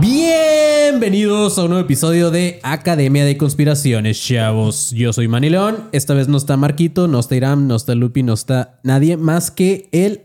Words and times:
Bienvenidos 0.00 1.58
a 1.58 1.62
un 1.62 1.70
nuevo 1.70 1.84
episodio 1.84 2.30
de 2.30 2.60
Academia 2.62 3.24
de 3.24 3.38
Conspiraciones, 3.38 4.22
chavos. 4.22 4.90
Yo 4.90 5.12
soy 5.14 5.26
Manilón. 5.26 5.88
Esta 5.92 6.12
vez 6.12 6.28
no 6.28 6.36
está 6.36 6.58
Marquito, 6.58 7.08
no 7.08 7.18
está 7.18 7.34
Iram, 7.36 7.66
no 7.66 7.76
está 7.76 7.94
Lupi, 7.94 8.22
no 8.22 8.34
está 8.34 8.78
nadie 8.82 9.16
más 9.16 9.50
que 9.50 9.88
el 9.92 10.22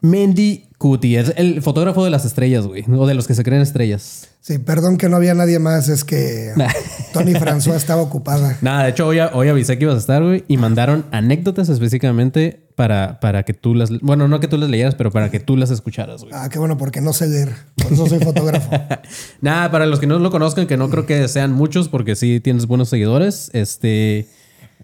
Mendy 0.00 0.68
Cuti. 0.84 1.16
Es 1.16 1.32
el 1.38 1.62
fotógrafo 1.62 2.04
de 2.04 2.10
las 2.10 2.26
estrellas, 2.26 2.66
güey. 2.66 2.84
O 2.94 3.06
de 3.06 3.14
los 3.14 3.26
que 3.26 3.34
se 3.34 3.42
creen 3.42 3.62
estrellas. 3.62 4.28
Sí, 4.42 4.58
perdón 4.58 4.98
que 4.98 5.08
no 5.08 5.16
había 5.16 5.32
nadie 5.32 5.58
más, 5.58 5.88
es 5.88 6.04
que 6.04 6.52
Tony 7.14 7.32
François 7.32 7.74
estaba 7.76 8.02
ocupada. 8.02 8.58
Nada, 8.60 8.84
de 8.84 8.90
hecho, 8.90 9.06
hoy, 9.06 9.18
hoy 9.32 9.48
avisé 9.48 9.78
que 9.78 9.84
ibas 9.84 9.94
a 9.94 10.00
estar, 10.00 10.22
güey. 10.22 10.44
Y 10.46 10.58
mandaron 10.58 11.06
anécdotas 11.10 11.70
específicamente 11.70 12.66
para, 12.76 13.18
para 13.20 13.44
que 13.44 13.54
tú 13.54 13.74
las... 13.74 13.98
Bueno, 14.00 14.28
no 14.28 14.40
que 14.40 14.46
tú 14.46 14.58
las 14.58 14.68
leyeras, 14.68 14.94
pero 14.94 15.10
para 15.10 15.30
que 15.30 15.40
tú 15.40 15.56
las 15.56 15.70
escucharas, 15.70 16.20
güey. 16.20 16.34
Ah, 16.36 16.50
qué 16.50 16.58
bueno, 16.58 16.76
porque 16.76 17.00
no 17.00 17.14
sé 17.14 17.28
leer. 17.28 17.54
Por 17.82 17.90
eso 17.90 18.06
soy 18.06 18.18
fotógrafo. 18.18 18.70
Nada, 19.40 19.70
para 19.70 19.86
los 19.86 20.00
que 20.00 20.06
no 20.06 20.18
lo 20.18 20.30
conozcan, 20.30 20.66
que 20.66 20.76
no 20.76 20.90
creo 20.90 21.06
que 21.06 21.26
sean 21.28 21.50
muchos, 21.52 21.88
porque 21.88 22.14
sí 22.14 22.40
tienes 22.40 22.66
buenos 22.66 22.90
seguidores. 22.90 23.48
Este. 23.54 24.28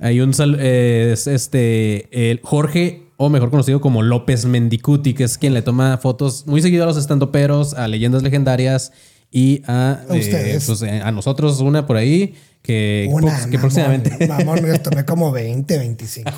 Hay 0.01 0.23
un 0.23 0.33
sal- 0.33 0.57
eh, 0.61 1.11
es 1.13 1.27
este. 1.27 2.31
El 2.31 2.41
Jorge, 2.43 3.10
o 3.23 3.29
mejor 3.29 3.51
conocido 3.51 3.83
como 3.83 4.01
López 4.01 4.47
Mendicuti, 4.47 5.13
que 5.13 5.25
es 5.25 5.37
quien 5.37 5.53
le 5.53 5.61
toma 5.61 5.99
fotos 5.99 6.47
muy 6.47 6.63
seguido 6.63 6.85
a 6.85 6.87
los 6.87 6.97
estandoperos, 6.97 7.75
a 7.75 7.87
leyendas 7.87 8.23
legendarias 8.23 8.93
y 9.31 9.61
a. 9.67 10.01
A 10.09 10.15
ustedes. 10.15 10.65
pues, 10.65 10.81
eh, 10.81 11.03
a 11.05 11.13
nosotros, 11.13 11.61
una 11.61 11.87
por 11.87 11.99
ahí. 11.99 12.35
Que, 12.63 13.09
Una, 13.11 13.33
que 13.33 13.57
mamón, 13.57 13.61
próximamente. 13.61 14.29
Mamón, 14.29 14.63
me 14.63 14.79
tomé 14.79 15.05
como 15.07 15.33
20, 15.33 15.79
25. 15.79 16.31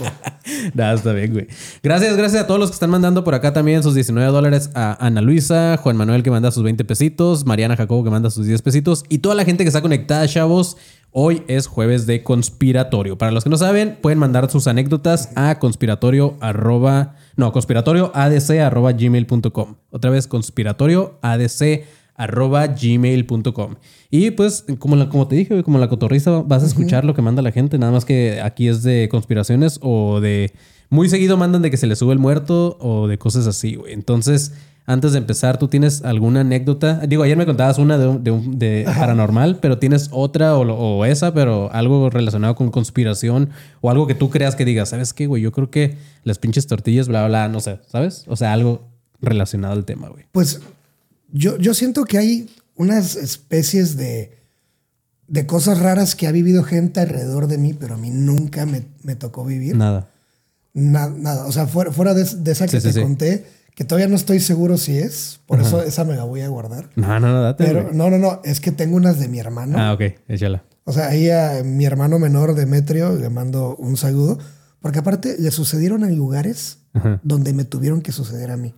Nada, 0.75 0.95
está 0.95 1.12
bien, 1.12 1.33
güey. 1.33 1.48
Gracias, 1.83 2.17
gracias 2.17 2.45
a 2.45 2.47
todos 2.47 2.61
los 2.61 2.70
que 2.70 2.75
están 2.75 2.91
mandando 2.91 3.25
por 3.25 3.34
acá 3.34 3.53
también 3.53 3.83
sus 3.83 3.95
19 3.95 4.31
dólares 4.31 4.70
a 4.75 5.05
Ana 5.05 5.20
Luisa, 5.20 5.77
Juan 5.83 5.97
Manuel 5.97 6.23
que 6.23 6.31
manda 6.31 6.53
sus 6.53 6.62
20 6.62 6.84
pesitos, 6.84 7.45
Mariana 7.45 7.77
Jacobo 7.77 8.05
que 8.05 8.11
manda 8.11 8.31
sus 8.31 8.47
10 8.47 8.62
pesitos 8.62 9.05
y 9.09 9.19
toda 9.19 9.34
la 9.34 9.45
gente 9.45 9.65
que 9.65 9.69
está 9.69 9.83
conectada, 9.83 10.27
chavos. 10.28 10.77
Hoy 11.15 11.43
es 11.47 11.67
jueves 11.67 12.06
de 12.06 12.23
conspiratorio. 12.23 13.19
Para 13.19 13.33
los 13.33 13.45
que 13.45 13.50
no 13.50 13.59
saben, 13.59 13.98
pueden 14.00 14.19
mandar 14.19 14.50
sus 14.50 14.67
anécdotas 14.67 15.28
a 15.34 15.59
conspiratorio 15.59 16.39
arroba, 16.41 17.17
no, 17.37 17.53
conspiratorio 17.53 18.12
adc 18.15 18.50
arroba 18.59 18.93
gmail.com. 18.93 19.75
Otra 19.91 20.11
vez, 20.11 20.27
conspiratorio 20.27 21.19
adc 21.20 21.84
arroba 22.15 22.67
gmail.com. 22.69 23.75
Y 24.11 24.31
pues, 24.33 24.65
como, 24.79 24.97
la- 24.97 25.09
como 25.09 25.29
te 25.29 25.35
dije, 25.37 25.63
como 25.63 25.79
la 25.79 25.89
cotorriza, 25.89 26.43
vas 26.43 26.63
a 26.63 26.67
escuchar 26.67 27.05
lo 27.05 27.15
que 27.15 27.23
manda 27.23 27.43
la 27.43 27.53
gente. 27.53 27.79
Nada 27.79 27.93
más 27.93 28.05
que 28.05 28.41
aquí 28.43 28.69
es 28.69 28.83
de 28.83 29.09
conspiraciones 29.11 29.79
o 29.83 30.21
de... 30.21 30.53
Muy 30.91 31.09
seguido 31.09 31.39
mandan 31.39 31.63
de 31.63 31.71
que 31.71 31.79
se 31.79 31.87
le 31.87 31.97
sube 31.97 32.13
el 32.13 32.19
muerto 32.19 32.77
o 32.79 33.09
de 33.09 33.17
cosas 33.17 33.47
así, 33.47 33.77
güey. 33.77 33.95
Entonces, 33.95 34.53
antes 34.85 35.13
de 35.13 35.19
empezar, 35.19 35.59
¿tú 35.59 35.69
tienes 35.69 36.05
alguna 36.05 36.41
anécdota? 36.41 37.01
Digo, 37.07 37.23
ayer 37.23 37.35
me 37.39 37.47
contabas 37.47 37.79
una 37.79 37.97
de, 37.97 38.19
de, 38.19 38.31
un- 38.31 38.59
de 38.59 38.85
paranormal, 38.85 39.57
pero 39.63 39.79
tienes 39.79 40.11
otra 40.13 40.55
o, 40.55 40.61
o 40.71 41.05
esa, 41.07 41.33
pero 41.33 41.73
algo 41.73 42.11
relacionado 42.11 42.55
con 42.57 42.71
conspiración 42.71 43.49
o 43.81 43.89
algo 43.91 44.07
que 44.07 44.15
tú 44.15 44.29
creas 44.29 44.55
que 44.55 44.67
digas, 44.67 44.91
¿sabes 44.91 45.15
qué, 45.15 45.27
güey? 45.27 45.43
Yo 45.43 45.51
creo 45.51 45.71
que 45.71 45.97
las 46.25 46.39
pinches 46.39 46.67
tortillas, 46.67 47.09
bla, 47.09 47.27
bla, 47.27 47.49
no 47.49 47.61
sé, 47.61 47.79
¿sabes? 47.87 48.27
O 48.29 48.37
sea, 48.37 48.53
algo 48.53 48.83
relacionado 49.23 49.73
al 49.73 49.87
tema, 49.87 50.09
güey. 50.11 50.25
Pues 50.33 50.61
yo, 51.32 51.56
yo 51.59 51.75
siento 51.75 52.04
que 52.04 52.19
hay 52.19 52.50
unas 52.76 53.16
especies 53.16 53.97
de, 53.97 54.37
de 55.28 55.47
cosas 55.47 55.78
raras 55.81 56.15
que 56.15 56.26
ha 56.26 56.32
vivido 56.32 56.62
gente 56.62 57.00
alrededor 57.00 57.47
de 57.48 57.59
mí, 57.59 57.75
pero 57.75 57.94
a 57.94 57.98
mí 57.98 58.10
nunca 58.10 58.66
me, 58.66 58.84
me 59.03 59.16
tocó 59.16 59.44
vivir. 59.44 59.76
Nada. 59.76 60.09
Na- 60.75 61.09
nada. 61.10 61.47
O 61.47 61.53
sea, 61.53 61.66
fuera, 61.66 61.92
fuera 61.92 62.15
de, 62.15 62.25
de 62.25 62.53
esa 62.53 62.66
que 62.66 62.81
Sí, 62.81 62.87
te 62.88 62.92
sí. 62.94 63.00
conté, 63.03 63.44
que 63.75 63.84
todavía 63.84 64.09
no 64.09 64.16
estoy 64.16 64.41
seguro 64.41 64.76
si 64.78 64.98
es, 64.98 65.41
por 65.47 65.60
eso 65.60 65.82
esa 65.82 66.04
me 66.04 66.15
la 66.15 66.25
voy 66.25 66.41
a 66.42 66.48
guardar. 66.48 66.91
No, 66.97 67.19
no, 67.21 67.32
no, 67.32 67.42
date. 67.42 67.65
Pero 67.65 67.92
no, 67.92 68.10
no, 68.10 68.19
no, 68.19 68.41
es 68.44 68.60
que 68.60 68.72
tengo 68.72 68.97
unas 68.97 69.19
de 69.19 69.28
mi 69.28 69.38
hermano. 69.38 69.78
Ah, 69.78 69.92
ok, 69.92 70.03
échala. 70.28 70.62
O 70.84 70.92
sea, 70.92 71.09
ahí 71.09 71.31
a 71.31 71.62
mi 71.65 71.84
hermano 71.84 72.19
menor 72.19 72.54
Demetrio 72.54 73.15
le 73.16 73.31
mando 73.31 73.76
un 73.76 73.97
saludo, 73.97 74.38
porque 74.81 74.98
aparte 74.98 75.37
le 75.38 75.50
sucedieron 75.50 76.04
en 76.04 76.16
lugares 76.16 76.78
Ajá. 76.92 77.21
donde 77.22 77.53
me 77.53 77.65
tuvieron 77.65 78.03
que 78.03 78.12
suceder 78.12 78.50
a 78.50 78.56
mí. 78.56 78.75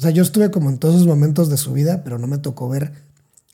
O 0.00 0.02
sea, 0.02 0.12
yo 0.12 0.22
estuve 0.22 0.50
como 0.50 0.70
en 0.70 0.78
todos 0.78 0.94
esos 0.94 1.06
momentos 1.06 1.50
de 1.50 1.58
su 1.58 1.74
vida, 1.74 2.02
pero 2.02 2.18
no 2.18 2.26
me 2.26 2.38
tocó 2.38 2.70
ver 2.70 2.90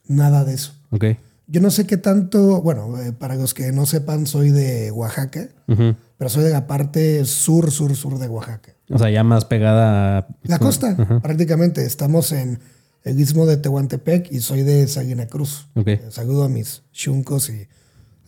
nada 0.07 0.45
de 0.45 0.55
eso. 0.55 0.75
Ok. 0.93 1.07
Yo 1.49 1.61
no 1.61 1.73
sé 1.73 1.89
qué 1.89 1.97
tanto, 1.97 2.63
bueno, 2.63 3.03
eh, 3.03 3.11
para 3.11 3.35
los 3.35 3.53
que 3.53 3.73
no 3.73 3.85
sepan, 3.85 4.29
soy 4.29 4.51
de 4.51 4.93
Oaxaca, 4.93 5.49
pero 5.67 6.31
soy 6.31 6.45
de 6.45 6.53
la 6.53 6.69
parte 6.69 7.25
sur, 7.25 7.73
sur, 7.73 7.97
sur 7.97 8.21
de 8.21 8.29
Oaxaca. 8.29 8.77
O 8.89 8.97
sea, 8.97 9.11
ya 9.11 9.25
más 9.25 9.45
pegada 9.45 10.19
a... 10.19 10.29
La 10.45 10.61
costa, 10.61 10.97
prácticamente. 11.21 11.85
Estamos 11.85 12.31
en 12.31 12.61
el 13.03 13.19
istmo 13.19 13.45
de 13.45 13.57
Tehuantepec 13.57 14.31
y 14.31 14.39
soy 14.39 14.63
de 14.63 14.87
Salina 14.87 15.27
Cruz. 15.27 15.67
Ok. 15.75 15.89
Eh, 15.89 16.03
Saludo 16.11 16.45
a 16.45 16.49
mis 16.49 16.85
chuncos 16.93 17.51
y 17.51 17.67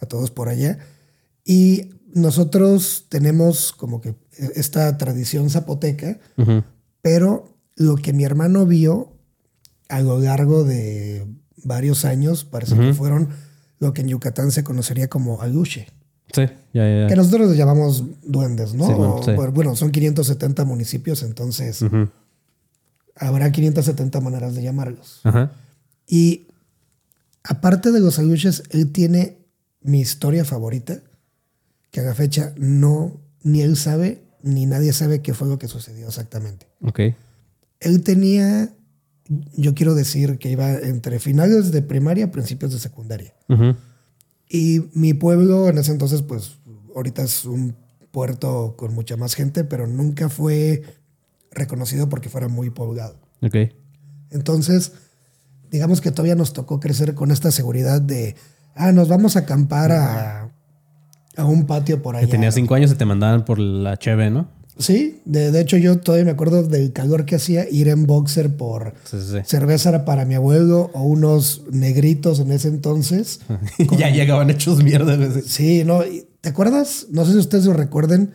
a 0.01 0.07
todos 0.07 0.33
por 0.33 0.49
allá. 0.49 0.81
Y 1.45 1.91
nosotros 2.13 3.07
tenemos 3.11 3.71
como 3.71 4.01
que 4.01 4.17
esta 4.57 4.99
tradición 4.99 5.51
zapoteca, 5.51 6.19
pero 7.01 7.58
lo 7.79 7.97
que 7.97 8.13
mi 8.13 8.25
hermano 8.25 8.67
vio 8.67 9.13
a 9.89 10.01
lo 10.01 10.19
largo 10.21 10.65
de 10.65 11.27
varios 11.65 12.05
años, 12.05 12.45
parece 12.45 12.77
que 12.77 12.93
fueron 12.93 13.31
lo 13.79 13.93
que 13.95 14.03
en 14.03 14.09
Yucatán 14.09 14.51
se 14.51 14.63
conocería 14.65 15.09
como 15.09 15.41
aluche. 15.41 15.89
Sí, 16.33 16.43
ya, 16.75 16.87
ya, 17.03 17.07
Que 17.07 17.17
nosotros 17.17 17.49
les 17.49 17.57
llamamos 17.57 18.05
duendes, 18.23 18.75
¿no? 18.75 18.87
Sí, 18.87 18.93
bueno, 18.93 19.15
O- 19.17 19.23
sí. 19.25 19.33
Bueno, 19.53 19.75
son 19.77 19.91
570 19.91 20.65
municipios, 20.67 21.23
entonces 21.23 21.81
Ujú. 21.81 22.09
habrá 23.17 23.51
570 23.51 24.21
maneras 24.21 24.55
de 24.55 24.63
llamarlos. 24.63 25.21
Ajá. 25.25 25.53
Y 26.07 26.49
aparte 27.45 27.93
de 27.93 28.01
los 28.01 28.19
aluches, 28.19 28.63
él 28.71 28.93
tiene 28.93 29.39
mi 29.81 30.01
historia 30.01 30.45
favorita, 30.45 30.99
que 31.91 32.01
a 32.01 32.03
la 32.05 32.15
fecha 32.15 32.53
no, 32.57 33.21
ni 33.43 33.63
él 33.63 33.77
sabe, 33.77 34.23
ni 34.43 34.67
nadie 34.67 34.93
sabe 34.93 35.23
qué 35.23 35.33
fue 35.33 35.49
lo 35.49 35.59
que 35.59 35.69
sucedió 35.69 36.09
exactamente. 36.09 36.67
Ok. 36.83 37.01
Él 37.81 38.03
tenía, 38.03 38.71
yo 39.57 39.75
quiero 39.75 39.95
decir 39.95 40.39
que 40.39 40.51
iba 40.51 40.73
entre 40.73 41.19
finales 41.21 41.71
de 41.73 41.83
primaria, 41.83 42.31
principios 42.31 42.73
de 42.73 42.79
secundaria. 42.79 43.35
Y 44.49 44.89
mi 44.95 45.15
pueblo 45.15 45.69
en 45.69 45.79
ese 45.79 45.93
entonces, 45.93 46.23
pues 46.23 46.57
ahorita 46.95 47.23
es 47.23 47.45
un 47.45 47.77
puerto 48.11 48.75
con 48.77 48.95
mucha 48.95 49.17
más 49.17 49.35
gente, 49.35 49.65
pero 49.65 49.87
nunca 49.87 50.29
fue 50.29 50.83
reconocido 51.53 52.09
porque 52.09 52.29
fuera 52.29 52.49
muy 52.49 52.71
poblado. 52.71 53.19
Ok. 53.43 53.57
Entonces, 54.31 54.93
digamos 55.71 56.01
que 56.01 56.11
todavía 56.11 56.35
nos 56.35 56.53
tocó 56.53 56.81
crecer 56.81 57.15
con 57.15 57.31
esta 57.31 57.51
seguridad 57.51 58.01
de, 58.01 58.35
ah, 58.75 58.93
nos 58.93 59.09
vamos 59.09 59.37
a 59.37 59.41
acampar 59.41 59.93
a, 59.93 60.51
a 61.37 61.45
un 61.45 61.67
patio 61.67 62.03
por 62.03 62.15
Que 62.15 62.23
allá. 62.23 62.31
tenía 62.31 62.51
cinco 62.53 62.75
años 62.75 62.91
y 62.91 62.95
te 62.95 63.05
mandaban 63.05 63.45
por 63.45 63.59
la 63.59 63.97
cheve, 63.99 64.31
¿no? 64.31 64.49
Sí, 64.79 65.21
de, 65.25 65.51
de 65.51 65.61
hecho 65.61 65.77
yo 65.77 65.99
todavía 65.99 66.25
me 66.25 66.31
acuerdo 66.31 66.63
del 66.63 66.93
calor 66.93 67.25
que 67.25 67.35
hacía 67.37 67.69
ir 67.69 67.89
en 67.89 68.07
boxer 68.07 68.57
por 68.57 68.95
Sí, 69.05 69.19
sí, 69.21 69.27
sí. 69.33 69.39
cerveza 69.45 70.05
para 70.05 70.25
mi 70.25 70.35
abuelo 70.37 70.91
o 70.95 71.03
unos 71.03 71.63
negritos 71.71 72.39
en 72.41 72.53
ese 72.53 72.69
entonces. 72.69 73.41
ya 73.99 74.11
llegaban 74.11 74.51
hechos 74.51 74.83
mierda, 74.85 75.17
güey. 75.17 75.43
Sí, 75.45 75.83
¿no? 75.85 76.01
¿Te 76.41 76.49
acuerdas? 76.51 77.07
No 77.11 77.25
sé 77.25 77.33
si 77.33 77.39
ustedes 77.39 77.65
lo 77.65 77.73
recuerden, 77.73 78.33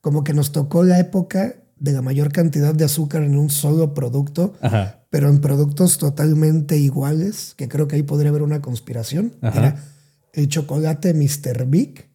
como 0.00 0.24
que 0.24 0.32
nos 0.32 0.52
tocó 0.52 0.82
la 0.82 0.98
época 0.98 1.56
de 1.78 1.92
la 1.92 2.00
mayor 2.00 2.32
cantidad 2.32 2.74
de 2.74 2.84
azúcar 2.84 3.22
en 3.22 3.36
un 3.36 3.50
solo 3.50 3.92
producto, 3.92 4.54
Ajá. 4.62 5.04
pero 5.10 5.28
en 5.28 5.42
productos 5.42 5.98
totalmente 5.98 6.78
iguales, 6.78 7.52
que 7.56 7.68
creo 7.68 7.86
que 7.86 7.96
ahí 7.96 8.02
podría 8.02 8.30
haber 8.30 8.42
una 8.42 8.62
conspiración. 8.62 9.34
Ajá. 9.42 9.58
Era 9.58 9.84
el 10.32 10.48
chocolate 10.48 11.12
Mr. 11.12 11.66
Big 11.66 12.06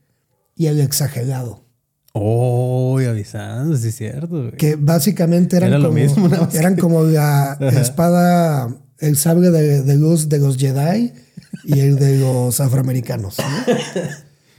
y 0.56 0.66
el 0.66 0.80
exagerado. 0.82 1.64
Oh, 2.14 3.00
avisando, 3.10 3.78
sí 3.78 3.90
es 3.90 3.96
cierto, 3.96 4.28
güey. 4.28 4.52
Que 4.54 4.76
básicamente 4.76 5.58
eran, 5.58 5.70
Era 5.70 5.80
lo 5.80 5.90
como, 5.90 6.00
mismo, 6.00 6.28
nada 6.28 6.46
más 6.46 6.56
eran 6.56 6.76
como 6.76 7.04
la 7.04 7.58
espada, 7.80 8.76
el 9.00 9.18
sable 9.18 9.50
de, 9.52 9.84
de 9.84 9.96
luz 9.96 10.30
de 10.30 10.40
los 10.40 10.58
Jedi 10.58 11.14
y 11.64 11.80
el 11.80 11.98
de 11.98 12.20
los 12.20 12.60
afroamericanos. 12.60 13.38
¿no? 13.38 13.74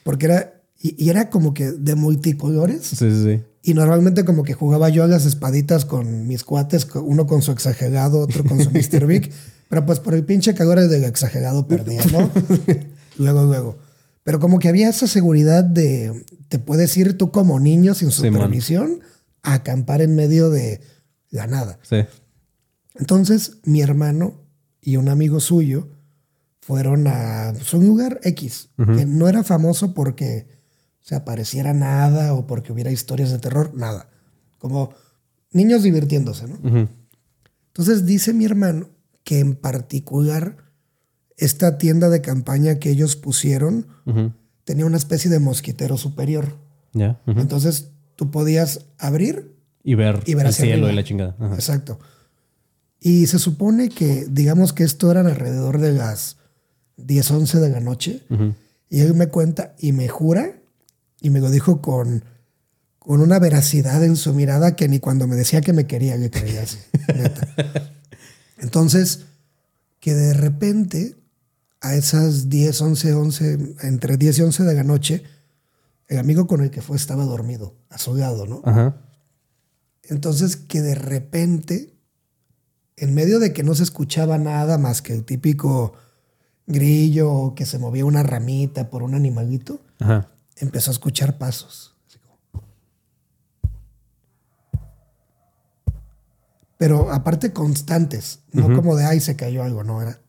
Porque 0.04 0.26
era, 0.26 0.54
y, 0.80 1.02
y 1.04 1.10
era 1.10 1.30
como 1.30 1.54
que 1.54 1.72
de 1.72 1.94
multicolores. 1.94 2.82
Sí, 2.82 2.96
sí, 2.96 3.22
sí. 3.22 3.42
Y 3.64 3.74
normalmente 3.74 4.24
como 4.24 4.42
que 4.42 4.54
jugaba 4.54 4.88
yo 4.88 5.04
a 5.04 5.06
las 5.06 5.24
espaditas 5.24 5.84
con 5.84 6.26
mis 6.26 6.42
cuates, 6.42 6.86
uno 6.94 7.26
con 7.26 7.42
su 7.42 7.52
exagerado, 7.52 8.20
otro 8.20 8.44
con 8.44 8.62
su 8.62 8.70
Mr. 8.70 9.06
Big. 9.06 9.30
Pero 9.68 9.86
pues 9.86 10.00
por 10.00 10.14
el 10.14 10.24
pinche 10.24 10.54
calor 10.54 10.80
del 10.80 11.04
exagerado 11.04 11.66
perdía, 11.66 12.02
¿no? 12.12 12.30
luego, 13.18 13.44
luego. 13.44 13.78
Pero 14.24 14.40
como 14.40 14.58
que 14.58 14.68
había 14.68 14.88
esa 14.88 15.06
seguridad 15.06 15.64
de 15.64 16.24
te 16.48 16.58
puedes 16.58 16.96
ir 16.96 17.16
tú 17.16 17.30
como 17.30 17.58
niño 17.58 17.94
sin 17.94 18.10
supervisión 18.10 19.00
a 19.42 19.54
acampar 19.54 20.02
en 20.02 20.14
medio 20.14 20.50
de 20.50 20.80
la 21.30 21.46
nada. 21.46 21.78
Sí. 21.82 22.04
Entonces, 22.94 23.58
mi 23.64 23.80
hermano 23.80 24.42
y 24.80 24.96
un 24.96 25.08
amigo 25.08 25.40
suyo 25.40 25.88
fueron 26.60 27.06
a 27.08 27.52
pues, 27.54 27.72
un 27.74 27.86
lugar 27.86 28.20
X, 28.22 28.68
que 28.76 29.06
no 29.06 29.28
era 29.28 29.42
famoso 29.42 29.94
porque 29.94 30.46
se 31.00 31.16
apareciera 31.16 31.72
nada 31.72 32.34
o 32.34 32.46
porque 32.46 32.72
hubiera 32.72 32.92
historias 32.92 33.30
de 33.30 33.38
terror, 33.38 33.72
nada. 33.74 34.08
Como 34.58 34.94
niños 35.50 35.82
divirtiéndose, 35.82 36.46
¿no? 36.46 36.88
Entonces 37.68 38.06
dice 38.06 38.32
mi 38.32 38.44
hermano 38.44 38.90
que 39.24 39.40
en 39.40 39.56
particular 39.56 40.56
esta 41.44 41.78
tienda 41.78 42.08
de 42.08 42.20
campaña 42.20 42.78
que 42.78 42.90
ellos 42.90 43.16
pusieron 43.16 43.86
tenía 44.64 44.86
una 44.86 44.96
especie 44.96 45.30
de 45.30 45.40
mosquitero 45.40 45.96
superior. 45.96 46.56
Entonces 47.26 47.88
tú 48.16 48.30
podías 48.30 48.86
abrir 48.98 49.54
Y 49.82 49.94
ver, 49.94 50.22
y 50.26 50.34
ver 50.34 50.46
el 50.46 50.52
cielo 50.52 50.72
arriba. 50.86 50.92
y 50.92 50.96
la 50.96 51.04
chingada. 51.04 51.36
Ajá. 51.38 51.54
Exacto. 51.54 51.98
Y 53.00 53.26
se 53.26 53.38
supone 53.40 53.88
que, 53.88 54.26
digamos 54.30 54.72
que 54.72 54.84
esto 54.84 55.10
eran 55.10 55.26
alrededor 55.26 55.80
de 55.80 55.92
las 55.92 56.36
10, 56.98 57.30
11 57.32 57.58
de 57.60 57.68
la 57.70 57.80
noche. 57.80 58.22
Y 58.88 59.00
él 59.00 59.14
me 59.14 59.26
cuenta 59.28 59.74
y 59.78 59.92
me 59.92 60.06
jura, 60.08 60.60
y 61.20 61.30
me 61.30 61.40
lo 61.40 61.50
dijo 61.50 61.80
con, 61.82 62.24
con 63.00 63.20
una 63.20 63.38
veracidad 63.40 64.04
en 64.04 64.14
su 64.16 64.32
mirada 64.34 64.76
que 64.76 64.86
ni 64.86 65.00
cuando 65.00 65.26
me 65.26 65.34
decía 65.34 65.60
que 65.62 65.72
me 65.72 65.86
quería 65.86 66.16
le 66.16 66.30
creía 66.30 66.62
así. 66.62 66.78
neta. 67.16 67.48
Entonces, 68.58 69.24
que 69.98 70.14
de 70.14 70.34
repente, 70.34 71.16
a 71.82 71.94
esas 71.94 72.48
10, 72.48 72.80
11, 72.80 73.12
11, 73.14 73.74
entre 73.82 74.16
10 74.16 74.38
y 74.38 74.42
11 74.42 74.62
de 74.64 74.74
la 74.74 74.84
noche, 74.84 75.24
el 76.08 76.18
amigo 76.18 76.46
con 76.46 76.62
el 76.62 76.70
que 76.70 76.80
fue 76.80 76.96
estaba 76.96 77.24
dormido, 77.24 77.74
a 77.90 77.98
su 77.98 78.14
lado, 78.14 78.46
¿no? 78.46 78.62
Ajá. 78.64 78.96
Entonces 80.04 80.56
que 80.56 80.80
de 80.80 80.94
repente, 80.94 81.94
en 82.96 83.14
medio 83.14 83.38
de 83.40 83.52
que 83.52 83.62
no 83.64 83.74
se 83.74 83.82
escuchaba 83.82 84.38
nada 84.38 84.78
más 84.78 85.02
que 85.02 85.12
el 85.12 85.24
típico 85.24 85.94
grillo 86.66 87.32
o 87.32 87.54
que 87.54 87.66
se 87.66 87.78
movía 87.78 88.04
una 88.04 88.22
ramita 88.22 88.88
por 88.88 89.02
un 89.02 89.14
animalito, 89.14 89.80
Ajá. 89.98 90.28
empezó 90.56 90.90
a 90.90 90.94
escuchar 90.94 91.36
pasos. 91.38 91.96
Así 92.06 92.18
como- 92.18 92.38
Pero 96.78 97.12
aparte 97.12 97.52
constantes, 97.52 98.40
no 98.52 98.74
como 98.74 98.96
de 98.96 99.04
ay 99.04 99.20
se 99.20 99.36
cayó 99.36 99.62
algo, 99.62 99.82
no 99.84 100.00
era. 100.02 100.20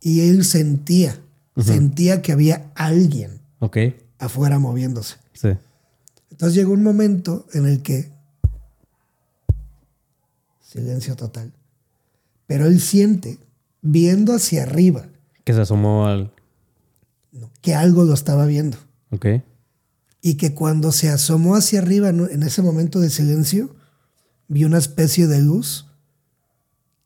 Y 0.00 0.28
él 0.28 0.44
sentía, 0.44 1.20
sentía 1.56 2.22
que 2.22 2.32
había 2.32 2.70
alguien 2.74 3.40
afuera 4.18 4.58
moviéndose. 4.58 5.16
Sí. 5.32 5.50
Entonces 6.30 6.54
llegó 6.54 6.72
un 6.72 6.82
momento 6.82 7.46
en 7.52 7.66
el 7.66 7.82
que 7.82 8.10
silencio 10.62 11.16
total. 11.16 11.52
Pero 12.46 12.66
él 12.66 12.80
siente, 12.80 13.38
viendo 13.82 14.34
hacia 14.34 14.62
arriba, 14.62 15.06
Que 15.44 15.52
se 15.52 15.60
asomó 15.60 16.06
al. 16.06 16.32
¿no? 17.32 17.50
que 17.60 17.74
algo 17.74 18.04
lo 18.04 18.14
estaba 18.14 18.46
viendo. 18.46 18.78
Ok. 19.10 19.26
Y 20.22 20.34
que 20.34 20.54
cuando 20.54 20.92
se 20.92 21.08
asomó 21.08 21.56
hacia 21.56 21.80
arriba, 21.80 22.10
en 22.10 22.42
ese 22.42 22.62
momento 22.62 23.00
de 23.00 23.10
silencio, 23.10 23.74
vio 24.48 24.66
una 24.66 24.78
especie 24.78 25.26
de 25.26 25.40
luz 25.40 25.86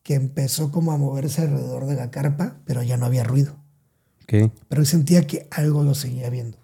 que 0.04 0.14
empezó 0.14 0.70
como 0.70 0.92
a 0.92 0.98
moverse 0.98 1.42
alrededor 1.42 1.86
de 1.86 1.96
la 1.96 2.10
carpa, 2.12 2.58
pero 2.66 2.82
ya 2.82 2.96
no 2.96 3.06
había 3.06 3.24
ruido. 3.24 3.56
Ok. 4.22 4.52
Pero 4.68 4.80
él 4.82 4.86
sentía 4.86 5.26
que 5.26 5.48
algo 5.50 5.82
lo 5.82 5.94
seguía 5.94 6.30
viendo. 6.30 6.58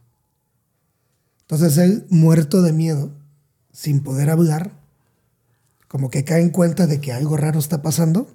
Entonces 1.40 1.78
él, 1.78 2.06
muerto 2.10 2.62
de 2.62 2.72
miedo, 2.72 3.10
sin 3.72 4.02
poder 4.02 4.30
hablar, 4.30 4.72
como 5.88 6.10
que 6.10 6.22
cae 6.22 6.42
en 6.42 6.50
cuenta 6.50 6.86
de 6.86 7.00
que 7.00 7.12
algo 7.12 7.36
raro 7.36 7.58
está 7.58 7.82
pasando 7.82 8.28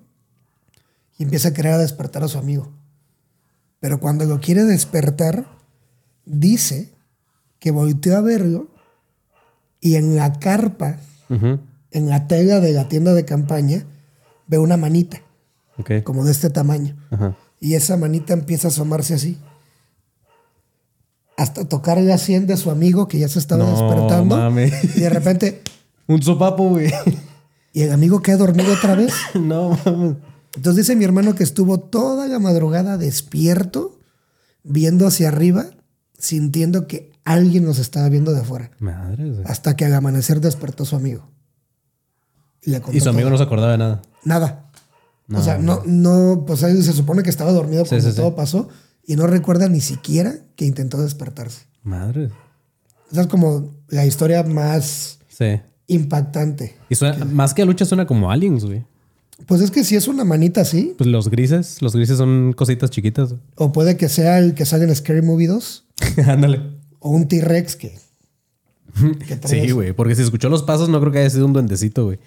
y 1.17 1.23
empieza 1.23 1.49
a 1.49 1.53
querer 1.53 1.77
despertar 1.77 2.23
a 2.23 2.27
su 2.27 2.39
amigo. 2.39 2.73
Pero 3.79 3.99
cuando 3.99 4.25
lo 4.25 4.41
quiere 4.41 4.63
despertar, 4.63 5.47
dice 6.25 6.91
que 7.59 7.69
volteó 7.69 8.17
a 8.17 8.21
verlo 8.21 8.69
y 9.79 9.95
en 9.95 10.15
la 10.15 10.39
carpa, 10.39 10.97
en 11.29 12.09
la 12.09 12.27
tela 12.27 12.59
de 12.59 12.73
la 12.73 12.89
tienda 12.89 13.13
de 13.13 13.23
campaña, 13.23 13.85
ve 14.47 14.57
una 14.57 14.77
manita, 14.77 15.21
como 16.03 16.24
de 16.25 16.31
este 16.31 16.50
tamaño. 16.50 16.95
Ajá. 17.12 17.36
Y 17.59 17.74
esa 17.75 17.97
manita 17.97 18.33
empieza 18.33 18.68
a 18.68 18.71
asomarse 18.71 19.13
así. 19.15 19.38
Hasta 21.38 21.65
tocar 21.68 22.00
la 22.00 22.18
sien 22.18 22.47
de 22.47 22.56
su 22.56 22.71
amigo 22.71 23.07
que 23.07 23.19
ya 23.19 23.27
se 23.27 23.39
estaba 23.39 23.65
No, 23.65 23.71
despertando. 23.71 24.59
Y 24.95 25.00
de 25.00 25.09
repente, 25.09 25.62
Un 26.07 26.21
sopapo, 26.21 26.69
güey. 26.69 26.92
y 27.74 27.81
el 27.81 27.92
amigo 27.92 28.21
queda 28.21 28.38
dormido 28.38 28.71
otra 28.74 28.95
vez. 28.95 29.13
no 29.33 29.77
mames. 29.86 30.15
Entonces 30.56 30.86
dice 30.88 30.95
mi 30.95 31.03
hermano 31.03 31.36
que 31.36 31.44
estuvo 31.44 31.80
toda 31.80 32.27
la 32.27 32.39
madrugada 32.39 32.98
despierto, 32.98 34.00
viendo 34.63 35.06
hacia 35.07 35.27
arriba, 35.27 35.65
sintiendo 36.18 36.88
que 36.88 37.12
alguien 37.25 37.65
nos 37.65 37.80
estaba 37.80 38.07
viendo 38.07 38.31
de 38.31 38.39
afuera. 38.39 38.71
Madre. 38.80 39.33
Hasta 39.45 39.75
que 39.75 39.83
al 39.83 39.94
amanecer 39.94 40.39
despertó 40.39 40.86
su 40.86 40.95
amigo. 40.95 41.27
Y, 42.65 42.71
le 42.71 42.81
contó 42.81 42.97
Y 42.97 43.01
su 43.01 43.09
amigo 43.09 43.23
todo. 43.23 43.31
no 43.31 43.38
se 43.38 43.44
acordaba 43.44 43.71
de 43.73 43.77
nada. 43.77 44.01
Nada. 44.23 44.69
o 45.33 45.41
sea, 45.41 45.57
no, 45.57 45.81
no, 45.85 46.44
pues 46.47 46.59
se 46.59 46.94
supone 46.94 47.23
que 47.23 47.29
estaba 47.29 47.51
dormido 47.51 47.83
Sí, 47.85 47.89
cuando 47.89 48.06
sí, 48.07 48.12
sí. 48.12 48.17
todo 48.17 48.35
pasó 48.35 48.69
y 49.06 49.15
no 49.15 49.27
recuerda 49.27 49.69
ni 49.69 49.81
siquiera 49.81 50.35
que 50.56 50.65
intentó 50.65 51.01
despertarse. 51.01 51.63
Madre. 51.83 52.29
Esa 53.12 53.21
es 53.21 53.27
como 53.27 53.71
la 53.89 54.06
historia 54.06 54.44
más 54.44 55.19
impactante. 55.88 56.75
Y 56.89 56.95
suena, 56.95 57.23
más 57.25 57.53
que 57.53 57.62
a 57.62 57.65
lucha 57.65 57.85
suena 57.85 58.07
como 58.07 58.31
aliens, 58.31 58.65
güey. 58.65 58.83
Pues 59.45 59.62
es 59.62 59.69
que 59.69 59.83
si 59.83 59.95
es 59.95 60.07
una 60.07 60.23
manita 60.23 60.62
así, 60.62 60.95
Pues 60.97 61.07
los 61.09 61.29
grises, 61.29 61.81
los 61.81 61.94
grises 61.95 62.17
son 62.17 62.53
cositas 62.53 62.89
chiquitas. 62.89 63.29
güey. 63.31 63.41
o 63.56 63.71
puede 63.71 63.97
que 63.97 64.09
sea 64.09 64.39
el 64.39 64.53
que 64.56 64.65
sale 64.65 64.85
en 64.85 64.95
Scary 64.95 65.21
Movie 65.21 65.47
2, 65.47 65.85
Ándale. 66.27 66.62
o 67.00 67.09
un 67.12 67.27
T-Rex 67.27 67.75
que, 67.75 68.00
que 69.27 69.39
Sí, 69.47 69.71
güey, 69.71 69.91
porque 69.94 70.15
si 70.15 70.21
escuchó 70.21 70.47
los 70.50 70.63
pasos 70.63 70.88
no 70.89 71.00
creo 71.01 71.12
que 71.12 71.19
haya 71.19 71.29
sido 71.29 71.45
un 71.45 71.53
duendecito, 71.53 72.06
güey. 72.06 72.19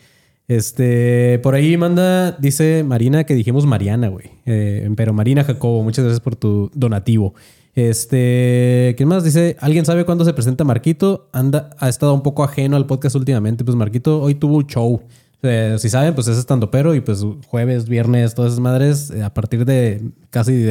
Este, 0.48 1.38
por 1.42 1.54
ahí 1.54 1.76
manda, 1.76 2.32
dice 2.32 2.82
Marina 2.82 3.24
que 3.24 3.34
dijimos 3.34 3.66
Mariana, 3.66 4.08
güey. 4.08 4.30
Eh, 4.46 4.90
pero 4.96 5.12
Marina 5.12 5.44
Jacobo, 5.44 5.82
muchas 5.82 6.04
gracias 6.04 6.20
por 6.20 6.36
tu 6.36 6.70
donativo. 6.74 7.34
Este, 7.74 8.94
¿quién 8.96 9.10
más 9.10 9.22
dice? 9.22 9.56
¿Alguien 9.60 9.84
sabe 9.84 10.06
cuándo 10.06 10.24
se 10.24 10.32
presenta 10.32 10.64
Marquito? 10.64 11.28
Anda, 11.32 11.70
ha 11.78 11.88
estado 11.90 12.14
un 12.14 12.22
poco 12.22 12.42
ajeno 12.42 12.76
al 12.76 12.86
podcast 12.86 13.14
últimamente. 13.14 13.62
Pues 13.62 13.76
Marquito 13.76 14.22
hoy 14.22 14.34
tuvo 14.34 14.62
show. 14.62 15.02
Si 15.40 15.88
saben, 15.88 16.14
pues 16.14 16.26
es 16.26 16.36
estando 16.36 16.70
pero 16.72 16.96
y 16.96 17.00
pues 17.00 17.24
jueves, 17.46 17.88
viernes, 17.88 18.34
todas 18.34 18.52
esas 18.52 18.60
madres, 18.60 19.10
eh, 19.10 19.22
a 19.22 19.32
partir 19.32 19.64
de 19.64 20.10
casi 20.30 20.66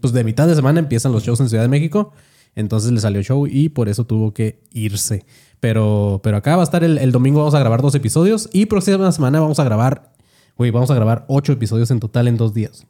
pues 0.00 0.12
de 0.12 0.24
mitad 0.24 0.48
de 0.48 0.56
semana 0.56 0.80
empiezan 0.80 1.12
los 1.12 1.22
shows 1.22 1.38
en 1.38 1.48
Ciudad 1.48 1.62
de 1.62 1.68
México. 1.68 2.12
Entonces 2.56 2.90
le 2.90 3.00
salió 3.00 3.22
show 3.22 3.46
y 3.46 3.68
por 3.68 3.88
eso 3.88 4.04
tuvo 4.04 4.34
que 4.34 4.62
irse. 4.72 5.24
Pero, 5.60 6.20
pero 6.22 6.38
acá 6.38 6.56
va 6.56 6.62
a 6.62 6.64
estar 6.64 6.82
el, 6.84 6.98
el 6.98 7.12
domingo, 7.12 7.40
vamos 7.40 7.54
a 7.54 7.58
grabar 7.60 7.82
dos 7.82 7.94
episodios 7.94 8.48
y 8.52 8.66
próxima 8.66 9.12
semana 9.12 9.40
vamos 9.40 9.58
a 9.58 9.64
grabar, 9.64 10.12
güey, 10.56 10.70
vamos 10.70 10.90
a 10.90 10.94
grabar 10.94 11.24
ocho 11.28 11.52
episodios 11.52 11.90
en 11.90 12.00
total 12.00 12.28
en 12.28 12.36
dos 12.38 12.54
días. 12.54 12.86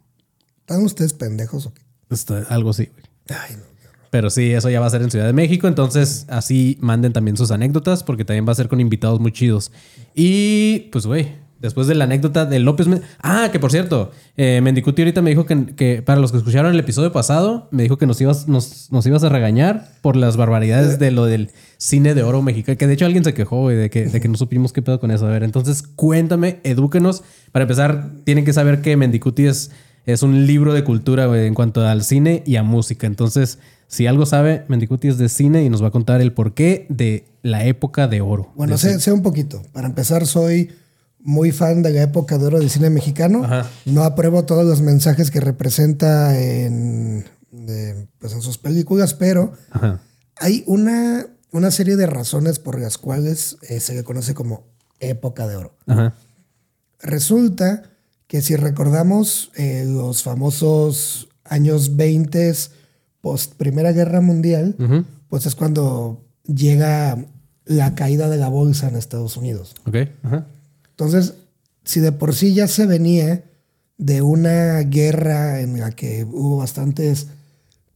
¿Están 0.61 0.85
ustedes 0.85 1.13
pendejos 1.13 1.67
o 1.67 1.75
qué? 1.75 1.83
Esto- 2.11 2.37
algo 2.49 2.71
así, 2.71 2.87
güey. 2.93 3.05
Ay, 3.29 3.57
no. 3.57 3.63
Pero 4.11 4.29
sí, 4.29 4.51
eso 4.53 4.69
ya 4.71 4.81
va 4.81 4.87
a 4.87 4.91
ser 4.91 5.03
en 5.03 5.11
Ciudad 5.13 5.27
de 5.27 5.33
México. 5.33 5.69
Entonces, 5.69 6.27
así 6.29 6.77
manden 6.81 7.13
también 7.13 7.37
sus 7.37 7.53
anécdotas, 7.53 8.03
porque 8.03 8.25
también 8.25 8.45
va 8.47 8.51
a 8.51 8.57
ser 8.57 8.69
con 8.69 8.81
invitados 8.81 9.21
muy 9.21 9.31
chidos. 9.31 9.71
Y 10.17 10.89
pues, 10.91 11.07
güey, 11.07 11.37
después 11.61 11.87
de 11.87 11.95
la 11.95 12.05
anécdota 12.05 12.47
de 12.47 12.59
López. 12.59 12.89
Ah, 13.23 13.51
que 13.53 13.61
por 13.61 13.71
cierto, 13.71 14.11
eh, 14.37 14.61
Mendicuti 14.63 15.03
ahorita 15.03 15.23
me 15.23 15.31
dijo 15.31 15.47
que, 15.47 15.67
que 15.77 16.03
para 16.03 16.21
los 16.21 16.33
que 16.33 16.39
escucharon 16.39 16.73
el 16.73 16.81
episodio 16.81 17.13
pasado, 17.13 17.69
me 17.71 17.83
dijo 17.83 17.99
que 17.99 18.07
nos 18.07 18.21
ibas, 18.21 18.49
nos, 18.49 18.91
nos 18.91 19.07
ibas 19.07 19.23
a 19.23 19.29
regañar 19.29 19.93
por 20.01 20.17
las 20.17 20.37
barbaridades 20.37 20.99
de 20.99 21.11
lo 21.11 21.27
del 21.27 21.51
cine 21.77 22.15
de 22.15 22.23
oro 22.23 22.43
mexicano. 22.43 22.77
Que 22.77 22.87
de 22.87 22.95
hecho 22.95 23.07
alguien 23.07 23.25
se 23.25 23.35
quejó, 23.35 23.61
güey, 23.61 23.77
de 23.77 23.91
que, 23.91 24.07
de 24.07 24.21
que 24.21 24.29
no 24.29 24.37
supimos 24.37 24.73
qué 24.73 24.83
pedo 24.83 24.99
con 24.99 25.11
eso. 25.11 25.27
A 25.27 25.31
ver, 25.31 25.43
entonces 25.43 25.83
cuéntame, 25.83 26.61
edúquenos. 26.65 27.23
Para 27.53 27.65
empezar, 27.65 28.11
tienen 28.25 28.45
que 28.45 28.53
saber 28.53 28.81
que 28.81 28.97
Mendicuti 28.97 29.47
es, 29.47 29.71
es 30.07 30.23
un 30.23 30.47
libro 30.47 30.73
de 30.73 30.83
cultura, 30.83 31.27
güey, 31.27 31.47
en 31.47 31.55
cuanto 31.55 31.87
al 31.87 32.03
cine 32.03 32.43
y 32.47 32.57
a 32.57 32.63
música. 32.63 33.07
Entonces. 33.07 33.59
Si 33.91 34.07
algo 34.07 34.25
sabe, 34.25 34.63
Mendicuti 34.69 35.09
es 35.09 35.19
de 35.19 35.29
cine 35.29 35.65
y 35.65 35.69
nos 35.69 35.83
va 35.83 35.89
a 35.89 35.91
contar 35.91 36.21
el 36.21 36.33
porqué 36.33 36.87
de 36.91 37.25
la 37.43 37.65
época 37.65 38.07
de 38.07 38.21
oro. 38.21 38.53
Bueno, 38.55 38.75
De 38.75 38.79
sé, 38.79 39.01
sé 39.01 39.11
un 39.11 39.23
poquito. 39.23 39.65
Para 39.73 39.89
empezar, 39.89 40.27
soy 40.27 40.71
muy 41.23 41.53
fan 41.53 41.83
de 41.83 41.91
la 41.91 42.03
época 42.03 42.39
de 42.39 42.47
oro 42.47 42.59
del 42.59 42.71
cine 42.71 42.91
mexicano. 42.91 43.45
Ajá. 43.45 43.69
No 43.87 44.05
apruebo 44.05 44.45
todos 44.45 44.65
los 44.65 44.81
mensajes 44.81 45.31
que 45.31 45.41
representa 45.41 46.39
en, 46.41 47.25
de- 47.51 48.07
pues 48.19 48.33
en 48.33 48.43
sus 48.43 48.59
películas, 48.59 49.15
pero 49.15 49.53
Ajá. 49.71 50.01
hay 50.37 50.65
una, 50.67 51.27
una 51.53 51.71
serie 51.71 51.97
de 51.97 52.07
razones 52.07 52.59
por 52.59 52.79
las 52.81 52.97
cuales 52.99 53.57
eh, 53.69 53.81
se 53.81 53.95
le 53.95 54.03
conoce 54.05 54.35
como 54.35 54.65
época 54.99 55.47
de 55.47 55.57
oro. 55.57 55.77
Ajá. 55.87 56.15
Resulta 57.01 57.83
que 58.27 58.43
si 58.43 58.57
recordamos 58.57 59.51
eh, 59.57 59.85
los 59.87 60.23
famosos 60.23 61.29
años 61.45 61.97
20 61.97 62.55
post 63.21 63.55
Primera 63.55 63.93
Guerra 63.93 64.21
Mundial, 64.21 64.77
pues 65.29 65.47
es 65.47 65.55
cuando 65.55 66.25
llega 66.47 67.19
la 67.65 67.95
caída 67.95 68.29
de 68.29 68.37
la 68.37 68.49
bolsa 68.49 68.89
en 68.89 68.97
Estados 68.97 69.37
Unidos. 69.37 69.75
Ok. 69.87 69.97
Ajá. 70.23 70.47
Entonces, 71.05 71.33
si 71.83 72.01
de 72.01 72.13
por 72.13 72.35
sí 72.35 72.53
ya 72.53 72.69
se 72.69 72.85
venía 72.85 73.43
de 73.97 74.21
una 74.21 74.81
guerra 74.81 75.61
en 75.61 75.81
la 75.81 75.93
que 75.93 76.25
hubo 76.25 76.59
bastantes 76.59 77.29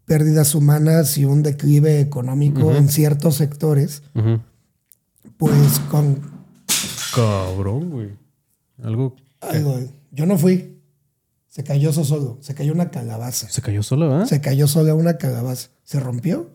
pérdidas 0.07 0.55
humanas 0.55 1.19
y 1.19 1.27
un 1.27 1.43
declive 1.43 2.01
económico 2.01 2.73
en 2.75 2.89
ciertos 2.89 3.35
sectores, 3.37 4.03
pues 5.37 5.79
con 5.91 6.19
Cabrón, 7.15 7.91
güey. 7.91 8.09
Algo. 8.83 9.17
algo, 9.43 9.79
yo 10.11 10.25
no 10.25 10.39
fui, 10.39 10.79
se 11.47 11.63
cayó 11.63 11.91
eso 11.91 12.05
solo, 12.05 12.39
se 12.41 12.55
cayó 12.55 12.73
una 12.73 12.91
calabaza, 12.91 13.51
Se 13.51 13.61
cayó 13.61 13.83
solo, 13.83 14.09
¿verdad? 14.09 14.25
se 14.27 14.41
cayó 14.41 14.67
sola 14.67 14.95
una 14.95 15.19
calabaza, 15.19 15.69
se 15.85 16.01
rompió. 16.01 16.51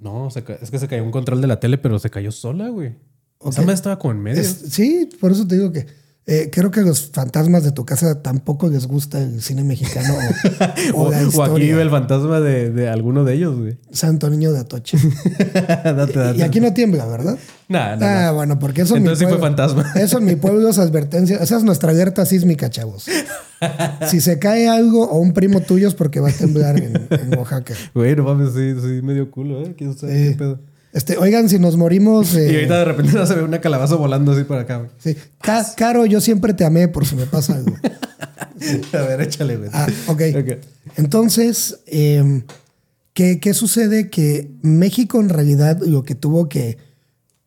No, 0.00 0.30
se 0.30 0.44
ca- 0.44 0.58
es 0.62 0.70
que 0.70 0.78
se 0.78 0.86
cayó 0.86 1.02
un 1.02 1.10
control 1.10 1.40
de 1.40 1.48
la 1.48 1.58
tele, 1.58 1.76
pero 1.76 1.98
se 1.98 2.08
cayó 2.08 2.30
sola, 2.30 2.68
güey. 2.68 2.94
Ok. 3.38 3.52
Esa 3.52 3.62
madre 3.62 3.74
estaba 3.74 3.98
como 3.98 4.12
en 4.12 4.22
medio. 4.22 4.40
Es- 4.40 4.64
sí, 4.70 5.08
por 5.20 5.32
eso 5.32 5.46
te 5.46 5.56
digo 5.56 5.70
que 5.72 5.86
eh, 6.30 6.50
creo 6.52 6.70
que 6.70 6.80
a 6.80 6.82
los 6.82 7.10
fantasmas 7.10 7.64
de 7.64 7.72
tu 7.72 7.86
casa 7.86 8.20
tampoco 8.20 8.68
les 8.68 8.86
gusta 8.86 9.18
el 9.22 9.40
cine 9.40 9.64
mexicano 9.64 10.12
o, 10.92 10.98
o 11.00 11.02
O, 11.06 11.10
la 11.10 11.26
o 11.26 11.42
aquí 11.42 11.60
vive 11.62 11.80
el 11.80 11.88
fantasma 11.88 12.38
de, 12.40 12.70
de 12.70 12.88
alguno 12.90 13.24
de 13.24 13.32
ellos, 13.34 13.58
güey. 13.58 13.78
Santo 13.92 14.28
Niño 14.28 14.52
de 14.52 14.58
Atoche. 14.58 14.98
date, 15.54 16.12
date. 16.18 16.38
y 16.38 16.42
aquí 16.42 16.60
no 16.60 16.74
tiembla, 16.74 17.06
¿verdad? 17.06 17.38
Nah, 17.68 17.96
no, 17.96 18.04
ah, 18.06 18.26
no. 18.26 18.34
bueno, 18.34 18.58
porque 18.58 18.82
eso 18.82 18.94
en 18.96 19.04
mi 19.04 19.08
Entonces 19.08 19.20
sí 19.20 19.24
fue 19.24 19.38
pueblo- 19.38 19.56
fantasma. 19.56 19.92
Eso 20.00 20.18
en 20.18 20.24
mi 20.26 20.36
pueblo 20.36 20.68
es 20.68 20.78
advertencia. 20.78 21.36
Esa 21.38 21.56
es 21.56 21.64
nuestra 21.64 21.90
alerta 21.92 22.26
sísmica, 22.26 22.68
chavos. 22.68 23.06
Si 24.10 24.20
se 24.20 24.38
cae 24.38 24.68
algo 24.68 25.08
o 25.08 25.18
un 25.18 25.32
primo 25.32 25.60
tuyo 25.60 25.88
es 25.88 25.94
porque 25.94 26.20
va 26.20 26.28
a 26.28 26.32
temblar 26.32 26.76
en, 26.78 27.06
en 27.10 27.38
Oaxaca. 27.38 27.74
Güey, 27.94 28.14
no 28.16 28.24
mames, 28.24 28.52
sí, 28.54 28.74
sí, 28.80 29.00
medio 29.02 29.30
culo, 29.30 29.62
¿eh? 29.62 29.74
¿Quién 29.78 29.96
sabe 29.96 30.12
Sí. 30.24 30.30
qué 30.32 30.36
pedo? 30.36 30.60
Este, 30.92 31.16
oigan, 31.18 31.48
si 31.48 31.58
nos 31.58 31.76
morimos. 31.76 32.34
eh, 32.34 32.48
Y 32.52 32.54
ahorita 32.56 32.78
de 32.78 32.84
repente 32.86 33.12
no 33.12 33.26
se 33.26 33.34
ve 33.34 33.42
una 33.42 33.60
calabaza 33.60 33.94
volando 33.96 34.32
así 34.32 34.44
para 34.44 34.62
acá, 34.62 34.78
güey. 34.78 34.90
sí. 34.98 35.16
Ca- 35.40 35.66
Caro, 35.76 36.06
yo 36.06 36.20
siempre 36.20 36.54
te 36.54 36.64
amé 36.64 36.88
por 36.88 37.06
si 37.06 37.14
me 37.16 37.26
pasa 37.26 37.54
algo. 37.56 37.76
A 38.92 38.96
ver, 39.02 39.20
échale, 39.20 39.56
güey. 39.56 39.70
Ah, 39.72 39.86
ok. 40.08 40.22
Ok. 40.40 40.58
Entonces, 40.96 41.78
eh, 41.86 42.42
¿qué, 43.12 43.38
qué 43.40 43.54
sucede? 43.54 44.10
Que 44.10 44.50
México 44.62 45.20
en 45.20 45.28
realidad 45.28 45.78
lo 45.84 46.02
que 46.02 46.14
tuvo 46.14 46.48
que... 46.48 46.78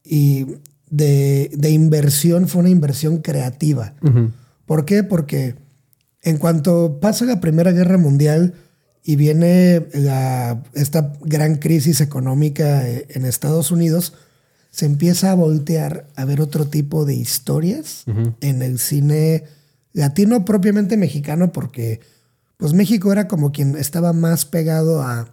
Y 0.03 0.45
de, 0.89 1.51
de 1.53 1.69
inversión 1.71 2.47
fue 2.47 2.61
una 2.61 2.69
inversión 2.69 3.17
creativa. 3.19 3.93
¿Por 4.65 4.85
qué? 4.85 5.03
Porque 5.03 5.55
en 6.21 6.37
cuanto 6.37 6.99
pasa 7.01 7.25
la 7.25 7.39
Primera 7.41 7.71
Guerra 7.71 7.97
Mundial 7.97 8.53
y 9.03 9.15
viene 9.15 9.87
la- 9.93 10.61
esta 10.73 11.13
gran 11.21 11.55
crisis 11.55 12.01
económica 12.01 12.87
eh, 12.87 13.07
en 13.09 13.25
Estados 13.25 13.71
Unidos, 13.71 14.13
se 14.69 14.85
empieza 14.85 15.31
a 15.31 15.35
voltear 15.35 16.07
a 16.15 16.23
ver 16.25 16.39
otro 16.39 16.65
tipo 16.65 17.03
de 17.05 17.15
historias 17.15 18.03
en 18.41 18.61
el 18.61 18.79
cine 18.79 19.43
latino 19.93 20.45
propiamente 20.45 20.95
mexicano, 20.97 21.51
porque 21.51 21.99
pues 22.57 22.73
México 22.73 23.11
era 23.11 23.27
como 23.27 23.51
quien 23.51 23.75
estaba 23.75 24.13
más 24.13 24.45
pegado 24.45 25.01
a, 25.01 25.29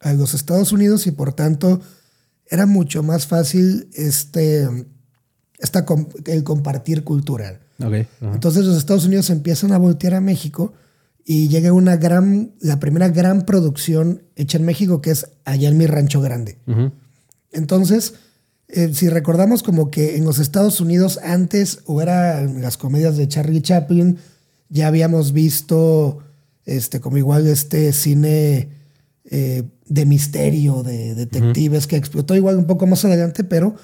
a 0.00 0.12
los 0.14 0.34
Estados 0.34 0.72
Unidos 0.72 1.06
y 1.06 1.12
por 1.12 1.32
tanto 1.34 1.80
era 2.48 2.66
mucho 2.66 3.02
más 3.04 3.26
fácil 3.28 3.88
este, 3.94 4.66
esta, 5.58 5.84
el 6.26 6.42
compartir 6.42 7.04
cultural. 7.04 7.60
Entonces 8.34 8.64
los 8.64 8.76
Estados 8.76 9.04
Unidos 9.04 9.30
empiezan 9.30 9.72
a 9.72 9.78
voltear 9.78 10.14
a 10.14 10.20
México 10.20 10.72
y 11.32 11.46
llega 11.46 11.72
una 11.72 11.96
gran, 11.96 12.56
la 12.58 12.80
primera 12.80 13.08
gran 13.08 13.42
producción 13.46 14.24
hecha 14.34 14.58
en 14.58 14.64
México 14.64 15.00
que 15.00 15.12
es 15.12 15.28
Allá 15.44 15.68
en 15.68 15.78
mi 15.78 15.86
rancho 15.86 16.20
grande. 16.20 16.58
Entonces, 17.52 18.14
eh, 18.66 18.90
si 18.94 19.08
recordamos 19.08 19.62
como 19.62 19.92
que 19.92 20.16
en 20.16 20.24
los 20.24 20.40
Estados 20.40 20.80
Unidos 20.80 21.20
antes, 21.22 21.82
o 21.86 22.02
era 22.02 22.40
en 22.40 22.60
las 22.62 22.76
comedias 22.76 23.16
de 23.16 23.28
Charlie 23.28 23.62
Chaplin, 23.62 24.18
ya 24.70 24.88
habíamos 24.88 25.32
visto 25.32 26.18
este, 26.64 26.98
como 26.98 27.16
igual 27.16 27.46
este 27.46 27.92
cine 27.92 28.70
eh, 29.24 29.62
de 29.86 30.06
misterio, 30.06 30.82
de 30.82 31.14
detectives, 31.14 31.86
que 31.86 31.94
explotó 31.94 32.34
igual 32.34 32.56
un 32.56 32.66
poco 32.66 32.88
más 32.88 33.04
adelante, 33.04 33.44
pero 33.44 33.76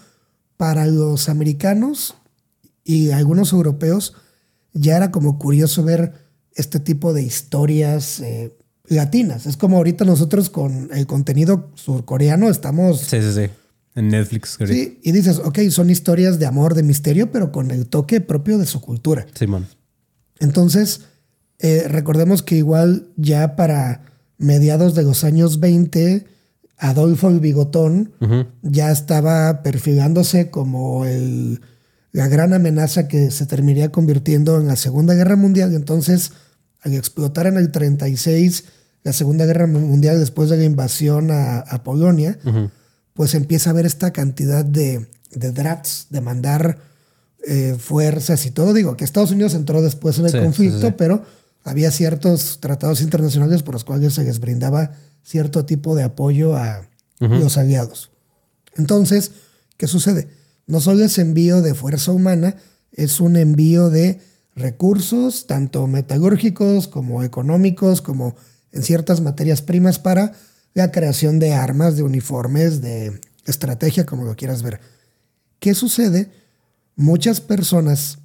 para 0.56 0.88
los 0.88 1.28
americanos 1.28 2.16
y 2.82 3.12
algunos 3.12 3.52
europeos 3.52 4.14
ya 4.72 4.96
era 4.96 5.12
como 5.12 5.38
curioso 5.38 5.84
ver 5.84 6.25
este 6.56 6.80
tipo 6.80 7.12
de 7.12 7.22
historias 7.22 8.20
eh, 8.20 8.56
latinas. 8.88 9.46
Es 9.46 9.56
como 9.56 9.76
ahorita 9.76 10.04
nosotros 10.04 10.50
con 10.50 10.90
el 10.92 11.06
contenido 11.06 11.70
surcoreano 11.74 12.48
estamos 12.48 13.00
Sí, 13.00 13.20
sí, 13.20 13.32
sí. 13.32 13.50
En 13.94 14.08
Netflix, 14.08 14.58
ahorita. 14.60 14.74
Sí, 14.74 15.00
y 15.02 15.12
dices, 15.12 15.38
ok, 15.38 15.58
son 15.70 15.88
historias 15.88 16.38
de 16.38 16.44
amor, 16.44 16.74
de 16.74 16.82
misterio, 16.82 17.32
pero 17.32 17.50
con 17.50 17.70
el 17.70 17.86
toque 17.86 18.20
propio 18.20 18.58
de 18.58 18.66
su 18.66 18.82
cultura. 18.82 19.26
Simón. 19.32 19.66
Entonces, 20.38 21.02
eh, 21.58 21.86
recordemos 21.88 22.42
que 22.42 22.56
igual 22.56 23.08
ya 23.16 23.56
para 23.56 24.02
mediados 24.36 24.94
de 24.94 25.02
los 25.02 25.24
años 25.24 25.60
20, 25.60 26.26
Adolfo 26.76 27.30
el 27.30 27.40
Bigotón 27.40 28.12
ya 28.60 28.90
estaba 28.90 29.62
perfilándose 29.62 30.50
como 30.50 31.06
el, 31.06 31.62
la 32.12 32.28
gran 32.28 32.52
amenaza 32.52 33.08
que 33.08 33.30
se 33.30 33.46
terminaría 33.46 33.90
convirtiendo 33.90 34.60
en 34.60 34.66
la 34.66 34.76
Segunda 34.76 35.14
Guerra 35.14 35.36
Mundial. 35.36 35.74
Entonces, 35.74 36.32
al 36.82 36.94
explotar 36.94 37.46
en 37.46 37.56
el 37.56 37.70
36 37.72 38.64
la 39.02 39.12
Segunda 39.12 39.46
Guerra 39.46 39.66
Mundial 39.66 40.18
después 40.18 40.50
de 40.50 40.56
la 40.56 40.64
invasión 40.64 41.30
a, 41.30 41.58
a 41.60 41.82
Polonia, 41.84 42.38
pues 43.14 43.34
empieza 43.34 43.70
a 43.70 43.72
haber 43.72 43.86
esta 43.86 44.12
cantidad 44.12 44.64
de, 44.64 45.06
de 45.32 45.52
drafts, 45.52 46.06
de 46.10 46.20
mandar 46.20 46.78
eh, 47.46 47.76
fuerzas 47.78 48.44
y 48.46 48.50
todo. 48.50 48.74
Digo, 48.74 48.96
que 48.96 49.04
Estados 49.04 49.30
Unidos 49.30 49.54
entró 49.54 49.80
después 49.80 50.18
en 50.18 50.26
el 50.26 50.32
Sí, 50.32 50.38
conflicto, 50.40 50.80
sí, 50.80 50.86
sí. 50.88 50.94
pero 50.98 51.22
había 51.62 51.90
ciertos 51.92 52.58
tratados 52.60 53.00
internacionales 53.00 53.62
por 53.62 53.74
los 53.74 53.84
cuales 53.84 54.14
se 54.14 54.24
les 54.24 54.40
brindaba 54.40 54.92
cierto 55.22 55.64
tipo 55.64 55.94
de 55.94 56.02
apoyo 56.02 56.56
a 56.56 56.88
los 57.20 57.56
aliados. 57.58 58.10
Entonces, 58.76 59.30
¿qué 59.76 59.86
sucede? 59.86 60.28
No 60.66 60.80
solo 60.80 61.04
es 61.04 61.18
envío 61.18 61.62
de 61.62 61.74
fuerza 61.74 62.10
humana, 62.12 62.56
es 62.92 63.20
un 63.20 63.36
envío 63.36 63.88
de 63.88 64.20
recursos, 64.56 65.46
tanto 65.46 65.86
metalúrgicos 65.86 66.88
como 66.88 67.22
económicos, 67.22 68.00
como 68.02 68.34
en 68.72 68.82
ciertas 68.82 69.20
materias 69.20 69.62
primas 69.62 69.98
para 69.98 70.32
la 70.74 70.90
creación 70.90 71.38
de 71.38 71.52
armas, 71.52 71.96
de 71.96 72.02
uniformes, 72.02 72.80
de 72.80 73.20
estrategia, 73.44 74.06
como 74.06 74.24
lo 74.24 74.34
quieras 74.34 74.62
ver. 74.62 74.80
¿Qué 75.60 75.74
sucede? 75.74 76.30
Muchas 76.96 77.40
personas, 77.40 78.18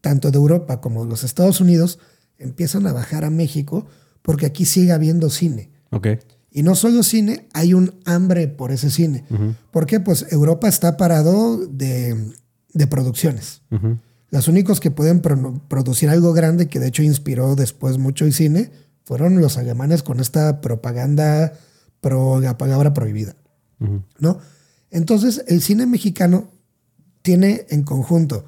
tanto 0.00 0.30
de 0.30 0.38
Europa 0.38 0.80
como 0.80 1.04
de 1.04 1.10
los 1.10 1.24
Estados 1.24 1.60
Unidos, 1.60 1.98
empiezan 2.38 2.86
a 2.86 2.92
bajar 2.92 3.24
a 3.24 3.30
México 3.30 3.86
porque 4.22 4.46
aquí 4.46 4.64
sigue 4.64 4.92
habiendo 4.92 5.30
cine. 5.30 5.70
Y 6.52 6.62
no 6.64 6.74
solo 6.74 7.04
cine, 7.04 7.48
hay 7.52 7.74
un 7.74 8.00
hambre 8.04 8.48
por 8.48 8.72
ese 8.72 8.90
cine. 8.90 9.24
¿Por 9.70 9.86
qué? 9.86 10.00
Pues 10.00 10.26
Europa 10.30 10.68
está 10.68 10.96
parado 10.96 11.58
de, 11.58 12.32
de 12.72 12.86
producciones. 12.88 13.62
Ujú. 13.70 13.98
Los 14.30 14.48
únicos 14.48 14.80
que 14.80 14.90
pueden 14.90 15.20
pro- 15.20 15.60
producir 15.68 16.08
algo 16.08 16.32
grande, 16.32 16.68
que 16.68 16.78
de 16.78 16.88
hecho 16.88 17.02
inspiró 17.02 17.56
después 17.56 17.98
mucho 17.98 18.24
el 18.24 18.32
cine, 18.32 18.70
fueron 19.04 19.40
los 19.40 19.58
alemanes 19.58 20.02
con 20.02 20.20
esta 20.20 20.60
propaganda 20.60 21.52
pro 22.00 22.40
la 22.40 22.56
palabra 22.56 22.94
prohibida. 22.94 23.34
¿No? 24.18 24.38
Entonces, 24.90 25.42
el 25.48 25.62
cine 25.62 25.86
mexicano 25.86 26.50
tiene 27.22 27.66
en 27.70 27.82
conjunto 27.82 28.44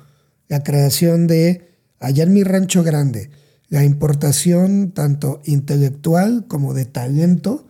la 0.48 0.62
creación 0.62 1.26
de 1.26 1.68
Allá 1.98 2.24
en 2.24 2.32
mi 2.32 2.42
rancho 2.42 2.82
grande, 2.82 3.30
la 3.68 3.84
importación 3.84 4.90
tanto 4.90 5.40
intelectual 5.44 6.46
como 6.48 6.74
de 6.74 6.84
talento 6.84 7.64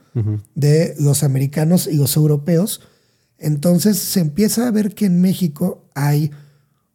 de 0.55 0.95
los 0.99 1.23
americanos 1.23 1.87
y 1.87 1.97
los 1.97 2.17
europeos. 2.17 2.81
Entonces 3.39 3.99
se 3.99 4.21
empieza 4.21 4.67
a 4.67 4.71
ver 4.71 4.95
que 4.95 5.05
en 5.05 5.21
México 5.21 5.85
hay 5.95 6.31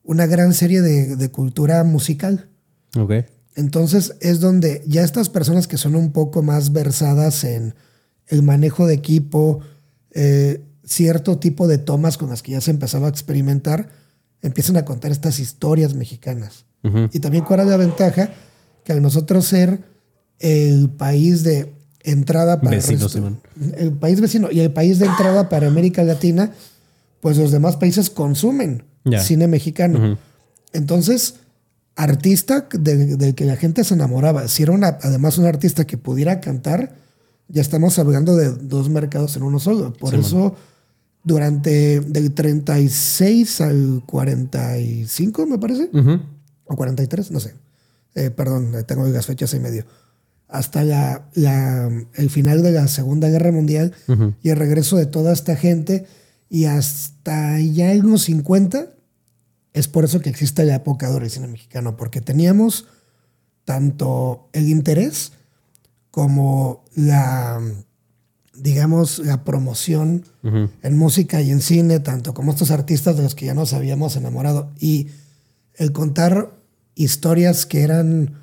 una 0.07 0.25
gran 0.25 0.53
serie 0.55 0.81
de, 0.81 1.15
de 1.15 1.29
cultura 1.31 1.83
musical. 1.83 2.49
Ok. 2.97 3.11
Entonces 3.55 4.15
es 4.21 4.39
donde 4.39 4.81
ya 4.87 5.03
estas 5.03 5.29
personas 5.29 5.67
que 5.67 5.77
son 5.77 5.95
un 5.95 6.11
poco 6.11 6.41
más 6.41 6.71
versadas 6.71 7.43
en 7.43 7.75
el 8.27 8.41
manejo 8.41 8.87
de 8.87 8.93
equipo, 8.95 9.59
eh, 10.11 10.61
cierto 10.83 11.37
tipo 11.37 11.67
de 11.67 11.77
tomas 11.77 12.17
con 12.17 12.29
las 12.29 12.41
que 12.41 12.53
ya 12.53 12.61
se 12.61 12.71
empezaba 12.71 13.07
a 13.07 13.09
experimentar, 13.09 13.89
empiezan 14.41 14.77
a 14.77 14.85
contar 14.85 15.11
estas 15.11 15.39
historias 15.39 15.93
mexicanas. 15.93 16.65
Y 17.11 17.19
también 17.19 17.43
cuál 17.43 17.59
es 17.61 17.67
la 17.67 17.75
ventaja 17.77 18.29
que 18.85 18.93
al 18.93 19.01
nosotros 19.01 19.45
ser 19.45 19.81
el 20.39 20.89
país 20.89 21.43
de 21.43 21.73
entrada 22.03 22.61
para 22.61 22.77
el 22.77 22.81
Vecino, 22.81 22.99
resto- 23.07 23.09
Simón. 23.09 23.41
el 23.75 23.91
país 23.91 24.21
vecino 24.21 24.47
y 24.49 24.61
el 24.61 24.71
país 24.71 24.97
de 24.99 25.07
entrada 25.07 25.49
para 25.49 25.67
América 25.67 26.03
Latina, 26.05 26.53
pues 27.19 27.37
los 27.37 27.51
demás 27.51 27.75
países 27.75 28.09
consumen 28.09 28.83
Cine 29.21 29.47
mexicano. 29.47 30.17
Entonces, 30.73 31.35
artista 31.95 32.67
de- 32.71 33.15
del 33.15 33.33
que 33.35 33.45
la 33.45 33.55
gente 33.55 33.83
se 33.83 33.93
enamoraba, 33.93 34.47
si 34.47 34.63
era 34.63 34.71
una, 34.71 34.97
además 35.01 35.37
un 35.37 35.45
artista 35.45 35.85
que 35.87 35.97
pudiera 35.97 36.39
cantar, 36.41 36.95
ya 37.47 37.61
estamos 37.61 37.97
hablando 37.97 38.35
de 38.35 38.49
dos 38.51 38.89
mercados 38.89 39.35
en 39.37 39.43
uno 39.43 39.59
solo. 39.59 39.93
Por 39.93 40.13
eso, 40.13 40.55
durante 41.23 41.99
del 42.01 42.33
36 42.33 43.61
al 43.61 44.03
45, 44.05 45.45
me 45.47 45.57
parece, 45.57 45.89
Ujú. 45.93 46.19
o 46.65 46.75
43, 46.75 47.31
no 47.31 47.39
sé. 47.39 47.53
Eh, 48.15 48.29
perdón, 48.31 48.73
tengo 48.87 49.05
las 49.07 49.25
fechas 49.25 49.53
en 49.53 49.61
medio. 49.61 49.85
Hasta 50.47 50.83
la, 50.83 51.29
la- 51.33 51.89
el 52.15 52.29
final 52.29 52.63
de 52.63 52.71
la 52.71 52.87
Segunda 52.87 53.29
Guerra 53.29 53.51
Mundial 53.51 53.93
y 54.41 54.49
el 54.49 54.55
regreso 54.57 54.95
de 54.97 55.05
toda 55.05 55.33
esta 55.33 55.55
gente 55.55 56.05
y 56.49 56.65
hasta 56.65 57.59
ya 57.59 57.91
en 57.91 58.09
los 58.09 58.23
50 58.23 58.87
es 59.77 59.87
por 59.87 60.05
eso 60.05 60.19
que 60.19 60.29
existe 60.29 60.63
la 60.65 60.75
época 60.75 61.07
de 61.07 61.15
oro 61.15 61.23
del 61.23 61.31
cine 61.31 61.47
mexicano, 61.47 61.97
porque 61.97 62.21
teníamos 62.21 62.85
tanto 63.63 64.49
el 64.53 64.69
interés 64.69 65.33
como 66.09 66.85
la, 66.95 67.61
digamos, 68.55 69.19
la 69.19 69.43
promoción 69.43 70.23
en 70.43 70.97
música 70.97 71.41
y 71.41 71.51
en 71.51 71.61
cine, 71.61 71.99
tanto 71.99 72.33
como 72.33 72.51
estos 72.51 72.71
artistas 72.71 73.17
de 73.17 73.23
los 73.23 73.35
que 73.35 73.45
ya 73.45 73.53
nos 73.53 73.73
habíamos 73.73 74.15
enamorado. 74.15 74.71
Y 74.79 75.09
el 75.75 75.91
contar 75.91 76.49
historias 76.95 77.65
que 77.65 77.81
eran 77.81 78.33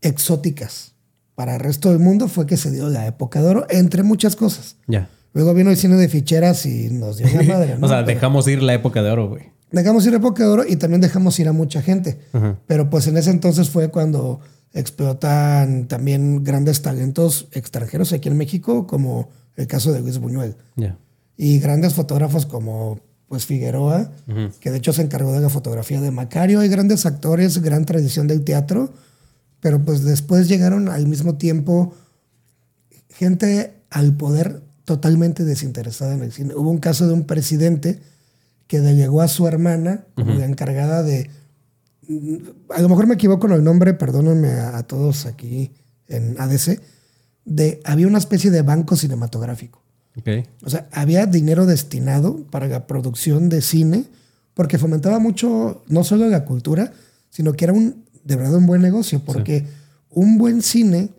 exóticas 0.00 0.94
para 1.34 1.56
el 1.56 1.60
resto 1.60 1.90
del 1.90 1.98
mundo 1.98 2.28
fue 2.28 2.46
que 2.46 2.56
se 2.56 2.70
dio 2.70 2.88
la 2.88 3.06
época 3.06 3.42
de 3.42 3.48
oro, 3.48 3.66
entre 3.68 4.02
muchas 4.02 4.34
cosas. 4.34 4.76
Ya. 4.86 5.10
Luego 5.34 5.52
vino 5.52 5.70
el 5.70 5.76
cine 5.76 5.96
de 5.96 6.08
ficheras 6.08 6.64
y 6.64 6.88
nos 6.90 7.18
dio 7.18 7.26
la 7.26 7.42
madre. 7.54 7.76
¿no? 7.76 7.86
o 7.86 7.88
sea, 7.88 8.04
Pero 8.04 8.14
dejamos 8.14 8.48
ir 8.48 8.62
la 8.62 8.74
época 8.74 9.02
de 9.02 9.10
oro, 9.10 9.28
güey. 9.28 9.57
Dejamos 9.70 10.06
ir 10.06 10.14
época 10.14 10.42
de 10.42 10.48
oro 10.48 10.64
y 10.66 10.76
también 10.76 11.00
dejamos 11.00 11.38
ir 11.38 11.48
a 11.48 11.52
mucha 11.52 11.82
gente. 11.82 12.18
Ajá. 12.32 12.58
Pero 12.66 12.90
pues 12.90 13.06
en 13.06 13.16
ese 13.16 13.30
entonces 13.30 13.70
fue 13.70 13.88
cuando 13.90 14.40
explotan 14.72 15.88
también 15.88 16.44
grandes 16.44 16.82
talentos 16.82 17.48
extranjeros 17.52 18.12
aquí 18.12 18.28
en 18.28 18.36
México, 18.36 18.86
como 18.86 19.28
el 19.56 19.66
caso 19.66 19.92
de 19.92 20.00
Luis 20.00 20.18
Buñuel. 20.18 20.56
Ya. 20.76 20.98
Y 21.36 21.58
grandes 21.58 21.94
fotógrafos 21.94 22.46
como 22.46 23.00
pues 23.28 23.44
Figueroa, 23.44 24.10
que 24.58 24.70
de 24.70 24.78
hecho 24.78 24.94
se 24.94 25.02
encargó 25.02 25.32
de 25.32 25.40
la 25.40 25.50
fotografía 25.50 26.00
de 26.00 26.10
Macario. 26.10 26.60
Hay 26.60 26.68
grandes 26.68 27.04
actores, 27.04 27.60
gran 27.60 27.84
tradición 27.84 28.26
del 28.26 28.42
teatro, 28.42 28.94
pero 29.60 29.84
pues 29.84 30.02
después 30.02 30.48
llegaron 30.48 30.88
al 30.88 31.06
mismo 31.06 31.36
tiempo 31.36 31.92
gente 33.10 33.74
al 33.90 34.16
poder 34.16 34.62
totalmente 34.86 35.44
desinteresada 35.44 36.14
en 36.14 36.22
el 36.22 36.32
cine. 36.32 36.54
Hubo 36.54 36.70
un 36.70 36.78
caso 36.78 37.06
de 37.06 37.12
un 37.12 37.24
presidente 37.24 38.00
que 38.68 38.80
delegó 38.80 39.22
a 39.22 39.28
su 39.28 39.48
hermana 39.48 40.04
como 40.14 40.34
la 40.34 40.44
encargada 40.44 41.02
de... 41.02 41.30
A 42.70 42.80
lo 42.80 42.88
mejor 42.88 43.06
me 43.06 43.14
equivoco 43.14 43.46
en 43.48 43.54
el 43.54 43.64
nombre, 43.64 43.94
perdónenme 43.94 44.50
a, 44.50 44.76
a 44.76 44.82
todos 44.84 45.26
aquí 45.26 45.72
en 46.06 46.36
ADC, 46.38 46.80
de, 47.44 47.80
había 47.84 48.06
una 48.06 48.18
especie 48.18 48.50
de 48.50 48.62
banco 48.62 48.94
cinematográfico. 48.94 49.82
Ok. 50.16 50.28
O 50.64 50.70
sea, 50.70 50.88
había 50.92 51.26
dinero 51.26 51.66
destinado 51.66 52.44
para 52.50 52.68
la 52.68 52.86
producción 52.86 53.48
de 53.48 53.62
cine 53.62 54.04
porque 54.54 54.78
fomentaba 54.78 55.18
mucho 55.18 55.82
no 55.88 56.04
solo 56.04 56.28
la 56.28 56.44
cultura, 56.44 56.92
sino 57.30 57.52
que 57.54 57.64
era 57.64 57.72
un 57.72 58.04
de 58.24 58.36
verdad 58.36 58.56
un 58.56 58.66
buen 58.66 58.82
negocio 58.82 59.22
porque 59.24 59.66
un 60.10 60.36
buen 60.36 60.60
cine 60.62 61.10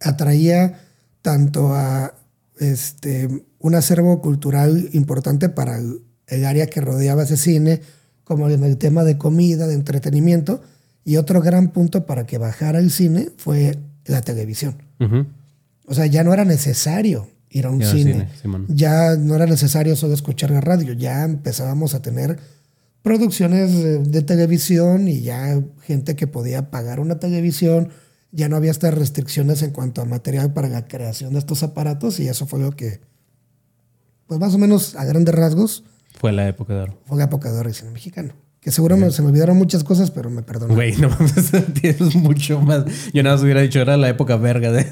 atraía 0.00 0.80
tanto 1.20 1.74
a 1.74 2.14
este 2.58 3.44
un 3.58 3.74
acervo 3.74 4.22
cultural 4.22 4.88
importante 4.92 5.48
para 5.48 5.76
el, 5.78 6.02
el 6.26 6.44
área 6.44 6.66
que 6.66 6.80
rodeaba 6.80 7.24
ese 7.24 7.36
cine, 7.36 7.80
como 8.24 8.48
en 8.48 8.64
el 8.64 8.78
tema 8.78 9.04
de 9.04 9.18
comida, 9.18 9.66
de 9.66 9.74
entretenimiento, 9.74 10.62
y 11.04 11.16
otro 11.16 11.40
gran 11.40 11.72
punto 11.72 12.06
para 12.06 12.26
que 12.26 12.38
bajara 12.38 12.78
el 12.78 12.90
cine 12.90 13.30
fue 13.36 13.78
la 14.06 14.22
televisión. 14.22 14.76
Ujú. 15.00 15.26
O 15.86 15.94
sea, 15.94 16.06
ya 16.06 16.24
no 16.24 16.32
era 16.32 16.44
necesario 16.44 17.28
ir 17.50 17.66
a 17.66 17.70
un 17.70 17.82
al 17.82 17.90
cine. 17.90 18.28
cine, 18.40 18.64
ya 18.68 19.16
no 19.16 19.34
era 19.34 19.46
necesario 19.46 19.96
solo 19.96 20.14
escuchar 20.14 20.50
la 20.50 20.60
radio. 20.60 20.92
Ya 20.92 21.24
empezábamos 21.24 21.94
a 21.94 22.02
tener 22.02 22.38
producciones 23.02 23.72
de, 23.72 23.98
de 23.98 24.22
televisión 24.22 25.08
y 25.08 25.22
ya 25.22 25.60
gente 25.82 26.14
que 26.16 26.26
podía 26.26 26.70
pagar 26.70 27.00
una 27.00 27.18
televisión. 27.18 27.88
Ya 28.30 28.48
no 28.48 28.56
había 28.56 28.70
estas 28.70 28.94
restricciones 28.94 29.62
en 29.62 29.72
cuanto 29.72 30.00
a 30.00 30.04
material 30.04 30.52
para 30.52 30.68
la 30.68 30.86
creación 30.86 31.32
de 31.32 31.40
estos 31.40 31.62
aparatos 31.62 32.20
y 32.20 32.28
eso 32.28 32.46
fue 32.46 32.60
lo 32.60 32.70
que, 32.70 33.00
pues 34.26 34.40
más 34.40 34.54
o 34.54 34.58
menos 34.58 34.94
a 34.96 35.04
grandes 35.04 35.34
rasgos, 35.34 35.84
Fue 36.18 36.32
la 36.32 36.46
época 36.48 36.74
de 36.74 36.80
oro. 36.82 36.98
fue 37.06 37.18
la 37.18 37.24
época 37.24 37.50
de 37.50 37.58
oro 37.58 37.68
del 37.68 37.74
cine 37.74 37.90
mexicano. 37.90 38.32
Que 38.60 38.70
seguro 38.70 38.96
me- 38.96 39.10
se 39.10 39.22
me 39.22 39.28
olvidaron 39.28 39.56
muchas 39.56 39.82
cosas, 39.82 40.12
pero 40.12 40.30
me 40.30 40.42
perdonan. 40.42 40.76
Güey, 40.76 40.94
no 40.96 41.08
mames, 41.10 41.50
tienes 41.80 42.14
mucho 42.14 42.60
más. 42.60 42.84
Yo 43.12 43.22
nada 43.24 43.34
más 43.34 43.42
hubiera 43.44 43.60
dicho, 43.60 43.80
era 43.80 43.96
la 43.96 44.08
época 44.08 44.36
verga 44.36 44.70
de. 44.70 44.86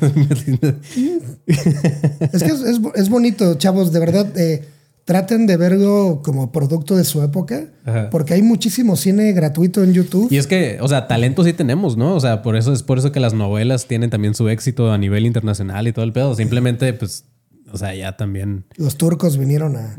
Es 1.46 2.42
que 2.42 2.48
es, 2.50 2.60
es- 2.62 2.80
es 2.94 3.08
bonito, 3.08 3.54
chavos, 3.54 3.92
de 3.92 4.00
verdad. 4.00 4.36
eh, 4.36 4.64
traten 5.04 5.46
de 5.46 5.56
verlo 5.56 6.20
como 6.22 6.52
producto 6.52 6.96
de 6.96 7.02
su 7.04 7.20
época, 7.22 7.64
Ajá. 7.84 8.10
porque 8.10 8.34
hay 8.34 8.42
muchísimo 8.42 8.94
cine 8.96 9.32
gratuito 9.32 9.82
en 9.82 9.92
YouTube. 9.92 10.28
y 10.30 10.36
es 10.36 10.46
que, 10.46 10.78
o 10.80 10.86
sea, 10.86 11.08
talento 11.08 11.42
sí 11.42 11.52
tenemos, 11.52 11.96
¿no? 11.96 12.14
O 12.14 12.20
sea, 12.20 12.42
por 12.42 12.54
eso 12.54 12.72
es 12.72 12.84
por 12.84 12.98
eso 12.98 13.10
que 13.10 13.18
las 13.18 13.34
novelas 13.34 13.86
tienen 13.86 14.10
también 14.10 14.34
su 14.34 14.48
éxito 14.48 14.92
a 14.92 14.98
nivel 14.98 15.26
internacional 15.26 15.88
y 15.88 15.92
todo 15.92 16.04
el 16.04 16.12
pedo. 16.12 16.36
Simplemente, 16.36 16.92
pues, 16.92 17.24
o 17.72 17.78
sea, 17.78 17.94
ya 17.94 18.16
también. 18.16 18.64
Los 18.76 18.96
turcos 18.96 19.36
vinieron 19.38 19.76
a... 19.76 19.96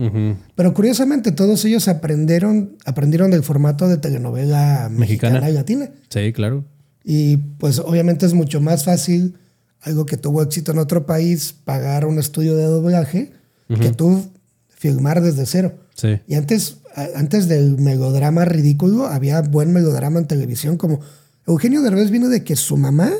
Pero 0.55 0.73
curiosamente 0.73 1.31
todos 1.31 1.63
ellos 1.65 1.87
aprendieron, 1.87 2.77
aprendieron 2.85 3.31
del 3.31 3.43
formato 3.43 3.87
de 3.87 3.97
telenovela 3.97 4.89
mexicana, 4.91 5.35
Mexicana. 5.35 5.49
y 5.49 5.53
latina. 5.53 5.89
Sí, 6.09 6.33
claro. 6.33 6.65
Y 7.03 7.37
pues 7.37 7.79
obviamente 7.79 8.25
es 8.25 8.33
mucho 8.33 8.61
más 8.61 8.83
fácil 8.85 9.35
algo 9.81 10.05
que 10.05 10.17
tuvo 10.17 10.41
éxito 10.43 10.71
en 10.71 10.77
otro 10.77 11.05
país, 11.05 11.55
pagar 11.63 12.05
un 12.05 12.19
estudio 12.19 12.55
de 12.55 12.65
doblaje, 12.65 13.31
que 13.79 13.91
tú 13.91 14.29
filmar 14.67 15.21
desde 15.21 15.45
cero. 15.45 15.73
Sí. 15.95 16.19
Y 16.27 16.35
antes, 16.35 16.77
antes 17.15 17.47
del 17.47 17.77
melodrama 17.77 18.45
ridículo, 18.45 19.07
había 19.07 19.41
buen 19.41 19.71
melodrama 19.71 20.19
en 20.19 20.27
televisión, 20.27 20.77
como 20.77 20.99
Eugenio 21.47 21.81
Derbez 21.81 22.11
vino 22.11 22.29
de 22.29 22.43
que 22.43 22.55
su 22.55 22.77
mamá 22.77 23.11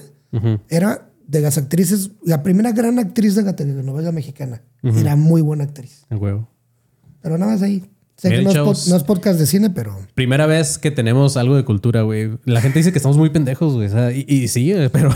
era 0.69 1.10
de 1.27 1.41
las 1.41 1.57
actrices, 1.57 2.11
la 2.23 2.43
primera 2.43 2.71
gran 2.71 2.99
actriz 2.99 3.35
de 3.35 3.43
la 3.43 3.55
telenovela 3.55 4.11
mexicana. 4.11 4.63
Era 4.83 5.15
muy 5.15 5.41
buena 5.41 5.63
actriz. 5.63 6.05
A 6.09 6.17
huevo. 6.17 6.49
Pero 7.21 7.37
nada 7.37 7.53
más 7.53 7.61
ahí. 7.61 7.83
Sé 8.17 8.29
Miren, 8.29 8.49
que 8.49 8.53
no 8.53 8.71
es, 8.71 8.87
no 8.87 8.95
es 8.97 9.03
podcast 9.03 9.39
de 9.39 9.47
cine, 9.47 9.71
pero 9.71 9.97
Primera 10.13 10.45
vez 10.45 10.77
que 10.77 10.91
tenemos 10.91 11.37
algo 11.37 11.55
de 11.55 11.65
cultura, 11.65 12.03
güey. 12.03 12.29
La 12.45 12.61
gente 12.61 12.77
dice 12.77 12.91
que 12.91 12.99
estamos 12.99 13.17
muy 13.17 13.31
pendejos, 13.31 13.73
güey. 13.73 13.89
Y, 14.27 14.43
y 14.43 14.47
sí, 14.47 14.71
pero, 14.91 15.09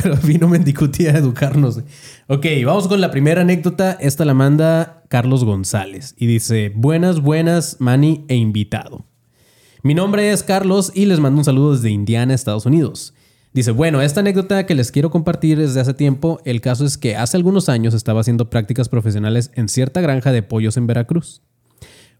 pero 0.00 0.16
vino 0.18 0.46
Mendicuti 0.46 1.08
a 1.08 1.16
educarnos. 1.16 1.80
Ok, 2.28 2.46
vamos 2.64 2.86
con 2.86 3.00
la 3.00 3.10
primera 3.10 3.40
anécdota. 3.40 3.98
Esta 4.00 4.24
la 4.24 4.34
manda 4.34 5.02
Carlos 5.08 5.44
González 5.44 6.14
y 6.16 6.26
dice: 6.26 6.72
Buenas, 6.76 7.20
buenas, 7.20 7.78
Manny 7.80 8.24
e 8.28 8.36
invitado. 8.36 9.04
Mi 9.82 9.94
nombre 9.94 10.30
es 10.30 10.44
Carlos 10.44 10.92
y 10.94 11.06
les 11.06 11.18
mando 11.18 11.40
un 11.40 11.44
saludo 11.44 11.74
desde 11.74 11.90
Indiana, 11.90 12.34
Estados 12.34 12.66
Unidos. 12.66 13.14
Dice, 13.54 13.70
bueno, 13.70 14.00
esta 14.00 14.20
anécdota 14.20 14.64
que 14.64 14.74
les 14.74 14.90
quiero 14.90 15.10
compartir 15.10 15.58
desde 15.58 15.78
hace 15.80 15.92
tiempo, 15.92 16.40
el 16.44 16.62
caso 16.62 16.86
es 16.86 16.96
que 16.96 17.16
hace 17.16 17.36
algunos 17.36 17.68
años 17.68 17.92
estaba 17.92 18.20
haciendo 18.20 18.48
prácticas 18.48 18.88
profesionales 18.88 19.50
en 19.54 19.68
cierta 19.68 20.00
granja 20.00 20.32
de 20.32 20.42
pollos 20.42 20.78
en 20.78 20.86
Veracruz. 20.86 21.42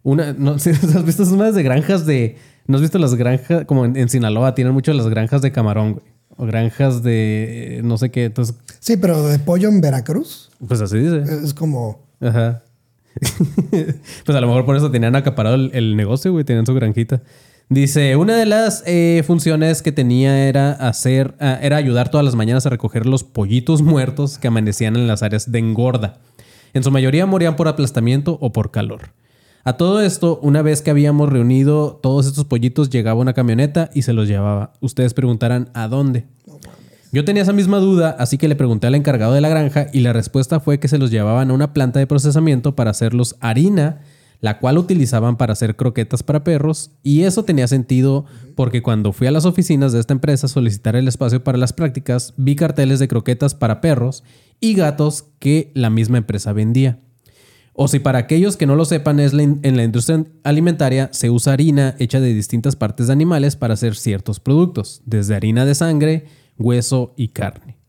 Una, 0.03 0.35
no 0.35 0.59
sé, 0.59 0.71
¿has 0.71 1.05
visto 1.05 1.23
unas 1.25 1.55
de 1.55 1.63
granjas 1.63 2.05
de... 2.05 2.37
¿No 2.67 2.77
has 2.77 2.83
visto 2.83 2.99
las 2.99 3.15
granjas? 3.15 3.65
Como 3.65 3.85
en, 3.87 3.97
en 3.97 4.09
Sinaloa 4.09 4.55
tienen 4.55 4.75
mucho 4.75 4.93
las 4.93 5.09
granjas 5.09 5.41
de 5.43 5.53
camarón, 5.53 5.95
güey. 5.95 6.05
O 6.37 6.47
granjas 6.47 7.03
de... 7.03 7.79
eh, 7.79 7.83
no 7.83 7.99
sé 7.99 8.11
qué. 8.11 8.25
Entonces, 8.25 8.57
sí, 8.81 8.97
pero 8.97 9.27
de 9.27 9.39
pollo 9.39 9.69
en 9.69 9.81
Veracruz 9.81 10.51
pues 10.67 10.81
así 10.81 10.99
dice. 10.99 11.23
es 11.45 11.53
como 11.55 12.07
Ajá. 12.21 12.63
pues 13.71 14.37
a 14.37 14.41
lo 14.41 14.47
mejor 14.47 14.65
por 14.65 14.77
eso 14.77 14.91
tenían 14.91 15.17
acaparado 15.17 15.57
el, 15.57 15.71
el 15.75 15.97
negocio, 15.97 16.33
güey. 16.33 16.45
Tenían 16.45 16.67
su 16.67 16.75
granjita. 16.75 17.23
Dice, 17.69 18.17
una 18.17 18.37
de 18.37 18.47
las 18.47 18.83
eh, 18.87 19.23
funciones 19.27 19.83
que 19.83 19.93
tenía 19.93 20.47
era 20.47 20.73
hacer, 20.73 21.35
ah, 21.41 21.59
era 21.63 21.77
ayudar 21.77 22.11
todas 22.11 22.25
las 22.25 22.35
mañanas 22.35 22.67
a 22.67 22.71
recoger 22.71 23.07
los 23.07 23.25
pollitos 23.25 23.83
muertos 23.83 24.39
que 24.39 24.49
amanecían 24.49 24.97
en 24.97 25.07
las 25.07 25.23
áreas 25.23 25.51
de 25.51 25.59
engorda. 25.59 26.21
En 26.75 26.83
su 26.83 26.91
mayoría 26.91 27.27
morían 27.27 27.57
por 27.57 27.69
aplastamiento 27.69 28.39
o 28.41 28.53
por 28.53 28.71
calor. 28.71 29.13
A 29.65 29.75
todo 29.75 30.01
esto, 30.01 30.41
una 30.43 30.61
vez 30.61 30.83
que 30.83 30.91
habíamos 30.91 31.29
reunido 31.29 32.01
todos 32.03 32.27
estos 32.27 32.45
pollitos, 32.45 32.91
llegaba 32.91 33.21
una 33.21 33.33
camioneta 33.33 33.91
y 33.95 34.03
se 34.03 34.13
los 34.13 34.27
llevaba. 34.27 34.73
Ustedes 34.81 35.15
preguntarán, 35.15 35.71
¿a 35.73 35.87
dónde? 35.87 36.27
Yo 37.13 37.25
tenía 37.25 37.43
esa 37.43 37.53
misma 37.53 37.79
duda, 37.79 38.17
así 38.19 38.39
que 38.39 38.49
le 38.49 38.57
pregunté 38.57 38.87
al 38.87 38.95
encargado 38.95 39.35
de 39.35 39.43
la 39.43 39.51
granja 39.51 39.87
y 39.93 40.01
la 40.01 40.15
respuesta 40.15 40.61
fue 40.61 40.81
que 40.81 40.89
se 40.89 40.99
los 40.99 41.11
llevaban 41.11 41.51
a 41.51 41.55
una 41.55 41.75
planta 41.75 42.01
de 42.01 42.07
procesamiento 42.07 42.75
para 42.75 42.91
hacerlos 42.91 43.37
harina, 43.41 44.01
la 44.43 44.59
cual 44.59 44.77
utilizaban 44.77 45.37
para 45.37 45.55
hacer 45.55 45.77
croquetas 45.77 46.23
para 46.25 46.45
perros, 46.45 46.91
y 47.03 47.23
eso 47.23 47.45
tenía 47.45 47.69
sentido 47.69 48.27
porque 48.57 48.83
cuando 48.83 49.13
fui 49.13 49.29
a 49.29 49.31
las 49.31 49.47
oficinas 49.47 49.93
de 49.93 50.01
esta 50.01 50.13
empresa 50.13 50.47
a 50.47 50.51
solicitar 50.51 50.97
el 50.97 51.07
espacio 51.07 51.43
para 51.45 51.57
las 51.57 51.73
prácticas, 51.73 52.35
vi 52.37 52.57
carteles 52.57 52.99
de 52.99 53.07
croquetas 53.07 53.55
para 53.55 53.81
perros 53.81 54.25
y 54.61 54.75
gatos 54.75 55.27
que 55.39 55.71
la 55.75 55.91
misma 55.91 56.19
empresa 56.19 56.53
vendía. 56.53 56.99
O 57.73 57.87
si 57.87 58.01
para 58.01 58.19
aquellos 58.19 58.57
que 58.57 58.67
no 58.67 58.75
lo 58.75 58.85
sepan, 58.85 59.21
es 59.21 59.33
en 59.33 59.77
la 59.77 59.85
industria 59.85 60.27
alimentaria 60.43 61.09
se 61.13 61.31
usa 61.31 61.53
harina 61.53 61.95
hecha 62.01 62.21
de 62.21 62.35
distintas 62.35 62.75
partes 62.75 63.07
de 63.07 63.13
animales 63.13 63.55
para 63.55 63.75
hacer 63.75 63.95
ciertos 63.95 64.41
productos, 64.41 65.03
desde 65.07 65.37
harina 65.37 65.65
de 65.65 65.77
sangre, 65.77 66.27
hueso 66.59 67.15
y 67.17 67.29
carne. 67.29 67.82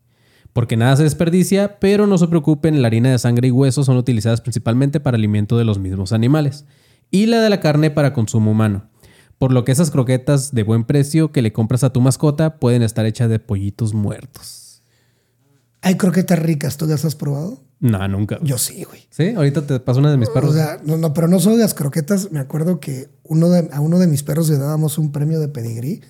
Porque 0.54 0.78
nada 0.78 0.96
se 0.96 1.04
desperdicia, 1.04 1.80
pero 1.80 2.08
no 2.08 2.18
se 2.18 2.28
preocupen, 2.28 2.82
la 2.82 2.88
harina 2.88 3.12
de 3.12 3.20
sangre 3.20 3.48
y 3.48 3.52
hueso 3.52 3.84
son 3.84 3.98
utilizadas 3.98 4.42
principalmente 4.42 5.00
para 5.00 5.18
alimento 5.18 5.58
de 5.58 5.66
los 5.66 5.80
mismos 5.80 6.13
animales, 6.13 6.66
y 7.10 7.26
la 7.26 7.42
de 7.42 7.50
la 7.50 7.60
carne 7.60 7.92
para 7.92 8.13
consumo 8.13 8.52
humano. 8.52 8.89
Por 9.39 9.52
lo 9.52 9.66
que 9.66 9.72
esas 9.72 9.92
croquetas 9.92 10.54
de 10.54 10.63
buen 10.63 10.86
precio 10.86 11.32
que 11.32 11.42
le 11.42 11.52
compras 11.52 11.84
a 11.84 11.92
tu 11.92 12.00
mascota 12.02 12.60
pueden 12.60 12.84
estar 12.84 13.06
hechas 13.06 13.30
de 13.30 13.39
pollitos 13.39 13.94
muertos. 13.94 14.82
Hay 15.82 15.98
croquetas 15.98 16.39
ricas, 16.39 16.78
¿tú 16.78 16.86
las 16.86 17.04
has 17.04 17.16
probado? 17.16 17.62
No, 17.82 18.08
nunca. 18.08 18.39
Yo 18.42 18.58
sí, 18.58 18.86
güey. 18.86 19.02
Sí, 19.10 19.34
ahorita 19.36 19.68
te 19.68 19.80
paso 19.82 20.00
una 20.00 20.12
de 20.12 20.18
mis 20.18 20.30
perros. 20.30 20.52
O 20.52 20.54
sea, 20.54 20.80
no, 20.86 20.96
no, 20.96 21.13
pero 21.13 21.28
no 21.28 21.42
solo 21.42 21.58
las 21.58 21.74
croquetas. 21.74 22.32
Me 22.32 22.39
acuerdo 22.39 22.80
que 22.80 23.10
uno 23.24 23.50
de, 23.50 23.68
a 23.74 23.82
uno 23.82 24.00
de 24.00 24.08
mis 24.08 24.24
perros 24.24 24.50
le 24.50 24.58
dábamos 24.58 24.98
un 24.98 25.12
premio 25.12 25.42
de 25.42 25.50
pedigrí 25.50 26.02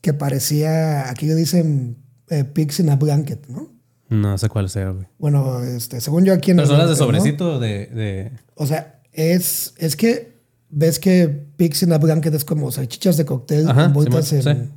que 0.00 0.12
parecía, 0.12 1.10
aquí 1.10 1.26
le 1.26 1.34
dicen 1.34 1.96
eh, 2.28 2.44
pigs 2.44 2.78
in 2.78 2.90
a 2.90 2.96
blanket, 2.96 3.48
¿no? 3.48 3.77
No 4.08 4.36
sé 4.38 4.48
cuál 4.48 4.68
sea, 4.68 4.90
güey. 4.90 5.06
Bueno, 5.18 5.62
este, 5.62 6.00
según 6.00 6.24
yo 6.24 6.32
aquí 6.32 6.50
en 6.52 6.56
Pero 6.58 6.64
el 6.64 6.68
son 6.70 6.78
las 6.78 6.88
de 6.88 7.04
norte, 7.04 7.12
¿no? 7.12 7.18
sobrecito 7.18 7.58
de, 7.58 7.86
de- 7.86 8.32
O 8.54 8.66
sea, 8.66 9.00
es, 9.12 9.74
es 9.78 9.96
que 9.96 10.36
ves 10.70 10.98
que 10.98 11.28
pigs 11.56 11.82
in 11.82 11.92
a 11.92 11.98
blanket 11.98 12.34
es 12.34 12.44
como 12.44 12.70
salchichas 12.70 13.16
de 13.16 13.24
cóctel 13.24 13.68
Ajá, 13.68 13.84
envueltas 13.86 14.28
Simón, 14.28 14.72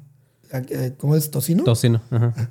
en... 0.51 0.65
eh, 0.69 0.93
¿Cómo 0.97 1.15
es? 1.15 1.31
¿Tocino? 1.31 1.63
tocino. 1.63 2.01
Ajá. 2.11 2.49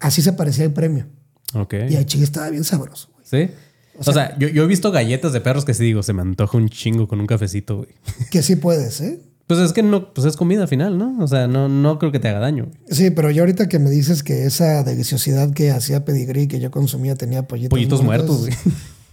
Así 0.00 0.22
se 0.22 0.32
parecía 0.32 0.64
el 0.64 0.72
premio. 0.72 1.06
Ok. 1.54 1.74
Y 1.88 1.96
el 1.96 2.06
chile 2.06 2.24
estaba 2.24 2.50
bien 2.50 2.64
sabroso, 2.64 3.08
güey. 3.12 3.24
¿Sí? 3.48 3.52
O 3.98 4.12
sea, 4.12 4.36
yo, 4.38 4.48
yo 4.48 4.64
he 4.64 4.66
visto 4.66 4.92
galletas 4.92 5.32
de 5.32 5.40
perros 5.40 5.64
que 5.64 5.72
sí 5.72 5.82
digo, 5.84 6.02
se 6.02 6.12
me 6.12 6.20
antoja 6.20 6.58
un 6.58 6.68
chingo 6.68 7.08
con 7.08 7.18
un 7.20 7.26
cafecito, 7.26 7.78
güey. 7.78 7.88
Que 8.30 8.42
sí 8.42 8.56
puedes, 8.56 9.00
¿eh? 9.00 9.20
Pues 9.46 9.60
es 9.60 9.72
que 9.72 9.82
no, 9.82 10.12
pues 10.12 10.26
es 10.26 10.36
comida 10.36 10.62
al 10.62 10.68
final, 10.68 10.98
¿no? 10.98 11.16
O 11.22 11.28
sea, 11.28 11.46
no, 11.46 11.68
no 11.68 11.98
creo 11.98 12.10
que 12.10 12.18
te 12.18 12.28
haga 12.28 12.40
daño. 12.40 12.66
Sí, 12.90 13.10
pero 13.10 13.30
yo 13.30 13.42
ahorita 13.42 13.68
que 13.68 13.78
me 13.78 13.90
dices 13.90 14.22
que 14.24 14.44
esa 14.44 14.82
deliciosidad 14.82 15.52
que 15.52 15.70
hacía 15.70 16.04
pedigrí 16.04 16.48
que 16.48 16.58
yo 16.58 16.70
consumía 16.72 17.14
tenía 17.14 17.46
pollitos, 17.46 17.70
Pollitos 17.70 18.02
muertos, 18.02 18.40
güey. 18.40 18.52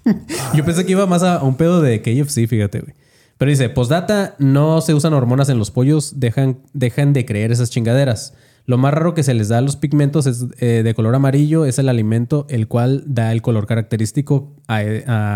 Yo 0.53 0.65
pensé 0.65 0.85
que 0.85 0.91
iba 0.91 1.05
más 1.05 1.23
a, 1.23 1.35
a 1.35 1.43
un 1.43 1.55
pedo 1.55 1.81
de 1.81 2.01
KFC, 2.01 2.45
fíjate, 2.45 2.81
güey. 2.81 2.93
Pero 3.37 3.49
dice, 3.49 3.69
postdata, 3.69 4.35
no 4.37 4.81
se 4.81 4.93
usan 4.93 5.13
hormonas 5.13 5.49
en 5.49 5.57
los 5.57 5.71
pollos, 5.71 6.19
dejan, 6.19 6.59
dejan 6.73 7.13
de 7.13 7.25
creer 7.25 7.51
esas 7.51 7.69
chingaderas. 7.69 8.33
Lo 8.65 8.77
más 8.77 8.93
raro 8.93 9.13
que 9.13 9.23
se 9.23 9.33
les 9.33 9.49
da 9.49 9.57
a 9.57 9.61
los 9.61 9.75
pigmentos 9.75 10.25
es, 10.27 10.45
eh, 10.59 10.81
de 10.83 10.93
color 10.93 11.15
amarillo 11.15 11.65
es 11.65 11.79
el 11.79 11.89
alimento 11.89 12.45
el 12.49 12.67
cual 12.67 13.03
da 13.05 13.31
el 13.31 13.41
color 13.41 13.65
característico 13.65 14.55
a, 14.67 14.79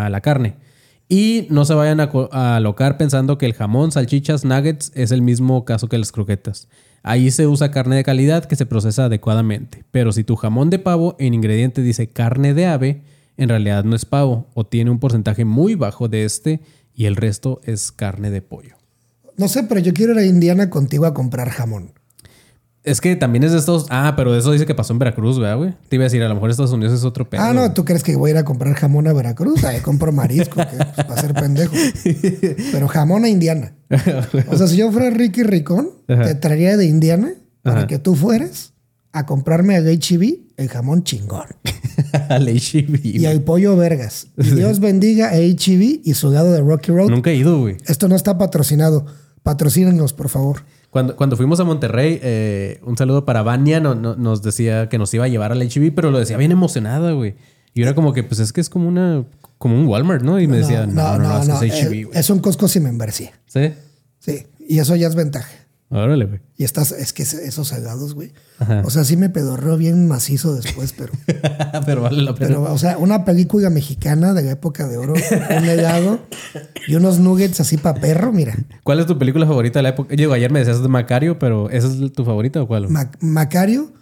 a 0.05 0.09
la 0.09 0.21
carne. 0.21 0.55
Y 1.09 1.47
no 1.49 1.63
se 1.63 1.73
vayan 1.73 2.01
a, 2.01 2.55
alocar 2.55 2.97
pensando 2.97 3.37
que 3.37 3.45
el 3.45 3.53
jamón, 3.53 3.91
salchichas, 3.91 4.43
nuggets 4.43 4.91
es 4.93 5.11
el 5.11 5.21
mismo 5.21 5.63
caso 5.63 5.87
que 5.87 5.97
las 5.97 6.11
croquetas. 6.11 6.67
Ahí 7.01 7.31
se 7.31 7.47
usa 7.47 7.71
carne 7.71 7.95
de 7.95 8.03
calidad 8.03 8.45
que 8.45 8.57
se 8.57 8.65
procesa 8.65 9.05
adecuadamente. 9.05 9.85
Pero 9.91 10.11
si 10.11 10.25
tu 10.25 10.35
jamón 10.35 10.69
de 10.69 10.79
pavo 10.79 11.15
en 11.19 11.33
ingrediente 11.33 11.81
dice 11.81 12.09
carne 12.09 12.53
de 12.53 12.65
ave, 12.65 13.03
en 13.37 13.49
realidad 13.49 13.85
no 13.85 13.95
es 13.95 14.03
pavo 14.03 14.47
o 14.53 14.65
tiene 14.65 14.91
un 14.91 14.99
porcentaje 14.99 15.45
muy 15.45 15.75
bajo 15.75 16.09
de 16.09 16.25
este 16.25 16.59
y 16.93 17.05
el 17.05 17.15
resto 17.15 17.61
es 17.63 17.91
carne 17.91 18.29
de 18.29 18.41
pollo. 18.41 18.75
No 19.37 19.47
sé, 19.47 19.63
pero 19.63 19.79
yo 19.79 19.93
quiero 19.93 20.13
ir 20.13 20.19
a 20.19 20.25
Indiana 20.25 20.69
contigo 20.69 21.05
a 21.05 21.13
comprar 21.13 21.49
jamón. 21.49 21.93
Es 22.87 23.01
que 23.01 23.15
también 23.15 23.43
es 23.43 23.51
de 23.51 23.57
estos. 23.59 23.85
Ah, 23.89 24.13
pero 24.15 24.35
eso 24.35 24.51
dice 24.51 24.65
que 24.65 24.73
pasó 24.73 24.93
en 24.93 24.99
Veracruz, 24.99 25.37
¿verdad, 25.39 25.57
güey? 25.57 25.73
Te 25.89 25.97
iba 25.97 26.03
a 26.03 26.05
decir, 26.07 26.23
a 26.23 26.29
lo 26.29 26.35
mejor 26.35 26.49
Estados 26.49 26.71
Unidos 26.71 26.93
es 26.93 27.03
otro 27.03 27.29
pedo. 27.29 27.41
ah, 27.41 27.53
no. 27.53 27.73
¿tú 27.73 27.83
crees 27.85 28.03
que 28.03 28.15
voy 28.15 28.29
a 28.29 28.33
ir 28.33 28.37
a 28.37 28.45
comprar 28.45 28.73
jamón 28.75 29.07
a 29.07 29.13
Veracruz? 29.13 29.63
Ahí 29.65 29.81
compro 29.81 30.11
marisco, 30.11 30.55
que, 30.55 30.65
pues, 30.77 31.05
para 31.07 31.21
ser 31.21 31.33
pendejo. 31.33 31.75
Pero 32.71 32.87
jamón 32.87 33.25
a 33.25 33.29
Indiana. 33.29 33.73
O 34.49 34.57
sea, 34.57 34.67
si 34.67 34.77
yo 34.77 34.91
fuera 34.91 35.09
Ricky 35.09 35.43
Ricón, 35.43 35.89
Ajá. 36.07 36.23
te 36.25 36.35
traería 36.35 36.77
de 36.77 36.85
Indiana 36.85 37.33
para 37.61 37.79
Ajá. 37.79 37.87
que 37.87 37.99
tú 37.99 38.15
fueras 38.15 38.73
a 39.11 39.25
comprarme 39.25 39.75
al 39.75 39.85
HB 39.85 40.39
el 40.57 40.69
jamón 40.69 41.03
chingón 41.03 41.45
Al 42.29 42.47
H.E.B., 42.47 42.99
y 43.03 43.25
al 43.25 43.41
pollo 43.41 43.75
vergas. 43.75 44.27
Y 44.37 44.51
Dios 44.51 44.79
bendiga 44.79 45.29
a 45.29 45.35
HB 45.37 46.01
y 46.03 46.13
su 46.13 46.31
lado 46.31 46.51
de 46.51 46.61
Rocky 46.61 46.91
Road. 46.91 47.09
Nunca 47.09 47.31
he 47.31 47.35
ido, 47.35 47.59
güey. 47.59 47.77
Esto 47.87 48.07
no 48.07 48.15
está 48.15 48.37
patrocinado. 48.37 49.05
Patrocínenos, 49.43 50.13
por 50.13 50.29
favor. 50.29 50.63
Cuando, 50.97 51.15
cuando 51.15 51.37
fuimos 51.37 51.59
a 51.59 51.63
Monterrey, 51.63 52.19
eh, 52.23 52.79
un 52.83 52.97
saludo 52.97 53.23
para 53.23 53.43
Vania, 53.43 53.79
no- 53.79 53.93
no- 53.93 54.15
nos 54.15 54.41
decía 54.41 54.89
que 54.89 54.97
nos 54.97 55.13
iba 55.13 55.25
a 55.25 55.27
llevar 55.27 55.51
al 55.51 55.61
H.E.B., 55.61 55.91
pero 55.91 56.09
lo 56.09 56.17
decía 56.17 56.37
bien 56.37 56.51
emocionada, 56.51 57.11
güey. 57.11 57.35
Y 57.75 57.83
era 57.83 57.93
como 57.93 58.13
que, 58.13 58.23
pues 58.23 58.39
es 58.39 58.51
que 58.51 58.61
es 58.61 58.67
como 58.71 58.87
una, 58.87 59.23
como 59.59 59.75
un 59.79 59.85
Walmart, 59.85 60.23
¿no? 60.23 60.39
Y 60.39 60.47
me 60.47 60.57
decía, 60.57 60.87
no, 60.87 61.19
no, 61.19 61.43
no, 61.45 61.59
que 61.59 61.67
es 61.67 61.73
H.E.B., 61.73 61.97
eh, 61.99 62.03
güey. 62.05 62.19
Es 62.19 62.31
un 62.31 62.39
Costco 62.39 62.67
sin 62.67 62.81
membresía. 62.81 63.31
Sí. 63.45 63.73
Sí. 64.17 64.47
Y 64.67 64.79
eso 64.79 64.95
ya 64.95 65.07
es 65.07 65.13
ventaja. 65.13 65.47
Órale, 65.89 66.25
güey. 66.25 66.41
Y 66.57 66.65
estás, 66.65 66.91
es 66.91 67.13
que 67.13 67.23
esos 67.23 67.69
salados, 67.69 68.13
güey. 68.13 68.33
Ajá. 68.59 68.83
O 68.85 68.89
sea, 68.89 69.05
sí 69.05 69.15
me 69.15 69.29
pedorreo 69.29 69.77
bien 69.77 70.05
macizo 70.07 70.53
después, 70.53 70.93
pero, 70.97 71.13
pero 71.85 72.01
vale 72.01 72.21
la 72.23 72.35
pena. 72.35 72.47
pero, 72.49 72.63
o 72.73 72.77
sea, 72.77 72.97
una 72.97 73.23
película 73.23 73.69
mexicana 73.69 74.33
de 74.33 74.43
la 74.43 74.51
época 74.51 74.85
de 74.87 74.97
oro, 74.97 75.13
un 75.13 75.63
helado 75.65 76.19
y 76.87 76.95
unos 76.95 77.19
nuggets 77.19 77.61
así 77.61 77.77
para 77.77 78.01
perro, 78.01 78.33
mira. 78.33 78.53
¿Cuál 78.83 78.99
es 78.99 79.05
tu 79.05 79.17
película 79.17 79.45
favorita 79.47 79.79
de 79.79 79.83
la 79.83 79.89
época? 79.89 80.13
Digo, 80.13 80.33
ayer 80.33 80.51
me 80.51 80.59
decías 80.59 80.81
de 80.81 80.89
Macario, 80.89 81.39
pero 81.39 81.69
¿esa 81.69 81.87
es 81.87 82.11
tu 82.11 82.25
favorita 82.25 82.61
o 82.61 82.67
cuál? 82.67 82.89
Ma- 82.89 83.11
Macario, 83.21 83.93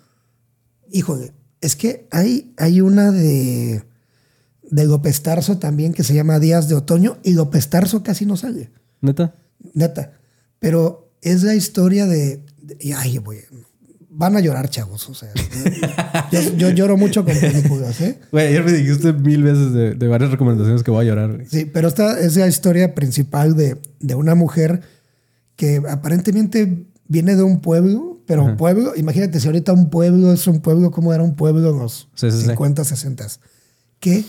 híjole, 0.91 1.33
es 1.61 1.75
que 1.75 2.07
hay, 2.11 2.53
hay 2.57 2.81
una 2.81 3.11
de, 3.11 3.83
de 4.63 4.85
López 4.85 5.21
Tarso 5.21 5.59
también 5.59 5.93
que 5.93 6.03
se 6.03 6.15
llama 6.15 6.39
Días 6.39 6.67
de 6.67 6.73
Otoño 6.75 7.17
y 7.23 7.33
López 7.33 7.69
Tarso 7.69 8.01
casi 8.01 8.25
no 8.25 8.37
sale. 8.37 8.71
¿Neta? 9.01 9.35
Neta. 9.75 10.13
Pero 10.57 11.04
es 11.25 11.43
la 11.43 11.53
historia 11.55 12.05
de. 12.05 12.41
de- 12.61 12.77
y, 12.79 12.93
ay, 12.93 13.17
güey. 13.17 13.39
Van 14.17 14.37
a 14.37 14.39
llorar, 14.39 14.69
chavos. 14.69 15.09
O 15.09 15.13
sea, 15.13 15.29
yo, 16.31 16.39
yo 16.55 16.69
lloro 16.69 16.95
mucho 16.95 17.25
con 17.25 17.37
películas, 17.37 17.99
¿eh? 17.99 18.17
Güey, 18.31 18.47
ayer 18.47 18.63
me 18.63 18.71
dijiste 18.71 19.11
mil 19.11 19.43
veces 19.43 19.73
de, 19.73 19.93
de 19.93 20.07
varias 20.07 20.31
recomendaciones 20.31 20.83
que 20.83 20.91
voy 20.91 21.05
a 21.05 21.09
llorar. 21.09 21.43
Sí, 21.49 21.65
pero 21.65 21.89
esta 21.89 22.17
es 22.19 22.37
la 22.37 22.47
historia 22.47 22.95
principal 22.95 23.57
de, 23.57 23.77
de 23.99 24.15
una 24.15 24.33
mujer 24.33 24.81
que 25.57 25.81
aparentemente 25.89 26.85
viene 27.09 27.35
de 27.35 27.43
un 27.43 27.59
pueblo, 27.59 28.21
pero 28.25 28.55
pueblo, 28.55 28.93
imagínate 28.95 29.39
si 29.41 29.47
ahorita 29.47 29.73
un 29.73 29.89
pueblo 29.89 30.31
es 30.31 30.47
un 30.47 30.61
pueblo, 30.61 30.91
como 30.91 31.13
era 31.13 31.21
un 31.21 31.35
pueblo 31.35 31.69
en 31.71 31.79
los 31.79 32.07
Sí, 32.15 32.31
sí, 32.31 32.39
sí. 32.39 32.45
50, 32.47 32.85
60, 32.85 33.27
que 33.99 34.23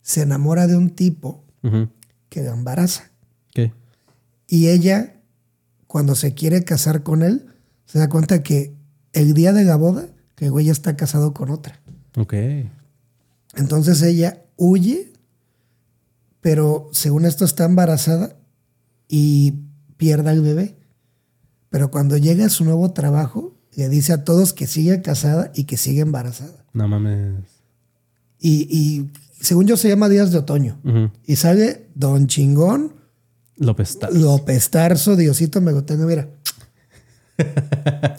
se 0.00 0.22
enamora 0.22 0.66
de 0.68 0.76
un 0.76 0.90
tipo 0.90 1.42
Ujú. 1.64 1.88
que 2.28 2.42
la 2.42 2.52
embaraza. 2.52 3.10
¿Qué? 3.52 3.72
Y 4.46 4.68
ella, 4.68 5.13
cuando 5.94 6.16
se 6.16 6.34
quiere 6.34 6.64
casar 6.64 7.04
con 7.04 7.22
él, 7.22 7.46
se 7.84 8.00
da 8.00 8.08
cuenta 8.08 8.42
que 8.42 8.74
el 9.12 9.32
día 9.32 9.52
de 9.52 9.62
la 9.62 9.76
boda, 9.76 10.08
que 10.34 10.46
el 10.46 10.50
güey 10.50 10.66
ya 10.66 10.72
está 10.72 10.96
casado 10.96 11.32
con 11.32 11.50
otra. 11.50 11.80
Ok. 12.16 12.34
Entonces 13.54 14.02
ella 14.02 14.42
huye, 14.56 15.12
pero 16.40 16.88
según 16.90 17.26
esto 17.26 17.44
está 17.44 17.64
embarazada 17.64 18.34
y 19.06 19.54
pierde 19.96 20.30
al 20.30 20.40
bebé. 20.40 20.74
Pero 21.70 21.92
cuando 21.92 22.16
llega 22.16 22.46
a 22.46 22.50
su 22.50 22.64
nuevo 22.64 22.90
trabajo, 22.90 23.54
le 23.76 23.88
dice 23.88 24.14
a 24.14 24.24
todos 24.24 24.52
que 24.52 24.66
sigue 24.66 25.00
casada 25.00 25.52
y 25.54 25.62
que 25.62 25.76
sigue 25.76 26.00
embarazada. 26.00 26.64
No 26.72 26.88
mames. 26.88 27.44
Y, 28.40 28.66
y 28.68 29.12
según 29.40 29.68
yo 29.68 29.76
se 29.76 29.90
llama 29.90 30.08
Días 30.08 30.32
de 30.32 30.38
Otoño. 30.38 30.76
Y 31.24 31.36
sale 31.36 31.86
Don 31.94 32.26
Chingón, 32.26 32.94
López 33.56 33.98
Tarso. 33.98 34.18
López 34.18 34.70
Tarso, 34.70 35.16
Diosito 35.16 35.60
me 35.60 35.72
lo 35.72 35.84
tengo, 35.84 36.06
mira. 36.06 36.28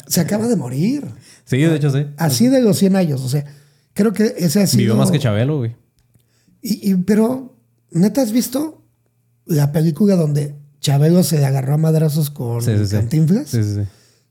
Se 0.07 0.21
acaba 0.21 0.47
de 0.47 0.55
morir. 0.55 1.05
Sí, 1.45 1.57
de 1.57 1.75
hecho 1.75 1.89
sí. 1.89 2.05
Así 2.17 2.47
de 2.47 2.61
los 2.61 2.77
100 2.77 2.95
años. 2.95 3.21
O 3.21 3.29
sea, 3.29 3.45
creo 3.93 4.13
que 4.13 4.33
ese 4.37 4.61
ha 4.61 4.67
sido... 4.67 4.79
Vivió 4.79 4.95
más 4.95 5.11
que 5.11 5.19
Chabelo, 5.19 5.57
güey. 5.59 5.75
Y, 6.61 6.91
y- 6.91 6.95
pero, 6.95 7.55
¿neta 7.91 8.21
has 8.21 8.31
visto 8.31 8.81
la 9.45 9.71
película 9.71 10.15
donde 10.15 10.55
Chabelo 10.81 11.23
se 11.23 11.43
agarró 11.45 11.75
a 11.75 11.77
madrazos 11.77 12.29
con 12.29 12.61
Sí. 12.61 12.71
Cantinflas? 12.91 13.49
Sí, 13.49 13.63
sí, 13.63 13.73
sí. 13.75 13.81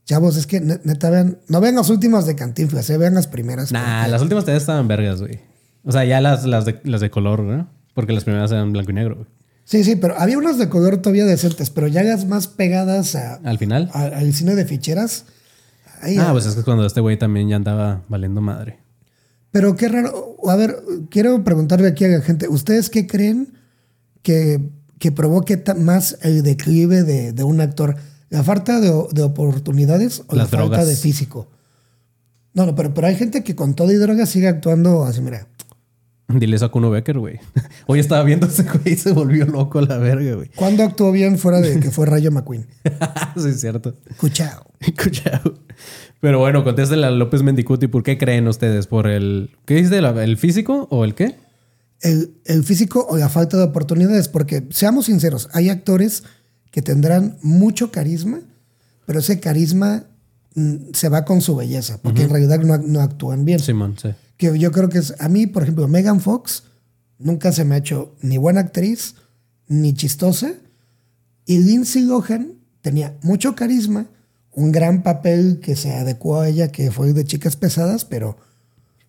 Chavos, 0.05 0.37
es 0.37 0.45
que 0.45 0.59
ne- 0.61 0.79
neta 0.83 1.09
vean, 1.09 1.39
no 1.47 1.61
vean 1.61 1.75
las 1.75 1.89
últimas 1.89 2.27
de 2.27 2.35
Cantinflas, 2.35 2.87
eh, 2.91 2.97
vean 2.97 3.15
las 3.15 3.27
primeras. 3.27 3.71
Nah, 3.71 3.99
porque- 4.01 4.11
las 4.11 4.21
últimas 4.21 4.43
todavía 4.43 4.59
estaban 4.59 4.87
vergas, 4.87 5.19
güey. 5.21 5.39
O 5.83 5.91
sea, 5.91 6.05
ya 6.05 6.21
las, 6.21 6.45
las, 6.45 6.65
de, 6.65 6.79
las 6.83 7.01
de 7.01 7.09
color, 7.09 7.41
¿no? 7.41 7.69
Porque 7.93 8.13
las 8.13 8.23
primeras 8.23 8.51
eran 8.51 8.71
blanco 8.71 8.91
y 8.91 8.93
negro, 8.93 9.15
güey. 9.15 9.27
Sí, 9.65 9.83
sí, 9.83 9.95
pero 9.95 10.17
había 10.17 10.37
unas 10.37 10.57
de 10.59 10.69
color 10.69 10.97
todavía 10.97 11.25
decentes, 11.25 11.69
pero 11.71 11.87
ya 11.87 12.03
las 12.03 12.25
más 12.27 12.47
pegadas 12.47 13.15
a- 13.15 13.35
Al 13.43 13.57
final. 13.57 13.89
a- 13.93 14.03
al 14.05 14.31
cine 14.33 14.55
de 14.55 14.63
ficheras. 14.65 15.25
Ah, 16.19 16.29
pues 16.33 16.45
es 16.45 16.53
que 16.55 16.61
cuando 16.63 16.85
este 16.85 17.01
güey 17.01 17.17
también 17.17 17.49
ya 17.49 17.55
andaba 17.55 18.03
valiendo 18.07 18.41
madre. 18.41 18.77
Pero 19.51 19.75
qué 19.75 19.87
raro. 19.89 20.35
A 20.47 20.55
ver, 20.55 20.77
quiero 21.09 21.43
preguntarle 21.43 21.87
aquí 21.87 22.05
a 22.05 22.09
la 22.09 22.21
gente, 22.21 22.47
¿ustedes 22.47 22.89
qué 22.91 23.07
creen 23.07 23.53
que, 24.21 24.69
que 24.99 25.11
provoque 25.11 25.63
más 25.77 26.17
el 26.21 26.43
declive 26.43 27.01
de, 27.03 27.31
de 27.31 27.43
un 27.43 27.59
actor? 27.59 27.95
¿La 28.29 28.43
falta 28.43 28.79
de, 28.79 28.91
de 29.13 29.21
oportunidades 29.23 30.19
o 30.27 30.35
Las 30.35 30.51
la 30.51 30.57
falta 30.59 30.75
drogas. 30.77 30.87
de 30.87 30.95
físico? 30.95 31.47
No, 32.53 32.65
no, 32.67 32.75
pero, 32.75 32.93
pero 32.93 33.07
hay 33.07 33.15
gente 33.15 33.43
que 33.43 33.55
con 33.55 33.73
todo 33.75 33.91
y 33.91 33.95
droga 33.95 34.25
sigue 34.27 34.47
actuando 34.47 35.05
así, 35.05 35.21
mira. 35.21 35.47
Dile 36.27 36.55
eso 36.55 36.65
a 36.65 36.71
Kuno 36.71 36.89
Becker, 36.89 37.19
güey. 37.19 37.39
Hoy 37.87 37.99
estaba 37.99 38.23
viendo 38.23 38.47
ese 38.47 38.63
güey 38.63 38.93
y 38.93 38.95
se 38.97 39.11
volvió 39.11 39.45
loco 39.45 39.79
a 39.79 39.83
la 39.83 39.97
verga, 39.97 40.33
güey. 40.35 40.49
¿Cuándo 40.55 40.83
actuó 40.83 41.11
bien 41.11 41.37
fuera 41.37 41.61
de 41.61 41.79
que 41.79 41.91
fue 41.91 42.07
Rayo 42.07 42.31
McQueen? 42.31 42.65
sí, 43.37 43.49
es 43.49 43.61
cierto. 43.61 43.95
Cuchao. 44.17 44.65
Cuchao. 45.01 45.53
Pero 46.21 46.39
bueno, 46.39 46.63
contéstele 46.63 47.05
a 47.05 47.11
López 47.11 47.43
Mendicuti. 47.43 47.87
¿Por 47.87 48.01
qué 48.01 48.17
creen 48.17 48.47
ustedes? 48.47 48.87
¿Por 48.87 49.07
el. 49.07 49.51
¿Qué 49.65 49.75
dice? 49.75 50.01
¿La- 50.01 50.23
¿El 50.23 50.37
físico 50.37 50.87
o 50.89 51.05
el 51.05 51.13
qué? 51.13 51.35
El, 52.01 52.31
el 52.45 52.63
físico 52.63 53.05
o 53.07 53.17
la 53.17 53.29
falta 53.29 53.57
de 53.57 53.63
oportunidades, 53.63 54.27
porque 54.27 54.67
seamos 54.71 55.05
sinceros, 55.05 55.49
hay 55.53 55.69
actores 55.69 56.23
que 56.71 56.81
tendrán 56.81 57.37
mucho 57.41 57.91
carisma, 57.91 58.39
pero 59.05 59.19
ese 59.19 59.39
carisma 59.39 60.03
mm, 60.55 60.75
se 60.93 61.09
va 61.09 61.23
con 61.23 61.41
su 61.41 61.55
belleza, 61.55 61.99
porque 62.01 62.23
en 62.23 62.29
realidad 62.29 62.59
no, 62.59 62.77
no 62.79 62.99
actúan 63.01 63.45
bien. 63.45 63.59
Simón, 63.59 63.95
sí. 63.99 64.09
Que 64.37 64.57
yo 64.59 64.71
creo 64.71 64.89
que 64.89 64.97
es, 64.99 65.13
a 65.19 65.29
mí, 65.29 65.47
por 65.47 65.63
ejemplo, 65.63 65.87
Megan 65.87 66.19
Fox 66.21 66.63
nunca 67.19 67.51
se 67.51 67.63
me 67.63 67.75
ha 67.75 67.77
hecho 67.79 68.15
ni 68.21 68.37
buena 68.37 68.59
actriz, 68.61 69.15
ni 69.67 69.93
chistosa, 69.93 70.53
y 71.45 71.59
Lindsay 71.59 72.03
Lohan 72.03 72.53
tenía 72.81 73.15
mucho 73.21 73.55
carisma, 73.55 74.07
un 74.51 74.71
gran 74.71 75.03
papel 75.03 75.59
que 75.61 75.75
se 75.75 75.93
adecuó 75.93 76.39
a 76.41 76.49
ella, 76.49 76.71
que 76.71 76.91
fue 76.91 77.13
de 77.13 77.23
chicas 77.25 77.55
pesadas, 77.55 78.05
pero 78.05 78.37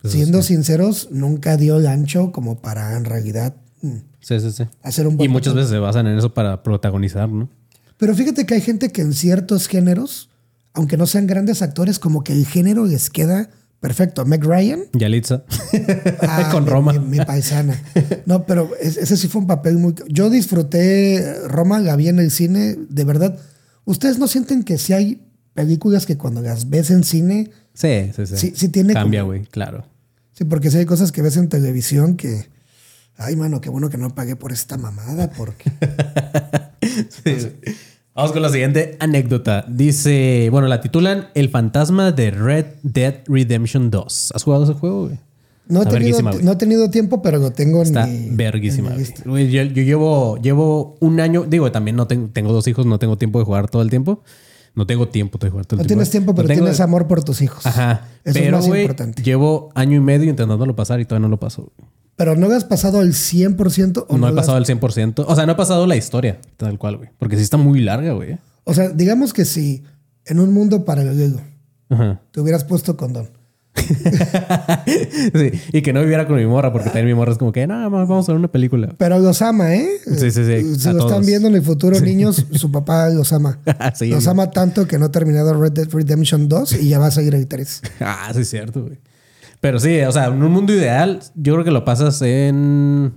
siendo 0.05 0.43
sinceros, 0.43 1.09
nunca 1.11 1.57
dio 1.57 1.79
el 1.79 1.87
ancho 1.89 2.31
como 2.31 2.61
para 2.61 2.97
en 2.97 3.05
realidad 3.05 3.55
mm, 3.83 3.97
Sí, 4.21 4.39
sí, 4.41 4.51
sí. 4.53 4.65
hacer 4.83 5.07
un 5.07 5.15
Y 5.15 5.17
buen 5.17 5.31
muchas 5.33 5.53
papel. 5.53 5.59
veces 5.65 5.71
se 5.71 5.79
basan 5.79 6.07
en 6.07 6.19
eso 6.19 6.33
para 6.35 6.63
protagonizar, 6.63 7.29
¿no? 7.29 7.49
Pero 7.97 8.15
fíjate 8.15 8.45
que 8.47 8.55
hay 8.55 8.61
gente 8.61 8.91
que 8.93 9.03
en 9.03 9.13
ciertos 9.15 9.67
géneros, 9.69 10.31
aunque 10.75 10.97
no 10.97 11.07
sean 11.07 11.27
grandes 11.27 11.63
actores, 11.63 11.99
como 11.99 12.23
que 12.23 12.33
el 12.33 12.47
género 12.47 12.85
les 12.87 13.09
queda 13.11 13.51
perfecto. 13.81 14.25
Meg 14.25 14.45
Ryan, 14.45 14.81
Yalitza. 14.93 15.45
Ah, 16.23 16.49
Con 16.53 16.65
mi- 16.65 16.71
Roma. 16.71 16.93
Mi, 16.95 17.19
mi 17.19 17.25
paisana. 17.25 17.81
No, 18.27 18.45
pero 18.47 18.71
es- 18.81 18.97
ese 18.97 19.17
sí 19.17 19.29
fue 19.29 19.41
un 19.43 19.47
papel 19.47 19.79
muy. 19.79 19.95
Yo 20.09 20.31
disfruté 20.31 21.37
Roma, 21.49 21.79
la 21.81 21.97
vi 21.97 22.09
en 22.09 22.19
el 22.19 22.31
cine, 22.31 22.77
de 22.89 23.05
verdad. 23.05 23.39
¿Ustedes 23.85 24.19
no 24.19 24.27
sienten 24.29 24.65
que 24.65 24.79
si 24.79 24.93
hay 24.93 25.23
películas 25.55 26.07
que 26.07 26.17
cuando 26.17 26.43
las 26.43 26.69
ves 26.69 26.91
en 26.91 27.05
cine, 27.05 27.51
Sí, 27.75 28.11
sí, 28.17 28.27
sí. 28.27 28.37
Sí, 28.37 28.53
sí 28.57 28.69
tiene 28.71 28.95
Cambia, 28.95 29.21
como- 29.21 29.33
güey, 29.33 29.45
claro. 29.47 29.87
sí, 30.33 30.45
porque 30.45 30.71
si 30.71 30.79
hay 30.79 30.87
cosas 30.87 31.13
que 31.13 31.23
ves 31.23 31.37
en 31.37 31.49
televisión 31.49 32.17
que. 32.17 32.49
Ay, 33.19 33.35
mano, 33.37 33.63
qué 33.63 33.71
bueno 33.71 33.89
que 33.89 33.97
no 33.97 34.15
pagué 34.15 34.37
por 34.37 34.53
esta 34.53 34.77
mamada, 34.77 35.31
porque. 35.31 35.71
Vamos 38.17 38.33
con 38.33 38.41
la 38.43 38.49
siguiente 38.49 38.97
anécdota. 38.99 39.65
Dice, 39.69 40.49
bueno, 40.51 40.69
la 40.69 40.81
titulan 40.81 41.29
El 41.35 41.51
fantasma 41.51 42.13
de 42.13 42.31
Red 42.31 42.65
Dead 42.83 43.17
Redemption 43.27 43.91
2. 43.91 44.33
¿Has 44.35 44.43
jugado 44.43 44.65
ese 44.65 44.73
juego, 44.73 45.07
güey? 45.07 45.19
No 45.69 45.83
he, 45.83 45.87
tenido, 45.87 46.19
verguísima, 46.19 46.33
no 46.45 46.53
he 46.53 46.57
tenido 46.57 46.91
tiempo, 46.91 47.21
pero 47.23 47.39
lo 47.39 47.51
tengo 47.51 47.79
en 47.83 47.87
Está 47.89 48.07
mi. 48.07 48.29
verguísima. 48.31 48.89
en 48.91 48.95
mi 48.95 49.01
lista. 49.01 49.23
Güey, 49.27 49.51
Yo, 49.51 49.63
yo 49.65 49.83
llevo, 49.83 50.37
llevo 50.41 50.97
un 51.01 51.19
año, 51.21 51.45
digo, 51.47 51.71
también 51.73 51.97
no 51.97 52.07
tengo, 52.07 52.29
tengo 52.33 52.53
dos 52.53 52.67
hijos, 52.69 52.87
no 52.87 52.99
tengo 53.01 53.19
tiempo 53.19 53.39
de 53.41 53.45
jugar 53.45 53.69
todo 53.69 53.83
el 53.83 53.91
tiempo. 53.91 54.23
No 54.77 54.87
tengo 54.87 55.09
tiempo 55.09 55.39
de 55.39 55.51
jugar 55.51 55.67
todo 55.67 55.79
No 55.79 55.83
el 55.83 55.87
tienes 55.89 56.11
tiempo, 56.11 56.33
No 56.33 56.37
pero 56.37 56.49
tengo- 56.49 56.61
tienes 56.63 56.81
amor 56.81 57.07
por 57.09 57.25
tus 57.25 57.43
hijos. 57.43 57.67
Ajá. 57.67 58.03
Eso 58.25 58.39
pero, 58.39 58.59
es 58.61 58.69
más 58.69 58.79
importante. 58.81 59.23
llevo 59.23 59.71
año 59.75 59.97
y 59.97 60.01
medio 60.01 60.29
intentándolo 60.31 60.77
pasar 60.77 61.01
y 61.01 61.05
todavía 61.05 61.27
no 61.27 61.31
lo 61.31 61.39
paso. 61.41 61.73
Pero 62.17 62.35
no 62.35 62.51
has 62.53 62.65
pasado 62.65 63.01
al 63.01 63.13
100% 63.13 64.07
o 64.09 64.17
No, 64.17 64.29
he 64.29 64.33
lo 64.33 64.41
has- 64.41 64.47
pasado 64.47 64.59
el 64.59 64.65
100%. 64.65 65.25
O 65.29 65.35
sea, 65.37 65.45
no 65.47 65.53
he 65.53 65.57
pasado 65.57 65.87
la 65.87 65.97
historia, 65.97 66.39
tal 66.57 66.79
cual, 66.79 66.97
güey. 66.97 67.11
Porque 67.19 67.37
sí 67.37 67.43
está 67.43 67.57
muy 67.59 67.81
larga, 67.81 68.13
güey. 68.13 68.39
O 68.65 68.73
sea, 68.75 68.89
digamos 68.89 69.33
que 69.33 69.45
si 69.45 69.83
en 70.25 70.41
un 70.41 70.53
mundo 70.53 70.85
paralelo 70.85 71.41
Ajá. 71.91 72.21
te 72.33 72.41
hubieras 72.41 72.65
puesto 72.65 72.97
condón. 72.97 73.29
sí, 74.87 75.53
y 75.73 75.83
que 75.83 75.93
no 75.93 76.01
viviera 76.01 76.27
con 76.27 76.37
mi 76.37 76.47
morra, 76.47 76.73
porque 76.73 76.87
también 76.87 77.07
mi 77.07 77.15
morra 77.15 77.33
es 77.33 77.39
como 77.39 77.53
que, 77.53 77.67
no, 77.67 77.75
mamá, 77.75 78.05
vamos 78.05 78.29
a 78.29 78.33
ver 78.33 78.39
una 78.39 78.49
película. 78.51 78.95
Pero 78.99 79.19
los 79.19 79.43
ama, 79.43 79.75
¿eh? 79.75 79.89
Sí, 80.07 80.31
sí, 80.31 80.45
sí, 80.45 80.79
Si 80.79 80.89
a 80.89 80.93
lo 80.93 81.07
están 81.07 81.25
viendo 81.25 81.49
en 81.49 81.55
el 81.57 81.63
futuro, 81.63 82.01
niños, 82.01 82.47
su 82.53 82.71
papá 82.73 83.11
los 83.11 83.33
ama. 83.33 83.59
Sí, 83.95 84.07
los 84.09 84.27
ama 84.27 84.51
tanto 84.51 84.87
que 84.87 84.99
no 84.99 85.07
ha 85.07 85.11
terminado 85.13 85.53
Red 85.61 85.73
Dead 85.73 85.89
Redemption 85.91 86.49
2 86.49 86.73
y 86.81 86.89
ya 86.89 86.99
va 86.99 87.07
a 87.07 87.11
seguir 87.11 87.35
el 87.35 87.47
3. 87.47 87.83
Ah, 88.01 88.31
sí, 88.35 88.41
es 88.41 88.51
cierto, 88.51 88.83
güey. 88.83 88.99
Pero 89.61 89.79
sí, 89.79 90.01
o 90.01 90.13
sea, 90.13 90.27
en 90.27 90.43
un 90.43 90.53
mundo 90.53 90.73
ideal, 90.73 91.21
yo 91.35 91.55
creo 91.55 91.65
que 91.65 91.71
lo 91.71 91.85
pasas 91.85 92.21
en. 92.23 93.15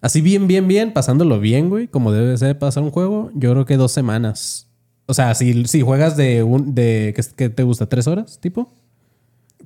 Así 0.00 0.20
bien, 0.20 0.46
bien, 0.46 0.66
bien, 0.66 0.92
pasándolo 0.92 1.40
bien, 1.40 1.68
güey, 1.68 1.86
como 1.88 2.12
debe 2.12 2.36
ser 2.38 2.58
pasar 2.58 2.82
un 2.82 2.90
juego, 2.90 3.30
yo 3.34 3.52
creo 3.52 3.66
que 3.66 3.76
dos 3.76 3.92
semanas. 3.92 4.68
O 5.06 5.14
sea, 5.14 5.34
si, 5.34 5.64
si 5.66 5.82
juegas 5.82 6.16
de 6.16 6.42
un. 6.42 6.74
de 6.74 7.12
¿qué, 7.16 7.22
qué 7.36 7.48
te 7.50 7.62
gusta? 7.62 7.86
¿Tres 7.86 8.06
horas? 8.06 8.38
¿Tipo? 8.40 8.72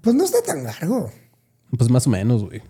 Pues 0.00 0.14
no 0.16 0.24
está 0.24 0.42
tan 0.42 0.64
largo. 0.64 1.10
Pues 1.76 1.90
más 1.90 2.06
o 2.06 2.10
menos, 2.10 2.44
güey. 2.44 2.62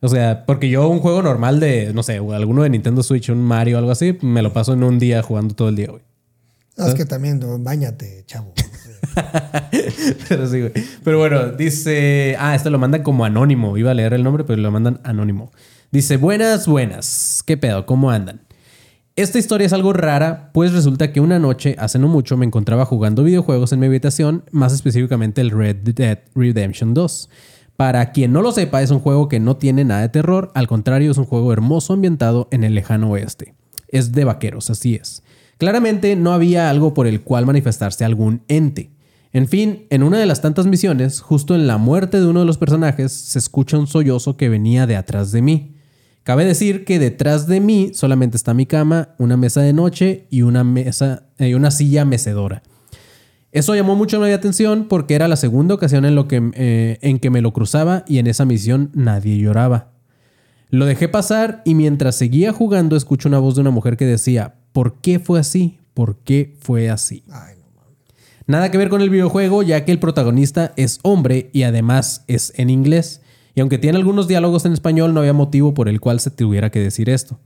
O 0.00 0.08
sea, 0.08 0.44
porque 0.46 0.68
yo 0.68 0.88
un 0.88 1.00
juego 1.00 1.22
normal 1.22 1.58
de, 1.58 1.92
no 1.92 2.02
sé, 2.02 2.18
alguno 2.18 2.62
de 2.62 2.70
Nintendo 2.70 3.02
Switch, 3.02 3.30
un 3.30 3.42
Mario 3.42 3.76
o 3.76 3.78
algo 3.80 3.90
así, 3.90 4.16
me 4.22 4.42
lo 4.42 4.52
paso 4.52 4.74
en 4.74 4.84
un 4.84 4.98
día 4.98 5.22
jugando 5.22 5.54
todo 5.54 5.68
el 5.68 5.76
día, 5.76 5.88
güey. 5.88 6.02
No, 6.76 6.86
es 6.86 6.94
que 6.94 7.04
también, 7.04 7.40
no, 7.40 7.58
bañate, 7.58 8.22
chavo. 8.26 8.52
Pero 11.04 11.18
bueno, 11.18 11.52
dice. 11.52 12.36
Ah, 12.38 12.54
esto 12.54 12.70
lo 12.70 12.78
mandan 12.78 13.02
como 13.02 13.24
anónimo. 13.24 13.76
Iba 13.76 13.90
a 13.90 13.94
leer 13.94 14.14
el 14.14 14.24
nombre, 14.24 14.44
pero 14.44 14.60
lo 14.60 14.70
mandan 14.70 15.00
anónimo. 15.04 15.50
Dice: 15.90 16.16
Buenas, 16.16 16.66
buenas. 16.66 17.42
¿Qué 17.46 17.56
pedo? 17.56 17.86
¿Cómo 17.86 18.10
andan? 18.10 18.42
Esta 19.16 19.40
historia 19.40 19.66
es 19.66 19.72
algo 19.72 19.92
rara, 19.92 20.50
pues 20.52 20.72
resulta 20.72 21.10
que 21.10 21.20
una 21.20 21.40
noche, 21.40 21.74
hace 21.80 21.98
no 21.98 22.06
mucho, 22.06 22.36
me 22.36 22.46
encontraba 22.46 22.84
jugando 22.84 23.24
videojuegos 23.24 23.72
en 23.72 23.80
mi 23.80 23.86
habitación, 23.86 24.44
más 24.52 24.72
específicamente 24.72 25.40
el 25.40 25.50
Red 25.50 25.78
Dead 25.78 26.20
Redemption 26.36 26.94
2. 26.94 27.28
Para 27.76 28.12
quien 28.12 28.32
no 28.32 28.42
lo 28.42 28.52
sepa, 28.52 28.80
es 28.80 28.92
un 28.92 29.00
juego 29.00 29.28
que 29.28 29.40
no 29.40 29.56
tiene 29.56 29.84
nada 29.84 30.02
de 30.02 30.08
terror, 30.08 30.52
al 30.54 30.68
contrario, 30.68 31.10
es 31.10 31.18
un 31.18 31.24
juego 31.24 31.52
hermoso 31.52 31.94
ambientado 31.94 32.46
en 32.52 32.62
el 32.62 32.76
lejano 32.76 33.10
oeste. 33.10 33.54
Es 33.88 34.12
de 34.12 34.22
vaqueros, 34.22 34.70
así 34.70 34.94
es. 34.94 35.24
Claramente 35.58 36.16
no 36.16 36.32
había 36.32 36.70
algo 36.70 36.94
por 36.94 37.06
el 37.06 37.22
cual 37.22 37.44
manifestarse 37.44 38.04
algún 38.04 38.42
ente. 38.48 38.92
En 39.32 39.48
fin, 39.48 39.86
en 39.90 40.02
una 40.02 40.18
de 40.18 40.26
las 40.26 40.40
tantas 40.40 40.66
misiones, 40.66 41.20
justo 41.20 41.54
en 41.54 41.66
la 41.66 41.76
muerte 41.76 42.20
de 42.20 42.26
uno 42.26 42.40
de 42.40 42.46
los 42.46 42.58
personajes, 42.58 43.12
se 43.12 43.38
escucha 43.38 43.76
un 43.76 43.86
sollozo 43.86 44.36
que 44.36 44.48
venía 44.48 44.86
de 44.86 44.96
atrás 44.96 45.32
de 45.32 45.42
mí. 45.42 45.74
Cabe 46.22 46.44
decir 46.44 46.84
que 46.84 46.98
detrás 46.98 47.46
de 47.46 47.60
mí 47.60 47.90
solamente 47.92 48.36
está 48.36 48.54
mi 48.54 48.66
cama, 48.66 49.14
una 49.18 49.36
mesa 49.36 49.60
de 49.60 49.72
noche 49.72 50.26
y 50.30 50.42
una 50.42 50.62
mesa 50.64 51.24
y 51.38 51.54
una 51.54 51.70
silla 51.70 52.04
mecedora. 52.04 52.62
Eso 53.50 53.74
llamó 53.74 53.96
mucho 53.96 54.20
mi 54.20 54.30
atención 54.30 54.86
porque 54.88 55.14
era 55.14 55.26
la 55.26 55.36
segunda 55.36 55.74
ocasión 55.74 56.04
en, 56.04 56.14
lo 56.14 56.28
que, 56.28 56.50
eh, 56.54 56.98
en 57.00 57.18
que 57.18 57.30
me 57.30 57.40
lo 57.40 57.52
cruzaba 57.52 58.04
y 58.06 58.18
en 58.18 58.26
esa 58.26 58.44
misión 58.44 58.90
nadie 58.94 59.38
lloraba. 59.38 59.90
Lo 60.70 60.84
dejé 60.84 61.08
pasar 61.08 61.62
y 61.64 61.74
mientras 61.74 62.14
seguía 62.16 62.52
jugando 62.52 62.94
escucho 62.94 63.28
una 63.28 63.38
voz 63.38 63.54
de 63.54 63.62
una 63.62 63.70
mujer 63.70 63.96
que 63.96 64.04
decía, 64.04 64.56
¿por 64.72 65.00
qué 65.00 65.18
fue 65.18 65.40
así? 65.40 65.78
¿Por 65.94 66.18
qué 66.18 66.56
fue 66.60 66.90
así? 66.90 67.24
Ay, 67.30 67.56
no. 67.74 67.82
Nada 68.46 68.70
que 68.70 68.78
ver 68.78 68.88
con 68.88 69.02
el 69.02 69.10
videojuego, 69.10 69.62
ya 69.62 69.84
que 69.84 69.92
el 69.92 69.98
protagonista 69.98 70.72
es 70.76 71.00
hombre 71.02 71.50
y 71.52 71.64
además 71.64 72.24
es 72.28 72.52
en 72.56 72.70
inglés. 72.70 73.20
Y 73.54 73.60
aunque 73.60 73.78
tiene 73.78 73.98
algunos 73.98 74.28
diálogos 74.28 74.64
en 74.64 74.72
español, 74.72 75.12
no 75.12 75.20
había 75.20 75.32
motivo 75.32 75.74
por 75.74 75.88
el 75.88 76.00
cual 76.00 76.20
se 76.20 76.30
tuviera 76.30 76.70
que 76.70 76.78
decir 76.78 77.10
esto. 77.10 77.40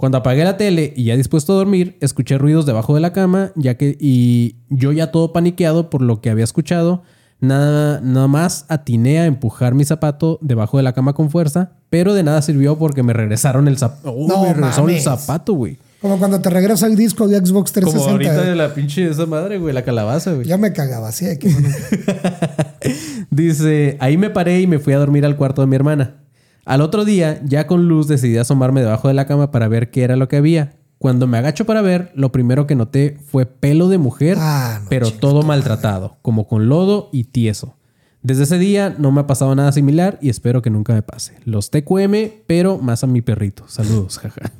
Cuando 0.00 0.16
apagué 0.16 0.42
la 0.44 0.56
tele 0.56 0.94
y 0.96 1.04
ya 1.04 1.16
dispuesto 1.16 1.52
a 1.52 1.56
dormir, 1.56 1.98
escuché 2.00 2.38
ruidos 2.38 2.64
debajo 2.64 2.94
de 2.94 3.00
la 3.00 3.12
cama, 3.12 3.52
ya 3.54 3.76
que 3.76 3.98
y 4.00 4.56
yo 4.70 4.92
ya 4.92 5.10
todo 5.10 5.34
paniqueado 5.34 5.90
por 5.90 6.00
lo 6.00 6.22
que 6.22 6.30
había 6.30 6.44
escuchado, 6.44 7.02
nada, 7.38 8.00
nada 8.00 8.26
más 8.26 8.64
atiné 8.68 9.20
a 9.20 9.26
empujar 9.26 9.74
mi 9.74 9.84
zapato 9.84 10.38
debajo 10.40 10.78
de 10.78 10.84
la 10.84 10.94
cama 10.94 11.12
con 11.12 11.28
fuerza, 11.28 11.72
pero 11.90 12.14
de 12.14 12.22
nada 12.22 12.40
sirvió 12.40 12.78
porque 12.78 13.02
me 13.02 13.12
regresaron 13.12 13.68
el 13.68 13.76
zapato. 13.76 14.14
No 14.26 14.42
me 14.42 14.54
regresaron 14.54 14.88
el 14.88 15.00
zapato, 15.02 15.52
güey. 15.52 15.76
Como 16.00 16.18
cuando 16.18 16.40
te 16.40 16.48
regresa 16.48 16.86
el 16.86 16.96
disco 16.96 17.28
de 17.28 17.36
Xbox 17.38 17.72
Como 17.72 17.90
360. 17.92 18.10
ahorita 18.12 18.42
de 18.42 18.56
la 18.56 18.74
pinche 18.74 19.08
esa 19.08 19.26
madre, 19.26 19.58
güey, 19.58 19.74
la 19.74 19.82
calabaza, 19.84 20.32
güey. 20.32 20.46
Ya 20.46 20.56
me 20.56 20.72
cagaba, 20.72 21.10
de 21.10 21.38
bueno. 21.42 21.68
Dice, 23.30 23.96
ahí 24.00 24.16
me 24.16 24.30
paré 24.30 24.60
y 24.60 24.66
me 24.66 24.78
fui 24.78 24.92
a 24.94 24.98
dormir 24.98 25.24
al 25.26 25.36
cuarto 25.36 25.60
de 25.60 25.66
mi 25.66 25.76
hermana. 25.76 26.16
Al 26.64 26.80
otro 26.80 27.04
día, 27.04 27.40
ya 27.44 27.66
con 27.66 27.86
luz, 27.88 28.08
decidí 28.08 28.36
asomarme 28.38 28.80
debajo 28.80 29.08
de 29.08 29.14
la 29.14 29.26
cama 29.26 29.50
para 29.50 29.68
ver 29.68 29.90
qué 29.90 30.02
era 30.02 30.16
lo 30.16 30.28
que 30.28 30.36
había. 30.36 30.72
Cuando 30.98 31.26
me 31.26 31.38
agacho 31.38 31.64
para 31.64 31.80
ver, 31.82 32.12
lo 32.14 32.30
primero 32.32 32.66
que 32.66 32.74
noté 32.74 33.18
fue 33.30 33.46
pelo 33.46 33.88
de 33.88 33.98
mujer, 33.98 34.36
Ah, 34.40 34.80
no 34.82 34.88
pero 34.90 35.10
todo 35.10 35.42
maltratado, 35.42 36.18
como 36.22 36.46
con 36.46 36.68
lodo 36.68 37.08
y 37.12 37.24
tieso. 37.24 37.76
Desde 38.22 38.42
ese 38.42 38.58
día 38.58 38.94
no 38.98 39.10
me 39.10 39.22
ha 39.22 39.26
pasado 39.26 39.54
nada 39.54 39.72
similar 39.72 40.18
y 40.20 40.28
espero 40.28 40.60
que 40.60 40.68
nunca 40.68 40.92
me 40.92 41.00
pase. 41.02 41.34
Los 41.46 41.70
TQM, 41.70 42.42
pero 42.46 42.76
más 42.76 43.02
a 43.02 43.06
mi 43.06 43.22
perrito. 43.22 43.64
Saludos, 43.66 44.18
jaja. 44.18 44.52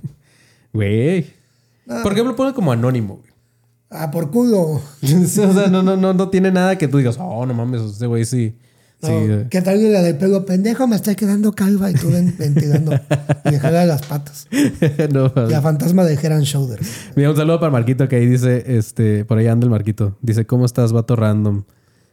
Güey. 0.73 1.27
¿Por 2.03 2.15
qué 2.15 2.23
me 2.23 2.29
lo 2.31 2.37
pone 2.37 2.55
como 2.55 2.73
anónimo, 2.73 3.17
güey? 3.17 3.31
Ah, 3.91 4.11
por 4.11 4.31
culo. 4.31 4.61
o 5.03 5.27
sea, 5.27 5.67
no, 5.69 5.83
no, 5.83 5.97
no, 5.97 6.15
no 6.15 6.29
tiene 6.29 6.53
nada 6.53 6.79
que 6.79 6.87
tú 6.89 6.99
digas, 6.99 7.17
oh, 7.19 7.45
no 7.47 7.55
mames, 7.55 7.83
este 7.83 8.07
güey 8.07 8.25
sí. 8.25 8.55
No, 9.03 9.09
sí, 9.09 9.15
eh". 9.17 9.47
¿Qué 9.51 9.63
tal 9.63 9.93
la 9.93 10.03
del 10.03 10.17
pelo 10.19 10.45
pendejo? 10.45 10.87
Me 10.87 10.95
estoy 10.95 11.17
quedando 11.17 11.53
calva 11.53 11.91
y 11.91 11.95
tú 11.95 12.11
ven- 12.11 12.35
ventilando. 12.39 12.93
y 13.47 13.51
me 13.51 13.59
jala 13.59 13.87
las 13.87 14.03
patas. 14.07 14.47
no, 15.13 15.33
La 15.49 15.61
fantasma 15.63 16.05
de 16.05 16.15
Head 16.15 16.33
and 16.33 16.45
Shoulders. 16.45 16.89
Mira, 17.17 17.31
un 17.31 17.37
saludo 17.37 17.59
para 17.59 17.73
Marquito 17.73 18.07
que 18.09 18.17
ahí 18.17 18.27
dice, 18.27 18.63
este, 18.77 19.25
por 19.25 19.39
ahí 19.39 19.47
anda 19.47 19.65
el 19.65 19.71
Marquito. 19.71 20.17
Dice, 20.21 20.47
¿cómo 20.47 20.67
estás, 20.67 20.93
vato 20.93 21.17
random? 21.17 21.65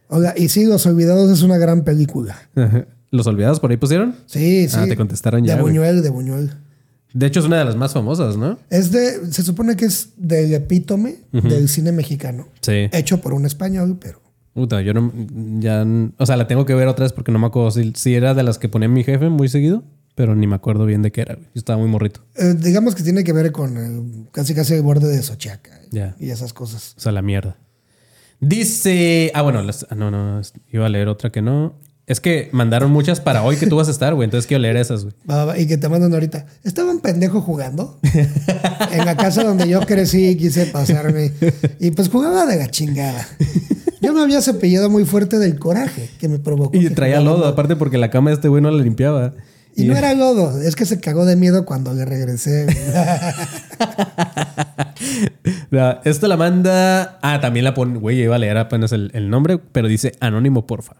Oiga, 0.08 0.32
y 0.36 0.48
sí, 0.48 0.64
Los 0.64 0.86
Olvidados 0.86 1.30
es 1.30 1.42
una 1.42 1.58
gran 1.58 1.84
película. 1.84 2.36
¿Los 3.10 3.26
olvidados 3.26 3.60
por 3.60 3.70
ahí 3.70 3.76
pusieron? 3.76 4.16
Sí, 4.26 4.68
sí. 4.68 4.76
Ah, 4.78 4.86
te 4.86 4.96
contestaron 4.96 5.44
ya, 5.44 5.56
De 5.56 5.62
güey. 5.62 5.72
Buñuel, 5.74 6.02
de 6.02 6.10
Buñuel. 6.10 6.52
De 7.18 7.26
hecho, 7.26 7.40
es 7.40 7.46
una 7.46 7.58
de 7.58 7.64
las 7.64 7.74
más 7.76 7.92
famosas, 7.92 8.36
¿no? 8.36 8.58
Es 8.70 8.92
de, 8.92 9.32
se 9.32 9.42
supone 9.42 9.74
que 9.76 9.86
es 9.86 10.10
del 10.16 10.54
epítome 10.54 11.16
del 11.32 11.68
cine 11.68 11.90
mexicano. 11.90 12.46
Sí. 12.60 12.88
Hecho 12.92 13.20
por 13.20 13.34
un 13.34 13.44
español, 13.46 13.98
pero 14.00 14.20
Puta, 14.54 14.80
yo 14.82 14.92
no. 14.94 15.12
Ya. 15.60 15.84
O 16.16 16.26
sea, 16.26 16.36
la 16.36 16.46
tengo 16.46 16.64
que 16.64 16.74
ver 16.74 16.86
otra 16.88 17.04
vez 17.04 17.12
porque 17.12 17.30
no 17.32 17.38
me 17.38 17.46
acuerdo 17.46 17.70
si, 17.70 17.92
si 17.96 18.14
era 18.14 18.34
de 18.34 18.42
las 18.42 18.58
que 18.58 18.68
ponía 18.68 18.88
mi 18.88 19.02
jefe 19.04 19.28
muy 19.28 19.48
seguido, 19.48 19.82
pero 20.14 20.34
ni 20.34 20.46
me 20.48 20.54
acuerdo 20.56 20.84
bien 20.86 21.02
de 21.02 21.10
qué 21.12 21.20
era. 21.22 21.36
Yo 21.36 21.44
estaba 21.54 21.78
muy 21.78 21.88
morrito. 21.88 22.20
eh, 22.36 22.54
digamos 22.58 22.94
que 22.94 23.02
tiene 23.04 23.22
que 23.24 23.32
ver 23.32 23.50
con 23.52 23.76
el- 23.76 24.28
casi 24.32 24.54
casi 24.54 24.74
el 24.74 24.82
borde 24.82 25.08
de 25.08 25.22
Sochiaca 25.22 25.80
Ya. 25.90 26.14
y 26.20 26.30
esas 26.30 26.52
cosas. 26.52 26.94
O 26.96 27.00
sea, 27.00 27.12
la 27.12 27.22
mierda. 27.22 27.56
Dice. 28.40 29.30
Ah, 29.34 29.42
bueno, 29.42 29.62
las- 29.62 29.86
ah, 29.90 29.94
no, 29.94 30.10
no, 30.10 30.40
iba 30.72 30.86
a 30.86 30.88
leer 30.88 31.08
otra 31.08 31.30
que 31.30 31.42
no. 31.42 31.74
Es 32.08 32.20
que 32.20 32.48
mandaron 32.52 32.90
muchas 32.90 33.20
para 33.20 33.42
hoy 33.42 33.56
que 33.56 33.66
tú 33.66 33.76
vas 33.76 33.88
a 33.88 33.90
estar, 33.90 34.14
güey. 34.14 34.24
Entonces 34.24 34.46
quiero 34.46 34.62
leer 34.62 34.78
esas, 34.78 35.04
güey. 35.04 35.62
Y 35.62 35.66
que 35.66 35.76
te 35.76 35.90
mandan 35.90 36.14
ahorita. 36.14 36.46
Estaba 36.64 36.90
un 36.90 37.00
pendejo 37.00 37.42
jugando 37.42 38.00
en 38.92 39.04
la 39.04 39.14
casa 39.14 39.44
donde 39.44 39.68
yo 39.68 39.80
crecí 39.80 40.28
y 40.28 40.36
quise 40.36 40.64
pasarme. 40.66 41.32
Y 41.78 41.90
pues 41.90 42.08
jugaba 42.08 42.46
de 42.46 42.56
la 42.56 42.68
chingada. 42.70 43.28
Yo 44.00 44.14
me 44.14 44.22
había 44.22 44.40
cepillado 44.40 44.88
muy 44.88 45.04
fuerte 45.04 45.38
del 45.38 45.58
coraje 45.58 46.08
que 46.18 46.28
me 46.28 46.38
provocó. 46.38 46.74
Y 46.74 46.88
traía 46.90 47.20
lodo, 47.20 47.40
mal. 47.40 47.48
aparte 47.52 47.76
porque 47.76 47.98
la 47.98 48.08
cama 48.08 48.30
de 48.30 48.36
este 48.36 48.48
güey 48.48 48.62
no 48.62 48.70
la 48.70 48.82
limpiaba. 48.82 49.34
Y 49.76 49.84
no 49.84 49.94
era 49.94 50.14
lodo, 50.14 50.60
es 50.62 50.76
que 50.76 50.86
se 50.86 51.00
cagó 51.00 51.26
de 51.26 51.36
miedo 51.36 51.66
cuando 51.66 51.92
le 51.92 52.04
regresé. 52.06 52.66
Ya, 55.70 56.00
Esto 56.04 56.28
la 56.28 56.36
manda. 56.36 57.18
Ah, 57.22 57.40
también 57.40 57.64
la 57.64 57.74
pone. 57.74 57.98
Güey, 57.98 58.22
iba 58.22 58.36
a 58.36 58.38
leer 58.38 58.56
apenas 58.56 58.92
el, 58.92 59.10
el 59.14 59.28
nombre, 59.30 59.58
pero 59.58 59.86
dice 59.86 60.12
anónimo, 60.20 60.66
porfa. 60.66 60.96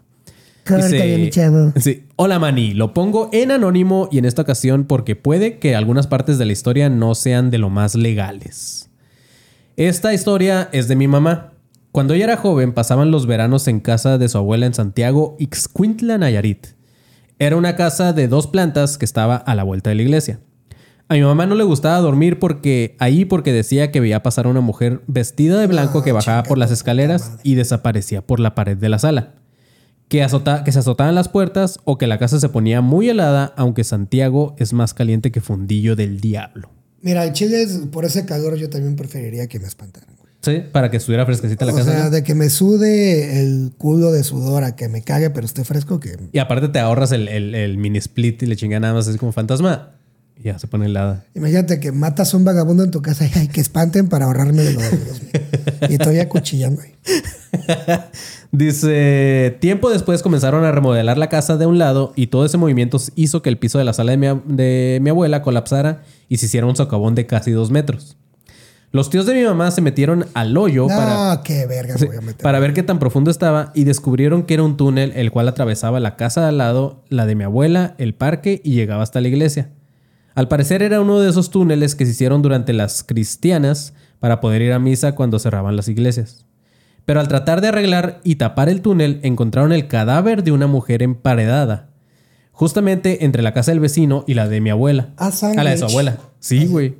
Córtale, 0.69 1.17
mi 1.17 1.29
chavo. 1.31 1.73
sí, 1.77 2.03
hola 2.15 2.37
Mani, 2.37 2.75
lo 2.75 2.93
pongo 2.93 3.29
en 3.33 3.49
anónimo 3.49 4.07
y 4.11 4.19
en 4.19 4.25
esta 4.25 4.43
ocasión 4.43 4.85
porque 4.85 5.15
puede 5.15 5.57
que 5.57 5.75
algunas 5.75 6.05
partes 6.05 6.37
de 6.37 6.45
la 6.45 6.51
historia 6.51 6.89
no 6.89 7.15
sean 7.15 7.49
de 7.49 7.57
lo 7.57 7.71
más 7.71 7.95
legales. 7.95 8.91
Esta 9.77 10.13
historia 10.13 10.69
es 10.71 10.87
de 10.87 10.95
mi 10.95 11.07
mamá. 11.07 11.53
Cuando 11.91 12.13
ella 12.13 12.25
era 12.25 12.37
joven 12.37 12.73
pasaban 12.73 13.09
los 13.09 13.25
veranos 13.25 13.67
en 13.67 13.79
casa 13.79 14.19
de 14.19 14.29
su 14.29 14.37
abuela 14.37 14.67
en 14.67 14.75
Santiago, 14.75 15.35
Ixcuintla, 15.39 16.19
Nayarit. 16.19 16.67
Era 17.39 17.55
una 17.55 17.75
casa 17.75 18.13
de 18.13 18.27
dos 18.27 18.45
plantas 18.45 18.99
que 18.99 19.05
estaba 19.05 19.37
a 19.37 19.55
la 19.55 19.63
vuelta 19.63 19.89
de 19.89 19.95
la 19.95 20.03
iglesia. 20.03 20.39
A 21.07 21.15
mi 21.15 21.21
mamá 21.21 21.47
no 21.47 21.55
le 21.55 21.63
gustaba 21.63 21.97
dormir 21.97 22.37
porque 22.37 22.95
ahí 22.99 23.25
porque 23.25 23.51
decía 23.51 23.91
que 23.91 24.01
veía 24.01 24.21
pasar 24.21 24.45
a 24.45 24.49
una 24.49 24.61
mujer 24.61 25.01
vestida 25.07 25.59
de 25.59 25.65
blanco 25.65 26.03
que 26.03 26.11
bajaba 26.11 26.43
por 26.43 26.59
las 26.59 26.69
escaleras 26.69 27.39
y 27.41 27.55
desaparecía 27.55 28.21
por 28.21 28.39
la 28.39 28.53
pared 28.53 28.77
de 28.77 28.89
la 28.89 28.99
sala 28.99 29.38
que, 30.09 30.21
azota- 30.23 30.63
que 30.65 30.71
se 30.73 30.79
azotaban 30.79 31.15
las 31.15 31.29
puertas 31.29 31.79
o 31.85 31.97
que 31.97 32.07
la 32.07 32.17
casa 32.19 32.39
se 32.39 32.49
ponía 32.49 32.81
muy 32.81 33.07
helada, 33.09 33.53
aunque 33.55 33.83
Santiago 33.83 34.55
es 34.59 34.73
más 34.73 34.93
caliente 34.93 35.31
que 35.31 35.39
fundillo 35.39 35.95
del 35.95 36.19
diablo. 36.19 36.69
Mira, 37.01 37.25
en 37.25 37.31
Chile, 37.33 37.65
por 37.91 38.03
ese 38.03 38.25
calor, 38.25 38.55
yo 38.57 38.69
también 38.69 38.95
preferiría 38.97 39.47
que 39.47 39.59
me 39.59 39.67
espantaran. 39.67 40.09
Sí, 40.41 40.61
para 40.71 40.89
que 40.89 40.95
estuviera 40.97 41.25
fresquecita 41.25 41.65
la 41.65 41.73
O 41.73 41.75
casa. 41.75 41.91
sea, 41.91 42.03
¿no? 42.05 42.09
de 42.11 42.23
que 42.23 42.33
me 42.33 42.49
sude 42.49 43.41
el 43.41 43.73
culo 43.77 44.11
de 44.13 44.23
sudor 44.23 44.63
a 44.63 44.73
que 44.75 44.87
me 44.87 45.01
cague, 45.01 45.29
pero 45.31 45.45
esté 45.45 45.65
fresco, 45.65 45.99
que 45.99 46.17
Y 46.31 46.39
aparte 46.39 46.69
te 46.69 46.79
ahorras 46.79 47.11
el, 47.11 47.27
el- 47.27 47.55
el 47.55 47.77
mini 47.77 47.97
split 47.97 48.41
y 48.43 48.45
le 48.45 48.55
chinga 48.55 48.79
nada 48.79 48.93
más 48.93 49.07
así 49.07 49.17
como 49.17 49.33
fantasma. 49.33 49.98
Y 50.39 50.43
ya 50.43 50.57
se 50.57 50.67
pone 50.67 50.85
helada. 50.85 51.25
Imagínate 51.35 51.81
que 51.81 51.91
matas 51.91 52.33
a 52.33 52.37
un 52.37 52.45
vagabundo 52.45 52.83
en 52.83 52.91
tu 52.91 53.01
casa 53.01 53.25
y 53.25 53.31
ay, 53.35 53.49
que 53.49 53.59
espanten 53.59 54.07
para 54.07 54.25
ahorrarme 54.25 54.63
de 54.63 54.73
los. 54.73 54.83
Y 55.89 55.93
estoy 55.93 56.19
acuchillando 56.19 56.81
ahí. 56.81 56.95
Dice, 58.51 59.57
tiempo 59.59 59.89
después 59.89 60.23
comenzaron 60.23 60.63
a 60.63 60.71
remodelar 60.71 61.17
la 61.17 61.27
casa 61.27 61.57
de 61.57 61.65
un 61.65 61.77
lado 61.77 62.13
y 62.15 62.27
todo 62.27 62.45
ese 62.45 62.57
movimiento 62.57 62.97
hizo 63.15 63.41
que 63.41 63.49
el 63.49 63.57
piso 63.57 63.79
de 63.79 63.83
la 63.83 63.91
sala 63.91 64.11
de 64.11 64.17
mi, 64.17 64.27
de 64.45 64.99
mi 65.01 65.09
abuela 65.09 65.41
colapsara 65.41 66.03
y 66.29 66.37
se 66.37 66.45
hiciera 66.45 66.67
un 66.67 66.75
socavón 66.75 67.15
de 67.15 67.25
casi 67.25 67.51
dos 67.51 67.69
metros. 67.69 68.15
Los 68.91 69.09
tíos 69.09 69.25
de 69.25 69.35
mi 69.35 69.43
mamá 69.43 69.69
se 69.69 69.81
metieron 69.81 70.25
al 70.33 70.57
hoyo 70.57 70.87
No, 70.87 70.95
para... 70.95 71.41
qué 71.43 71.67
verga 71.67 71.95
Sí, 71.97 72.07
para 72.41 72.59
ver 72.59 72.73
qué 72.73 72.81
tan 72.81 72.97
profundo 72.97 73.29
estaba 73.29 73.71
y 73.75 73.83
descubrieron 73.83 74.43
que 74.43 74.55
era 74.55 74.63
un 74.63 74.77
túnel 74.77 75.11
el 75.15 75.31
cual 75.31 75.47
atravesaba 75.47 75.99
la 75.99 76.15
casa 76.15 76.41
de 76.41 76.47
al 76.47 76.57
lado, 76.57 77.03
la 77.09 77.27
de 77.27 77.35
mi 77.35 77.43
abuela, 77.43 77.93
el 77.97 78.15
parque 78.15 78.61
y 78.63 78.71
llegaba 78.71 79.03
hasta 79.03 79.21
la 79.21 79.27
iglesia. 79.27 79.69
Al 80.39 80.47
parecer 80.47 80.81
era 80.83 81.01
uno 81.01 81.19
de 81.19 81.29
esos 81.29 81.49
túneles 81.49 81.95
que 81.95 82.05
se 82.05 82.11
hicieron 82.11 82.41
durante 82.41 82.71
las 82.71 83.03
cristianas 83.03 83.91
para 84.21 84.39
poder 84.39 84.61
ir 84.61 84.71
a 84.71 84.79
misa 84.79 85.13
cuando 85.13 85.37
cerraban 85.37 85.75
las 85.75 85.89
iglesias. 85.89 86.45
Pero 87.03 87.19
al 87.19 87.27
tratar 87.27 87.59
de 87.59 87.67
arreglar 87.67 88.21
y 88.23 88.35
tapar 88.35 88.69
el 88.69 88.79
túnel 88.79 89.19
encontraron 89.23 89.73
el 89.73 89.89
cadáver 89.89 90.45
de 90.45 90.53
una 90.53 90.65
mujer 90.65 91.03
emparedada, 91.03 91.89
justamente 92.53 93.25
entre 93.25 93.43
la 93.43 93.53
casa 93.53 93.71
del 93.71 93.81
vecino 93.81 94.23
y 94.27 94.33
la 94.33 94.47
de 94.47 94.61
mi 94.61 94.69
abuela. 94.69 95.09
Ah, 95.17 95.29
a 95.57 95.61
la 95.61 95.71
de 95.71 95.77
su 95.77 95.83
abuela. 95.83 96.19
Sí, 96.39 96.67
güey. 96.67 96.95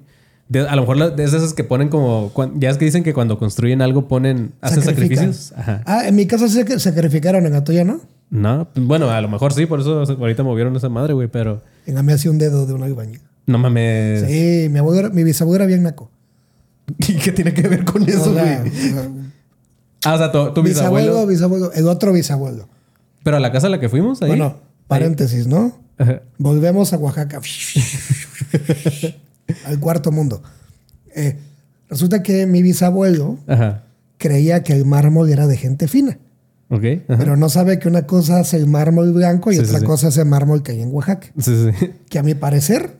A 0.67 0.75
lo 0.75 0.81
mejor 0.81 0.97
la- 0.97 1.09
de 1.09 1.23
esas 1.23 1.53
que 1.53 1.63
ponen 1.63 1.87
como. 1.87 2.33
Ya 2.55 2.69
es 2.69 2.77
que 2.77 2.83
dicen 2.83 3.03
que 3.03 3.13
cuando 3.13 3.37
construyen 3.39 3.81
algo 3.81 4.09
ponen. 4.09 4.51
hacen 4.59 4.83
sacrificios. 4.83 5.53
Ajá. 5.55 5.81
Ah, 5.85 6.09
en 6.09 6.15
mi 6.17 6.27
casa 6.27 6.47
que 6.65 6.77
sacrificaron, 6.77 7.45
en 7.45 7.53
la 7.53 7.63
tuya, 7.63 7.85
¿no? 7.85 8.01
No, 8.31 8.67
pues, 8.73 8.85
bueno, 8.85 9.09
a 9.09 9.21
lo 9.21 9.29
mejor 9.29 9.53
sí, 9.53 9.65
por 9.65 9.79
eso 9.79 10.01
ahorita 10.03 10.43
movieron 10.43 10.75
esa 10.75 10.89
madre, 10.89 11.13
güey, 11.13 11.29
pero. 11.29 11.61
En 11.85 11.95
la 11.95 12.01
un 12.01 12.37
dedo 12.37 12.65
de 12.65 12.73
un 12.73 12.83
albañil. 12.83 13.21
No 13.49 13.57
mames. 13.57 14.25
Sí, 14.27 14.67
mi, 14.69 14.79
abuelo, 14.79 14.99
era- 14.99 15.09
mi 15.09 15.23
bisabuelo 15.23 15.63
era 15.63 15.65
bien 15.65 15.83
naco. 15.83 16.09
¿Y 16.99 17.15
qué 17.15 17.31
tiene 17.31 17.53
que 17.53 17.67
ver 17.67 17.83
con 17.85 18.07
eso, 18.07 18.31
O 18.31 18.33
sea, 18.33 18.59
güey? 18.61 18.71
Ah, 20.05 20.15
o 20.15 20.17
sea, 20.17 20.31
tu, 20.31 20.53
tu 20.53 20.63
bisabuelo, 20.63 21.25
bisabuelo. 21.25 21.27
bisabuelo, 21.27 21.73
el 21.73 21.87
otro 21.87 22.13
bisabuelo. 22.13 22.67
Pero 23.23 23.37
a 23.37 23.39
la 23.39 23.51
casa 23.51 23.67
a 23.67 23.69
la 23.69 23.79
que 23.79 23.89
fuimos, 23.89 24.21
ahí. 24.21 24.29
Bueno, 24.29 24.57
paréntesis, 24.87 25.47
¿no? 25.47 25.77
Ajá. 25.97 26.21
Volvemos 26.37 26.93
a 26.93 26.97
Oaxaca. 26.97 27.41
al 29.65 29.79
cuarto 29.79 30.11
mundo. 30.11 30.41
Eh, 31.15 31.37
resulta 31.89 32.23
que 32.23 32.45
mi 32.45 32.61
bisabuelo 32.61 33.39
Ajá. 33.47 33.83
creía 34.17 34.63
que 34.63 34.73
el 34.73 34.85
mármol 34.85 35.29
era 35.29 35.47
de 35.47 35.57
gente 35.57 35.87
fina. 35.87 36.17
Ok. 36.69 36.83
Ajá. 37.07 37.17
Pero 37.19 37.35
no 37.35 37.49
sabe 37.49 37.79
que 37.79 37.87
una 37.87 38.05
cosa 38.05 38.41
es 38.41 38.53
el 38.53 38.67
mármol 38.67 39.11
blanco 39.11 39.51
y 39.51 39.55
Sí, 39.55 39.61
sí, 39.61 39.67
otra 39.67 39.79
sí. 39.79 39.85
cosa 39.85 40.07
es 40.09 40.17
el 40.17 40.25
mármol 40.27 40.61
que 40.63 40.73
hay 40.73 40.81
en 40.81 40.93
Oaxaca. 40.93 41.27
Sí, 41.39 41.71
sí. 41.79 41.91
Que 42.09 42.19
a 42.19 42.23
mi 42.23 42.35
parecer 42.35 42.97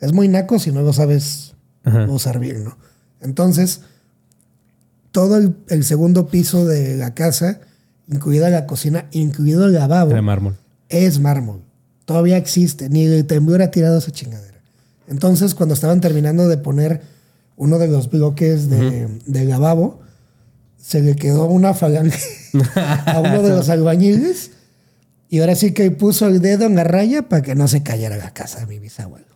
es 0.00 0.12
muy 0.12 0.28
naco 0.28 0.58
si 0.58 0.70
no 0.72 0.82
lo 0.82 0.92
sabes 0.92 1.54
Ajá. 1.84 2.06
usar 2.08 2.38
bien, 2.38 2.64
¿no? 2.64 2.76
Entonces, 3.20 3.80
todo 5.12 5.36
el, 5.36 5.56
el 5.68 5.84
segundo 5.84 6.26
piso 6.28 6.66
de 6.66 6.96
la 6.96 7.14
casa, 7.14 7.60
incluida 8.08 8.50
la 8.50 8.66
cocina, 8.66 9.06
incluido 9.12 9.64
el 9.66 9.72
lavabo, 9.74 10.12
De 10.12 10.20
mármol. 10.20 10.56
es 10.88 11.18
mármol. 11.20 11.62
Todavía 12.04 12.36
existe. 12.36 12.88
Ni 12.90 13.04
el 13.04 13.24
temblor 13.26 13.62
ha 13.62 13.70
tirado 13.70 13.98
esa 13.98 14.10
chingadera. 14.10 14.58
Entonces, 15.08 15.54
cuando 15.54 15.74
estaban 15.74 16.00
terminando 16.00 16.48
de 16.48 16.58
poner 16.58 17.02
uno 17.56 17.78
de 17.78 17.88
los 17.88 18.10
bloques 18.10 18.68
de, 18.68 19.08
de 19.26 19.44
lavabo, 19.44 20.00
se 20.76 21.00
le 21.00 21.16
quedó 21.16 21.46
una 21.46 21.72
falange 21.72 22.20
a 23.06 23.20
uno 23.20 23.42
de 23.42 23.50
los 23.50 23.68
albañiles. 23.70 24.50
Y 25.30 25.40
ahora 25.40 25.54
sí 25.54 25.72
que 25.72 25.90
puso 25.90 26.26
el 26.26 26.40
dedo 26.42 26.66
en 26.66 26.74
la 26.74 26.84
raya 26.84 27.28
para 27.28 27.42
que 27.42 27.54
no 27.54 27.68
se 27.68 27.82
cayera 27.82 28.16
la 28.18 28.32
casa 28.34 28.60
de 28.60 28.66
mi 28.66 28.78
bisabuelo. 28.78 29.26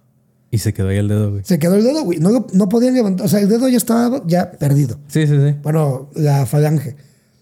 Y 0.50 0.58
se 0.58 0.72
quedó 0.72 0.88
ahí 0.88 0.96
el 0.96 1.08
dedo, 1.08 1.30
güey. 1.30 1.42
Se 1.44 1.58
quedó 1.58 1.74
el 1.76 1.84
dedo, 1.84 2.04
güey. 2.04 2.18
No, 2.18 2.46
no 2.52 2.68
podían 2.68 2.94
levantar. 2.94 3.26
O 3.26 3.28
sea, 3.28 3.40
el 3.40 3.48
dedo 3.48 3.68
ya 3.68 3.76
estaba 3.76 4.22
ya 4.26 4.52
perdido. 4.52 4.98
Sí, 5.08 5.26
sí, 5.26 5.34
sí. 5.37 5.56
Bueno, 5.62 6.11
la 6.14 6.46
falange. 6.46 6.96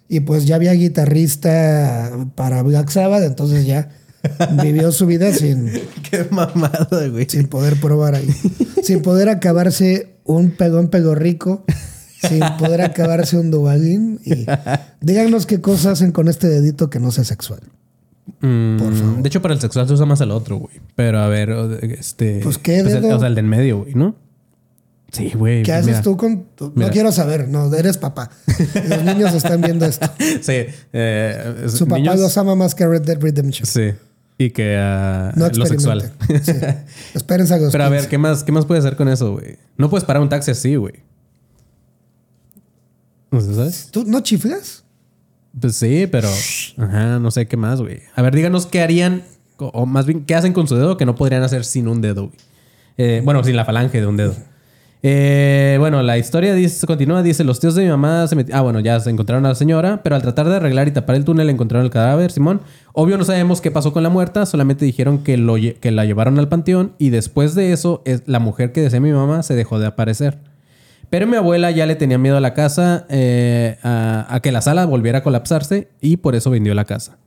Y 0.09 0.21
pues 0.21 0.47
ya 0.47 0.57
había 0.57 0.73
guitarrista 0.73 2.11
para 2.35 2.63
Black 2.63 2.91
Sabbath, 2.91 3.25
entonces 3.25 3.67
ya 3.67 3.91
vivió 4.63 4.93
su 4.93 5.07
vida 5.07 5.33
sin, 5.33 5.71
Qué 6.11 6.27
mamada, 6.31 7.09
güey. 7.09 7.27
sin 7.29 7.49
poder 7.49 7.81
probar 7.81 8.15
ahí. 8.15 8.29
sin 8.83 9.03
poder 9.03 9.29
acabarse 9.29 10.17
un 10.25 10.51
pegón 10.51 10.89
pego 10.89 11.15
rico. 11.15 11.65
Sin 12.29 12.41
poder 12.59 12.81
acabarse 12.81 13.37
un 13.37 13.51
dubalín. 13.51 14.21
Y 14.25 14.47
díganos 15.01 15.47
qué 15.47 15.61
cosas 15.61 15.87
hacen 15.87 16.13
con 16.13 16.29
este 16.29 16.49
dedito 16.49 16.91
que 16.91 16.99
no 16.99 17.11
sea 17.13 17.25
sexual. 17.25 17.61
Mm, 18.41 18.77
Por 18.79 18.95
favor. 18.95 19.23
De 19.23 19.29
hecho, 19.29 19.41
para 19.43 19.55
el 19.55 19.61
sexual 19.61 19.87
se 19.89 19.95
usa 19.95 20.07
más 20.07 20.21
el 20.21 20.31
otro, 20.31 20.57
güey. 20.59 20.75
Pero 20.95 21.21
a 21.21 21.29
ver, 21.29 21.51
este. 21.83 22.41
Pues, 22.43 22.59
¿qué 22.59 22.79
el- 22.81 22.87
dedo? 22.87 23.17
o 23.17 23.19
sea, 23.19 23.29
el 23.29 23.35
del 23.35 23.47
medio, 23.47 23.79
güey, 23.79 23.95
¿no? 23.95 24.15
Sí, 25.13 25.31
güey. 25.35 25.63
¿Qué 25.63 25.71
pues, 25.73 25.79
haces 25.79 25.87
mira. 25.87 26.03
tú 26.03 26.17
con.? 26.17 26.47
No 26.61 26.73
Mira. 26.75 26.91
quiero 26.91 27.13
saber, 27.13 27.49
no, 27.49 27.73
eres 27.75 27.97
papá. 27.97 28.29
Los 28.89 29.03
niños 29.05 29.33
están 29.35 29.61
viendo 29.63 29.87
esto. 29.87 30.07
Sí. 30.43 30.67
eh, 30.93 31.65
Su 31.69 31.87
papá 31.87 31.99
niños- 32.01 32.21
los 32.21 32.37
ama 32.37 32.55
más 32.57 32.75
que 32.75 32.87
Red 32.87 33.03
Dead 33.03 33.19
Redemption. 33.21 33.67
Sí. 33.67 33.93
Y 34.39 34.51
que 34.51 34.77
No 35.37 35.49
lo 35.49 35.65
sexual. 35.67 36.13
Sí. 36.43 36.53
Espérense 37.15 37.55
a 37.55 37.59
los 37.59 37.73
Pero 37.73 37.85
a 37.85 37.89
ver, 37.89 38.01
15. 38.01 38.11
¿qué 38.11 38.19
más, 38.19 38.45
¿qué 38.45 38.53
más 38.53 38.67
puedes 38.67 38.85
hacer 38.85 38.97
con 38.99 39.09
eso, 39.09 39.33
güey? 39.33 39.57
No 39.79 39.89
puedes 39.89 40.05
parar 40.05 40.21
un 40.21 40.29
taxi 40.29 40.51
así, 40.51 40.77
güey. 40.77 40.95
¿Sabes? 43.31 43.89
¿Tú 43.91 44.05
no 44.07 44.21
chiflas? 44.21 44.85
Pues 45.61 45.77
sí, 45.77 46.07
pero. 46.11 46.29
Ajá, 46.79 47.19
no 47.19 47.31
sé 47.31 47.47
qué 47.47 47.57
más, 47.57 47.81
güey. 47.81 48.01
A 48.15 48.23
ver, 48.23 48.35
díganos 48.35 48.67
qué 48.67 48.81
harían, 48.83 49.23
o- 49.59 49.87
más 49.87 50.07
bien, 50.07 50.25
qué 50.25 50.35
hacen 50.35 50.53
con 50.53 50.69
su 50.69 50.77
dedo 50.77 50.97
que 50.97 51.07
no 51.07 51.15
podrían 51.15 51.43
hacer 51.43 51.65
sin 51.65 51.89
un 51.89 52.01
dedo, 52.01 52.27
güey. 52.27 52.39
Eh, 52.99 53.23
bueno, 53.25 53.43
sin 53.45 53.57
la 53.57 53.65
falange 53.65 54.01
de 54.01 54.07
un 54.07 54.17
dedo. 54.17 54.35
Eh, 55.03 55.77
bueno, 55.79 56.03
la 56.03 56.19
historia 56.19 56.55
dice, 56.55 56.85
continúa, 56.87 57.23
dice, 57.23 57.45
los 57.45 57.61
tíos 57.61 57.75
de 57.75 57.85
mi 57.85 57.91
mamá 57.91 58.27
se 58.27 58.35
metieron... 58.35 58.59
Ah, 58.59 58.63
bueno, 58.63 58.81
ya 58.81 58.99
se 58.99 59.11
encontraron 59.11 59.45
a 59.47 59.51
la 59.51 59.55
señora, 59.55 60.03
pero 60.03 60.17
al 60.17 60.23
tratar 60.23 60.49
de 60.49 60.57
arreglar 60.57 60.89
y 60.89 60.91
tapar 60.91 61.15
el 61.17 61.25
túnel 61.25 61.49
encontraron 61.51 61.85
el 61.85 61.91
cadáver, 61.93 62.33
Simón. 62.33 62.61
Obvio 62.93 63.17
no 63.19 63.25
sabemos 63.25 63.61
qué 63.61 63.71
pasó 63.71 63.93
con 63.93 64.03
la 64.03 64.09
muerta, 64.09 64.47
solamente 64.47 64.85
dijeron 64.85 65.19
que, 65.23 65.37
lo, 65.37 65.55
que 65.57 65.91
la 65.91 66.05
llevaron 66.07 66.39
al 66.39 66.49
panteón 66.49 66.93
y 66.99 67.11
después 67.11 67.55
de 67.55 67.73
eso, 67.73 68.03
es- 68.05 68.23
la 68.27 68.41
mujer 68.41 68.73
que 68.73 68.81
decía 68.81 68.99
mi 69.01 69.13
mamá 69.13 69.43
se 69.43 69.55
dejó 69.55 69.79
de 69.79 69.87
aparecer. 69.87 70.39
Pero 71.11 71.27
mi 71.27 71.37
abuela 71.37 71.71
ya 71.71 71.87
le 71.87 71.95
tenía 71.97 72.19
miedo 72.19 72.37
a 72.37 72.41
la 72.41 72.55
casa, 72.55 73.07
eh, 73.09 73.79
a, 73.83 74.27
a 74.29 74.41
que 74.41 74.53
la 74.53 74.61
sala 74.61 74.85
volviera 74.87 75.19
a 75.19 75.23
colapsarse 75.23 75.89
y 76.01 76.17
por 76.19 76.35
eso 76.35 76.51
vendió 76.51 76.75
la 76.75 76.85
casa. 76.85 77.19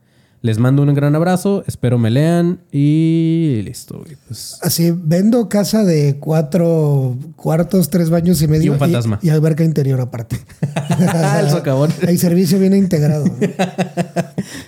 Les 0.42 0.56
mando 0.58 0.82
un 0.82 0.94
gran 0.94 1.14
abrazo, 1.14 1.64
espero 1.66 1.98
me 1.98 2.08
lean 2.08 2.60
y 2.72 3.60
listo. 3.62 4.02
Pues, 4.26 4.58
Así, 4.62 4.90
vendo 4.90 5.50
casa 5.50 5.84
de 5.84 6.16
cuatro 6.18 7.14
cuartos, 7.36 7.90
tres 7.90 8.08
baños 8.08 8.40
y 8.40 8.48
medio. 8.48 8.64
Y 8.64 8.68
un 8.70 8.78
fantasma. 8.78 9.18
Y, 9.20 9.28
alberca 9.28 9.64
interior 9.64 10.00
aparte. 10.00 10.38
El 11.40 11.50
socavón. 11.50 11.90
El 12.00 12.18
servicio 12.18 12.58
viene 12.58 12.78
integrado. 12.78 13.26
¿no? 13.26 13.34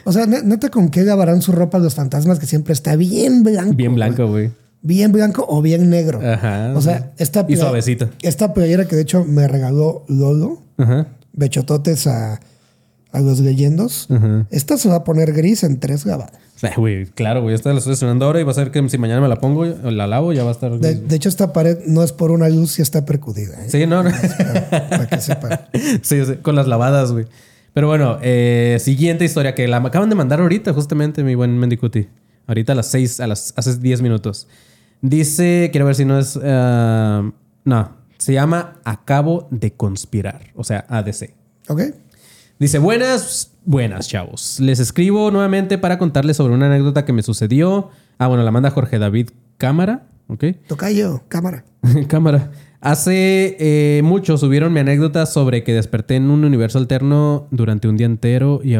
O 0.05 0.13
sea, 0.13 0.27
ne- 0.27 0.43
neta, 0.43 0.69
¿con 0.69 0.91
qué 0.91 1.03
lavarán 1.03 1.41
su 1.41 1.53
ropa 1.53 1.79
los 1.79 1.95
fantasmas 1.95 2.39
que 2.39 2.45
siempre 2.47 2.75
está 2.75 2.95
bien 2.97 3.43
blanco? 3.43 3.75
bien 3.75 3.95
blanco, 3.95 4.27
güey? 4.29 4.51
Bien 4.83 5.13
blanco 5.13 5.47
o 5.49 5.63
bien 5.63 5.89
negro. 5.91 6.21
Ajá. 6.21 6.73
O 6.75 6.81
sea, 6.81 7.13
esta 7.19 7.41
Y 7.43 7.45
play- 7.45 7.57
suavecita. 7.59 8.11
Esta 8.23 8.53
playera 8.53 8.87
que 8.87 8.97
de 8.97 9.03
hecho 9.03 9.25
me 9.25 9.47
regaló 9.49 10.05
Lolo, 10.09 10.61
Ajá. 10.77 11.07
bechototes 11.33 12.07
a, 12.09 12.41
a 13.13 13.21
los 13.21 13.39
leyendos. 13.41 14.09
Ajá. 14.11 14.47
Esta 14.51 14.77
se 14.77 14.89
va 14.89 14.97
a 14.97 15.05
poner 15.05 15.33
gris 15.33 15.63
en 15.63 15.79
tres 15.79 16.05
lavadas. 16.05 16.33
Eh, 16.63 16.71
Güey, 16.77 17.07
claro, 17.07 17.43
güey. 17.43 17.55
Esta 17.57 17.73
la 17.73 17.79
estoy 17.79 17.93
estrenando 17.95 18.25
ahora 18.25 18.41
y 18.41 18.45
va 18.45 18.53
a 18.53 18.55
ser 18.55 18.71
que 18.71 18.89
si 18.89 18.97
mañana 18.99 19.21
me 19.21 19.29
la 19.29 19.37
pongo 19.41 19.65
la 19.65 20.07
lavo, 20.07 20.33
ya 20.33 20.45
va 20.45 20.51
a 20.51 20.53
estar. 20.53 20.79
De, 20.79 20.95
de 20.95 21.17
hecho, 21.17 21.29
esta 21.29 21.53
pared 21.53 21.79
no 21.87 22.03
es 22.05 22.13
por 22.13 22.31
una 22.31 22.49
luz 22.49 22.79
y 22.79 22.83
está 22.83 23.05
percudida. 23.05 23.65
¿eh? 23.65 23.69
Sí, 23.69 23.85
no, 23.87 24.03
no. 24.05 24.11
Para, 24.39 24.89
para 24.89 25.07
que 25.09 25.21
sepan. 25.21 25.61
sí, 26.03 26.25
sí, 26.25 26.35
con 26.41 26.55
las 26.55 26.69
lavadas, 26.69 27.11
güey. 27.13 27.27
Pero 27.75 27.89
bueno, 27.89 28.19
eh, 28.23 28.79
siguiente 28.81 29.25
historia 29.25 29.55
que 29.57 29.67
la 29.67 29.79
acaban 29.79 30.09
de 30.09 30.15
mandar 30.15 30.41
ahorita, 30.41 30.73
justamente, 30.73 31.25
mi 31.25 31.35
buen 31.35 31.59
Mendicuti. 31.59 32.09
Ahorita 32.47 32.73
a 32.73 32.77
las 32.77 32.87
6, 32.89 33.21
a 33.21 33.27
las, 33.27 33.55
hace 33.57 33.77
10 33.79 34.03
minutos. 34.03 34.47
Dice, 35.03 35.69
quiero 35.73 35.87
ver 35.87 35.97
si 35.97 36.05
no 36.05 36.17
es. 36.17 36.39
ah, 36.43 37.29
no, 37.65 37.97
se 38.19 38.33
llama 38.33 38.81
Acabo 38.85 39.49
de 39.51 39.73
conspirar, 39.73 40.53
o 40.55 40.63
sea, 40.63 40.87
ADC. 40.89 41.35
¿Ok? 41.69 41.83
Dice, 42.61 42.79
buenas, 42.79 43.51
buenas, 43.65 44.09
chavos. 44.09 44.61
Les 44.61 44.79
escribo 44.79 45.33
nuevamente 45.33 45.77
para 45.77 45.99
contarles 45.99 46.37
sobre 46.37 46.55
una 46.55 46.67
anécdota 46.67 47.05
que 47.05 47.13
me 47.13 47.25
sucedió. 47.25 47.91
Ah, 48.19 48.29
bueno, 48.29 48.45
la 48.45 48.53
manda 48.53 48.71
Jorge 48.71 49.01
David 49.01 49.31
Cámara, 49.59 50.07
¿ok? 50.29 50.45
Tocayo, 50.69 51.25
cámara. 51.27 51.65
Cámara. 52.07 52.53
Hace 52.81 53.57
eh, 53.59 54.03
mucho 54.03 54.39
subieron 54.39 54.73
mi 54.73 54.79
anécdota 54.79 55.27
sobre 55.27 55.65
que 55.65 55.75
desperté 55.75 56.15
en 56.15 56.31
un 56.31 56.45
universo 56.45 56.79
alterno 56.79 57.49
durante 57.51 57.89
un 57.89 57.97
día 57.97 58.07
entero 58.07 58.61
y... 58.63 58.77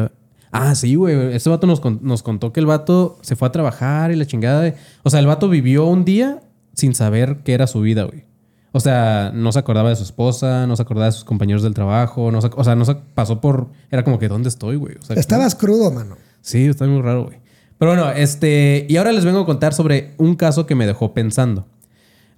Ah, 0.53 0.75
sí, 0.75 0.95
güey. 0.95 1.33
Este 1.35 1.49
vato 1.49 1.67
nos, 1.67 1.81
nos 2.01 2.23
contó 2.23 2.53
que 2.53 2.59
el 2.59 2.65
vato 2.65 3.17
se 3.21 3.35
fue 3.35 3.47
a 3.47 3.51
trabajar 3.51 4.11
y 4.11 4.15
la 4.15 4.25
chingada 4.25 4.61
de... 4.61 4.75
O 5.03 5.09
sea, 5.09 5.19
el 5.19 5.27
vato 5.27 5.49
vivió 5.49 5.85
un 5.85 6.05
día 6.05 6.41
sin 6.73 6.93
saber 6.95 7.39
qué 7.43 7.53
era 7.53 7.67
su 7.67 7.81
vida, 7.81 8.03
güey. 8.03 8.23
O 8.71 8.79
sea, 8.79 9.31
no 9.33 9.51
se 9.51 9.59
acordaba 9.59 9.89
de 9.89 9.95
su 9.95 10.03
esposa, 10.03 10.65
no 10.65 10.75
se 10.75 10.81
acordaba 10.81 11.05
de 11.07 11.11
sus 11.11 11.23
compañeros 11.25 11.61
del 11.63 11.73
trabajo, 11.73 12.31
no 12.31 12.41
se- 12.41 12.49
o 12.55 12.63
sea, 12.63 12.75
no 12.75 12.85
se 12.85 12.95
pasó 12.95 13.39
por... 13.41 13.67
Era 13.91 14.03
como 14.03 14.17
que, 14.19 14.27
¿dónde 14.27 14.49
estoy, 14.49 14.77
güey? 14.77 14.95
O 14.95 15.01
sea, 15.03 15.15
Estabas 15.15 15.53
crudo, 15.55 15.91
mano. 15.91 16.15
Sí, 16.41 16.65
está 16.65 16.85
muy 16.87 17.01
raro, 17.01 17.25
güey. 17.25 17.37
Pero 17.77 17.91
bueno, 17.95 18.09
este. 18.11 18.85
Y 18.89 18.97
ahora 18.97 19.11
les 19.11 19.25
vengo 19.25 19.39
a 19.41 19.45
contar 19.45 19.73
sobre 19.73 20.13
un 20.17 20.35
caso 20.35 20.65
que 20.65 20.75
me 20.75 20.85
dejó 20.87 21.13
pensando. 21.13 21.67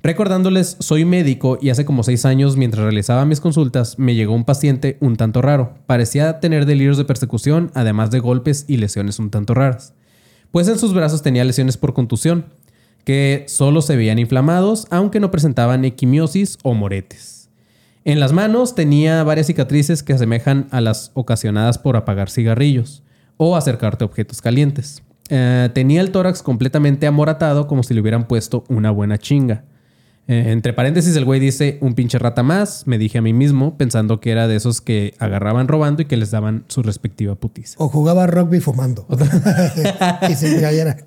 Recordándoles, 0.05 0.77
soy 0.81 1.03
médico 1.03 1.57
y 1.59 1.71
hace 1.71 1.83
como 1.83 2.03
seis 2.03 2.25
años, 2.25 2.57
mientras 2.57 2.83
realizaba 2.83 3.25
mis 3.25 3.41
consultas, 3.41 3.97
me 3.97 4.13
llegó 4.13 4.35
un 4.35 4.45
paciente 4.45 4.97
un 4.99 5.15
tanto 5.15 5.41
raro. 5.41 5.79
Parecía 5.87 6.39
tener 6.39 6.67
delirios 6.67 6.97
de 6.97 7.05
persecución, 7.05 7.71
además 7.73 8.11
de 8.11 8.19
golpes 8.19 8.65
y 8.67 8.77
lesiones 8.77 9.17
un 9.17 9.31
tanto 9.31 9.55
raras. 9.55 9.95
Pues 10.51 10.67
en 10.67 10.77
sus 10.77 10.93
brazos 10.93 11.23
tenía 11.23 11.43
lesiones 11.43 11.77
por 11.77 11.95
contusión, 11.95 12.45
que 13.03 13.45
solo 13.47 13.81
se 13.81 13.95
veían 13.95 14.19
inflamados, 14.19 14.85
aunque 14.91 15.19
no 15.19 15.31
presentaban 15.31 15.85
equimiosis 15.85 16.59
o 16.61 16.75
moretes. 16.75 17.49
En 18.03 18.19
las 18.19 18.31
manos 18.31 18.75
tenía 18.75 19.23
varias 19.23 19.47
cicatrices 19.47 20.03
que 20.03 20.13
asemejan 20.13 20.67
a 20.69 20.81
las 20.81 21.09
ocasionadas 21.15 21.79
por 21.79 21.97
apagar 21.97 22.29
cigarrillos 22.29 23.01
o 23.37 23.55
acercarte 23.55 24.03
a 24.03 24.05
objetos 24.05 24.39
calientes. 24.39 25.01
Eh, 25.29 25.71
tenía 25.73 26.01
el 26.01 26.11
tórax 26.11 26.43
completamente 26.43 27.07
amoratado 27.07 27.65
como 27.65 27.81
si 27.81 27.95
le 27.95 28.01
hubieran 28.01 28.27
puesto 28.27 28.65
una 28.69 28.91
buena 28.91 29.17
chinga. 29.17 29.63
Eh, 30.27 30.51
entre 30.51 30.73
paréntesis, 30.73 31.15
el 31.15 31.23
güey 31.23 31.39
dice 31.39 31.77
un 31.81 31.93
pinche 31.93 32.17
rata 32.17 32.41
más, 32.41 32.87
me 32.87 32.97
dije 32.97 33.19
a 33.19 33.21
mí 33.21 33.31
mismo, 33.31 33.77
pensando 33.77 34.19
que 34.19 34.31
era 34.31 34.47
de 34.47 34.55
esos 34.55 34.81
que 34.81 35.13
agarraban 35.19 35.67
robando 35.67 36.01
y 36.01 36.05
que 36.05 36.17
les 36.17 36.31
daban 36.31 36.65
su 36.67 36.81
respectiva 36.81 37.35
putiza. 37.35 37.75
O 37.77 37.89
jugaba 37.89 38.25
rugby 38.25 38.59
fumando. 38.59 39.05
y 40.29 40.33
sin 40.33 40.57
playera. 40.57 40.97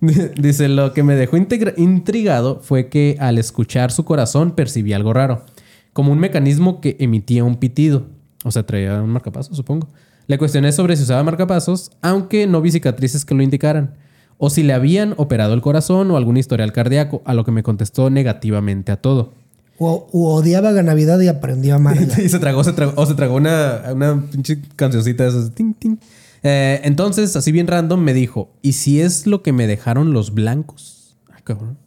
Dice, 0.36 0.68
lo 0.68 0.92
que 0.92 1.04
me 1.04 1.14
dejó 1.14 1.36
intrigado 1.36 2.60
fue 2.60 2.88
que 2.88 3.16
al 3.20 3.38
escuchar 3.38 3.92
su 3.92 4.04
corazón 4.04 4.56
percibí 4.56 4.92
algo 4.92 5.12
raro, 5.12 5.44
como 5.92 6.10
un 6.10 6.18
mecanismo 6.18 6.80
que 6.80 6.96
emitía 6.98 7.44
un 7.44 7.56
pitido. 7.56 8.06
O 8.42 8.50
sea, 8.50 8.66
traía 8.66 9.00
un 9.00 9.10
marcapasos, 9.10 9.56
supongo. 9.56 9.88
Le 10.26 10.36
cuestioné 10.36 10.72
sobre 10.72 10.96
si 10.96 11.04
usaba 11.04 11.22
marcapasos, 11.22 11.92
aunque 12.02 12.46
no 12.48 12.60
vi 12.60 12.72
cicatrices 12.72 13.24
que 13.24 13.34
lo 13.34 13.42
indicaran, 13.42 13.94
o 14.38 14.50
si 14.50 14.62
le 14.62 14.72
habían 14.72 15.14
operado 15.16 15.54
el 15.54 15.60
corazón 15.60 16.10
o 16.10 16.16
algún 16.16 16.36
historial 16.36 16.72
cardíaco, 16.72 17.22
a 17.24 17.34
lo 17.34 17.44
que 17.44 17.50
me 17.52 17.62
contestó 17.62 18.10
negativamente 18.10 18.92
a 18.92 18.96
todo. 18.96 19.32
O, 19.78 20.08
o 20.12 20.34
odiaba 20.34 20.70
la 20.70 20.82
Navidad 20.82 21.18
y 21.20 21.28
aprendió 21.28 21.74
a 21.74 21.76
amarla. 21.76 22.06
Y 22.22 22.28
se 22.28 22.38
tragó, 22.38 22.62
se 22.62 22.72
tragó, 22.72 22.92
o 22.96 23.06
se 23.06 23.14
tragó 23.14 23.34
una, 23.36 23.82
una 23.92 24.22
pinche 24.30 24.60
cancioncita 24.76 25.24
de 25.24 25.30
esas. 25.30 25.50
Ting, 25.52 25.74
ting. 25.74 25.96
Eh, 26.42 26.80
entonces, 26.84 27.34
así 27.36 27.50
bien 27.52 27.66
random, 27.66 28.00
me 28.00 28.14
dijo: 28.14 28.50
¿Y 28.62 28.72
si 28.72 29.00
es 29.00 29.26
lo 29.26 29.42
que 29.42 29.52
me 29.52 29.66
dejaron 29.66 30.12
los 30.12 30.32
blancos? 30.34 31.16
Ay, 31.34 31.42
cabrón. 31.42 31.78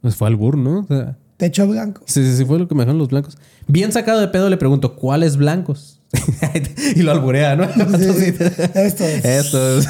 Pues 0.00 0.16
fue 0.16 0.28
albur, 0.28 0.56
¿no? 0.56 0.80
O 0.80 0.86
sea, 0.86 1.16
Techo 1.36 1.66
blanco. 1.66 2.02
sí, 2.06 2.24
sí, 2.24 2.36
sí, 2.36 2.44
fue 2.44 2.58
lo 2.58 2.68
que 2.68 2.74
me 2.74 2.82
dejaron 2.82 2.98
los 2.98 3.08
blancos. 3.08 3.36
Bien 3.66 3.90
sacado 3.92 4.20
de 4.20 4.28
pedo, 4.28 4.48
le 4.48 4.56
pregunto: 4.56 4.94
¿cuáles 4.96 5.36
blancos? 5.36 6.00
y 6.94 7.02
lo 7.02 7.10
alburea, 7.12 7.56
¿no? 7.56 7.64
Esto 8.74 9.04
es. 9.04 9.24
Esto 9.24 9.78
es. 9.78 9.88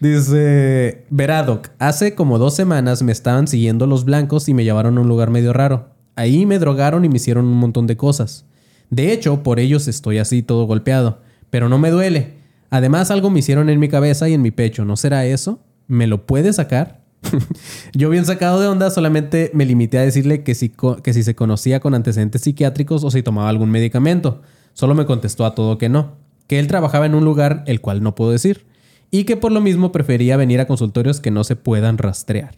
Dice, 0.00 1.04
Veradoc, 1.10 1.68
hace 1.78 2.14
como 2.14 2.38
dos 2.38 2.54
semanas 2.54 3.02
me 3.02 3.12
estaban 3.12 3.46
siguiendo 3.46 3.86
los 3.86 4.06
blancos 4.06 4.48
y 4.48 4.54
me 4.54 4.64
llevaron 4.64 4.96
a 4.96 5.02
un 5.02 5.08
lugar 5.08 5.30
medio 5.30 5.52
raro. 5.52 5.90
Ahí 6.16 6.46
me 6.46 6.58
drogaron 6.58 7.04
y 7.04 7.10
me 7.10 7.16
hicieron 7.16 7.44
un 7.44 7.58
montón 7.58 7.86
de 7.86 7.98
cosas. 7.98 8.46
De 8.88 9.12
hecho, 9.12 9.42
por 9.42 9.60
ellos 9.60 9.88
estoy 9.88 10.16
así 10.16 10.42
todo 10.42 10.64
golpeado. 10.64 11.20
Pero 11.50 11.68
no 11.68 11.78
me 11.78 11.90
duele. 11.90 12.34
Además, 12.70 13.10
algo 13.10 13.28
me 13.28 13.40
hicieron 13.40 13.68
en 13.68 13.78
mi 13.78 13.88
cabeza 13.88 14.26
y 14.28 14.32
en 14.32 14.40
mi 14.40 14.50
pecho. 14.50 14.86
¿No 14.86 14.96
será 14.96 15.26
eso? 15.26 15.60
¿Me 15.86 16.06
lo 16.06 16.24
puede 16.24 16.52
sacar? 16.54 17.02
Yo 17.92 18.08
bien 18.08 18.24
sacado 18.24 18.58
de 18.58 18.68
onda, 18.68 18.88
solamente 18.90 19.50
me 19.52 19.66
limité 19.66 19.98
a 19.98 20.02
decirle 20.02 20.42
que 20.42 20.54
si, 20.54 20.72
que 21.02 21.12
si 21.12 21.22
se 21.22 21.34
conocía 21.34 21.80
con 21.80 21.94
antecedentes 21.94 22.40
psiquiátricos 22.40 23.04
o 23.04 23.10
si 23.10 23.22
tomaba 23.22 23.50
algún 23.50 23.70
medicamento. 23.70 24.40
Solo 24.72 24.94
me 24.94 25.04
contestó 25.04 25.44
a 25.44 25.54
todo 25.54 25.76
que 25.76 25.90
no. 25.90 26.16
Que 26.46 26.58
él 26.58 26.68
trabajaba 26.68 27.04
en 27.04 27.14
un 27.14 27.24
lugar 27.24 27.64
el 27.66 27.82
cual 27.82 28.02
no 28.02 28.14
puedo 28.14 28.30
decir. 28.30 28.69
Y 29.10 29.24
que 29.24 29.36
por 29.36 29.52
lo 29.52 29.60
mismo 29.60 29.92
prefería 29.92 30.36
venir 30.36 30.60
a 30.60 30.66
consultorios 30.66 31.20
que 31.20 31.30
no 31.30 31.44
se 31.44 31.56
puedan 31.56 31.98
rastrear. 31.98 32.54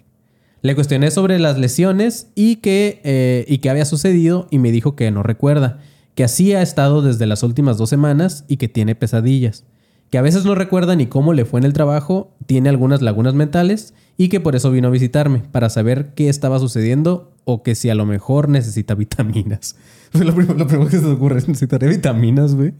Le 0.60 0.74
cuestioné 0.74 1.10
sobre 1.10 1.38
las 1.38 1.58
lesiones 1.58 2.28
y 2.34 2.60
eh, 2.64 3.44
y 3.48 3.58
qué 3.58 3.70
había 3.70 3.84
sucedido 3.84 4.46
y 4.50 4.58
me 4.58 4.70
dijo 4.70 4.94
que 4.94 5.10
no 5.10 5.22
recuerda, 5.22 5.80
que 6.14 6.24
así 6.24 6.52
ha 6.52 6.62
estado 6.62 7.02
desde 7.02 7.26
las 7.26 7.42
últimas 7.42 7.78
dos 7.78 7.90
semanas 7.90 8.44
y 8.46 8.58
que 8.58 8.68
tiene 8.68 8.94
pesadillas, 8.94 9.64
que 10.12 10.18
a 10.18 10.22
veces 10.22 10.44
no 10.44 10.54
recuerda 10.54 10.94
ni 10.94 11.06
cómo 11.06 11.32
le 11.32 11.46
fue 11.46 11.58
en 11.58 11.64
el 11.64 11.72
trabajo, 11.72 12.36
tiene 12.44 12.68
algunas 12.68 13.00
lagunas 13.00 13.32
mentales 13.32 13.94
y 14.18 14.28
que 14.28 14.40
por 14.40 14.54
eso 14.54 14.70
vino 14.70 14.88
a 14.88 14.90
visitarme, 14.90 15.38
para 15.50 15.70
saber 15.70 16.12
qué 16.14 16.28
estaba 16.28 16.58
sucediendo 16.58 17.32
o 17.46 17.62
que 17.62 17.74
si 17.74 17.88
a 17.88 17.94
lo 17.94 18.04
mejor 18.04 18.50
necesita 18.50 18.94
vitaminas. 18.94 19.74
lo, 20.12 20.34
primero, 20.34 20.58
lo 20.58 20.66
primero 20.66 20.90
que 20.90 20.98
se 20.98 21.06
ocurre 21.06 21.38
es 21.38 21.48
necesitaré 21.48 21.88
vitaminas, 21.88 22.54
güey. 22.54 22.74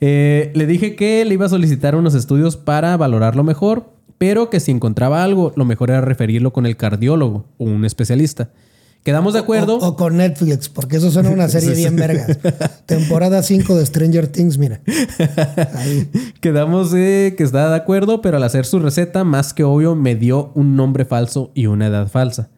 Eh, 0.00 0.50
le 0.56 0.66
dije 0.66 0.96
que 0.96 1.24
le 1.24 1.34
iba 1.34 1.46
a 1.46 1.48
solicitar 1.48 1.94
unos 1.94 2.16
estudios 2.16 2.56
para 2.56 2.96
valorarlo 2.96 3.44
mejor, 3.44 3.92
pero 4.18 4.50
que 4.50 4.58
si 4.58 4.72
encontraba 4.72 5.22
algo, 5.22 5.52
lo 5.54 5.64
mejor 5.64 5.90
era 5.90 6.00
referirlo 6.00 6.52
con 6.52 6.66
el 6.66 6.76
cardiólogo 6.76 7.46
o 7.56 7.66
un 7.66 7.84
especialista. 7.84 8.50
Quedamos 9.04 9.34
de 9.34 9.40
acuerdo. 9.40 9.76
O, 9.76 9.88
o 9.88 9.96
con 9.96 10.16
Netflix, 10.16 10.70
porque 10.70 10.96
eso 10.96 11.10
suena 11.10 11.28
una 11.28 11.46
serie 11.50 11.74
bien 11.74 11.94
vergas. 11.94 12.38
Temporada 12.86 13.42
5 13.42 13.76
de 13.76 13.84
Stranger 13.84 14.28
Things, 14.28 14.56
mira. 14.56 14.80
Ahí. 15.74 16.08
Quedamos 16.40 16.90
de 16.90 17.34
que 17.36 17.44
estaba 17.44 17.68
de 17.68 17.76
acuerdo, 17.76 18.22
pero 18.22 18.38
al 18.38 18.42
hacer 18.42 18.64
su 18.64 18.78
receta, 18.78 19.22
más 19.22 19.52
que 19.52 19.62
obvio, 19.62 19.94
me 19.94 20.16
dio 20.16 20.50
un 20.54 20.74
nombre 20.74 21.04
falso 21.04 21.50
y 21.54 21.66
una 21.66 21.88
edad 21.88 22.08
falsa. 22.08 22.48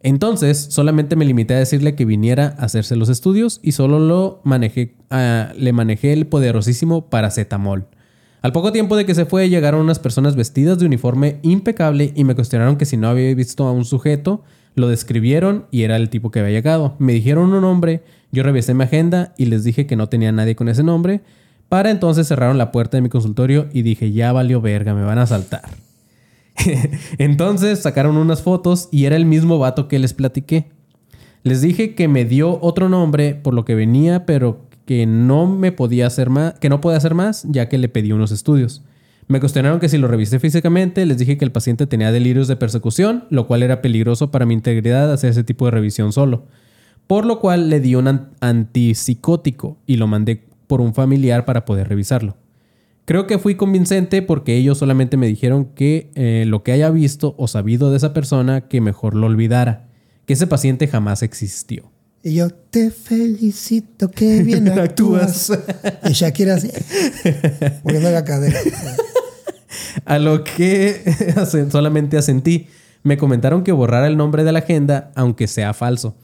Entonces, 0.00 0.66
solamente 0.70 1.14
me 1.14 1.24
limité 1.24 1.54
a 1.54 1.58
decirle 1.58 1.94
que 1.94 2.04
viniera 2.04 2.56
a 2.58 2.64
hacerse 2.64 2.96
los 2.96 3.08
estudios 3.08 3.60
y 3.62 3.70
solo 3.70 4.00
lo 4.00 4.40
manejé, 4.42 4.96
ah, 5.10 5.52
le 5.56 5.72
manejé 5.72 6.12
el 6.12 6.26
poderosísimo 6.26 7.08
paracetamol. 7.08 7.86
Al 8.40 8.50
poco 8.50 8.72
tiempo 8.72 8.96
de 8.96 9.06
que 9.06 9.14
se 9.14 9.24
fue, 9.24 9.48
llegaron 9.48 9.80
unas 9.80 10.00
personas 10.00 10.34
vestidas 10.34 10.80
de 10.80 10.86
uniforme 10.86 11.38
impecable 11.42 12.10
y 12.16 12.24
me 12.24 12.34
cuestionaron 12.34 12.76
que 12.76 12.86
si 12.86 12.96
no 12.96 13.08
había 13.08 13.32
visto 13.36 13.64
a 13.68 13.70
un 13.70 13.84
sujeto 13.84 14.42
Lo 14.74 14.88
describieron 14.88 15.66
y 15.70 15.82
era 15.82 15.96
el 15.96 16.08
tipo 16.08 16.30
que 16.30 16.40
había 16.40 16.52
llegado. 16.52 16.96
Me 16.98 17.12
dijeron 17.12 17.52
un 17.52 17.60
nombre, 17.60 18.02
yo 18.30 18.42
revisé 18.42 18.74
mi 18.74 18.84
agenda 18.84 19.34
y 19.36 19.46
les 19.46 19.64
dije 19.64 19.86
que 19.86 19.96
no 19.96 20.08
tenía 20.08 20.32
nadie 20.32 20.56
con 20.56 20.68
ese 20.68 20.82
nombre. 20.82 21.20
Para 21.68 21.90
entonces 21.90 22.28
cerraron 22.28 22.58
la 22.58 22.72
puerta 22.72 22.96
de 22.96 23.02
mi 23.02 23.08
consultorio 23.08 23.68
y 23.72 23.82
dije, 23.82 24.12
ya 24.12 24.32
valió 24.32 24.60
verga, 24.60 24.94
me 24.94 25.02
van 25.02 25.18
a 25.18 25.26
saltar. 25.26 25.70
entonces 27.18 27.80
sacaron 27.80 28.16
unas 28.16 28.42
fotos 28.42 28.88
y 28.90 29.04
era 29.04 29.16
el 29.16 29.24
mismo 29.24 29.58
vato 29.58 29.88
que 29.88 29.98
les 29.98 30.14
platiqué. 30.14 30.70
Les 31.42 31.60
dije 31.60 31.94
que 31.94 32.08
me 32.08 32.24
dio 32.24 32.58
otro 32.62 32.88
nombre 32.88 33.34
por 33.34 33.54
lo 33.54 33.64
que 33.64 33.74
venía, 33.74 34.26
pero 34.26 34.66
que 34.86 35.06
no 35.06 35.46
me 35.46 35.72
podía 35.72 36.06
hacer 36.06 36.30
más, 36.30 36.58
que 36.58 36.68
no 36.68 36.80
podía 36.80 36.98
hacer 36.98 37.14
más, 37.14 37.44
ya 37.48 37.68
que 37.68 37.78
le 37.78 37.88
pedí 37.88 38.12
unos 38.12 38.32
estudios. 38.32 38.82
Me 39.32 39.40
cuestionaron 39.40 39.80
que 39.80 39.88
si 39.88 39.96
lo 39.96 40.08
revisé 40.08 40.38
físicamente, 40.38 41.06
les 41.06 41.16
dije 41.16 41.38
que 41.38 41.44
el 41.46 41.52
paciente 41.52 41.86
tenía 41.86 42.12
delirios 42.12 42.48
de 42.48 42.56
persecución, 42.56 43.24
lo 43.30 43.46
cual 43.46 43.62
era 43.62 43.80
peligroso 43.80 44.30
para 44.30 44.44
mi 44.44 44.52
integridad 44.52 45.10
hacer 45.10 45.30
ese 45.30 45.42
tipo 45.42 45.64
de 45.64 45.70
revisión 45.70 46.12
solo. 46.12 46.44
Por 47.06 47.24
lo 47.24 47.40
cual 47.40 47.70
le 47.70 47.80
di 47.80 47.94
un 47.94 48.08
an- 48.08 48.28
antipsicótico 48.40 49.78
y 49.86 49.96
lo 49.96 50.06
mandé 50.06 50.44
por 50.66 50.82
un 50.82 50.92
familiar 50.92 51.46
para 51.46 51.64
poder 51.64 51.88
revisarlo. 51.88 52.36
Creo 53.06 53.26
que 53.26 53.38
fui 53.38 53.54
convincente 53.54 54.20
porque 54.20 54.54
ellos 54.54 54.76
solamente 54.76 55.16
me 55.16 55.28
dijeron 55.28 55.64
que 55.64 56.10
eh, 56.14 56.44
lo 56.46 56.62
que 56.62 56.72
haya 56.72 56.90
visto 56.90 57.34
o 57.38 57.48
sabido 57.48 57.90
de 57.90 57.96
esa 57.96 58.12
persona 58.12 58.68
que 58.68 58.82
mejor 58.82 59.14
lo 59.14 59.28
olvidara, 59.28 59.88
que 60.26 60.34
ese 60.34 60.46
paciente 60.46 60.88
jamás 60.88 61.22
existió. 61.22 61.90
Y 62.22 62.34
yo 62.34 62.50
te 62.50 62.90
felicito, 62.90 64.10
que 64.10 64.42
bien 64.42 64.68
actúas. 64.78 65.50
y 66.04 66.12
Shakira 66.12 66.56
así, 66.56 66.68
moviendo 67.82 68.10
la 68.10 68.24
cadera. 68.24 68.60
A 70.04 70.18
lo 70.18 70.44
que 70.44 71.02
solamente 71.70 72.16
asentí. 72.16 72.68
Me 73.02 73.16
comentaron 73.16 73.64
que 73.64 73.72
borrara 73.72 74.06
el 74.06 74.16
nombre 74.16 74.44
de 74.44 74.52
la 74.52 74.60
agenda, 74.60 75.10
aunque 75.16 75.48
sea 75.48 75.74
falso. 75.74 76.14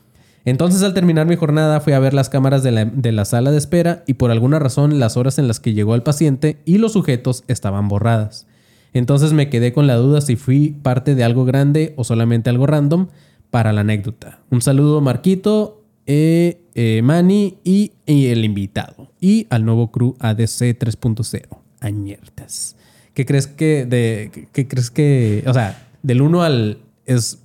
Entonces 0.45 0.83
al 0.83 0.95
terminar 0.95 1.27
mi 1.27 1.37
jornada 1.37 1.81
fui 1.81 1.93
a 1.93 1.99
ver 1.99 2.15
las 2.15 2.29
cámaras 2.29 2.63
de 2.63 2.71
la, 2.71 2.85
de 2.85 3.13
la 3.13 3.25
sala 3.25 3.51
de 3.51 3.59
espera 3.59 4.05
y 4.07 4.15
por 4.15 4.31
alguna 4.31 4.59
razón 4.59 4.99
las 4.99 5.17
horas 5.17 5.39
en 5.39 5.49
las 5.49 5.61
que 5.61 5.75
llegó 5.75 5.95
el 5.95 6.03
paciente 6.03 6.59
y 6.65 6.79
los 6.79 6.93
sujetos 6.93 7.45
estaban 7.49 7.89
borradas. 7.89 8.47
Entonces 8.95 9.33
me 9.33 9.51
quedé 9.51 9.73
con 9.73 9.87
la 9.87 9.97
duda 9.97 10.21
si 10.21 10.37
fui 10.37 10.71
parte 10.71 11.15
de 11.15 11.25
algo 11.25 11.45
grande 11.45 11.93
o 11.97 12.05
solamente 12.05 12.49
algo 12.49 12.67
random 12.67 13.09
para 13.51 13.73
la 13.73 13.83
anécdota. 13.83 14.41
Un 14.51 14.63
saludo 14.63 15.01
Marquito, 15.01 15.85
eh, 16.07 16.63
eh, 16.75 17.03
Manny 17.03 17.59
y, 17.65 17.93
y 18.07 18.29
el 18.29 18.45
invitado. 18.45 19.13
Y 19.21 19.47
al 19.51 19.65
nuevo 19.65 19.91
crew 19.91 20.17
ADC 20.21 20.79
3.0. 20.79 21.59
Añertas. 21.81 22.78
¿Qué 23.19 23.27
crees 23.27 23.49
que 23.49 23.85
de 23.85 24.31
qué- 24.33 24.47
qué 24.53 24.69
crees 24.69 24.93
que, 24.93 25.43
o 25.49 25.53
sea, 25.53 25.89
del 26.05 26.23
1 26.23 26.45
al 26.45 26.79
es 27.05 27.39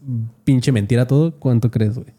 pinche 0.43 0.71
mentira 0.71 1.07
todo? 1.07 1.33
¿Cuánto 1.39 1.71
crees, 1.71 1.95
güey? 1.95 2.13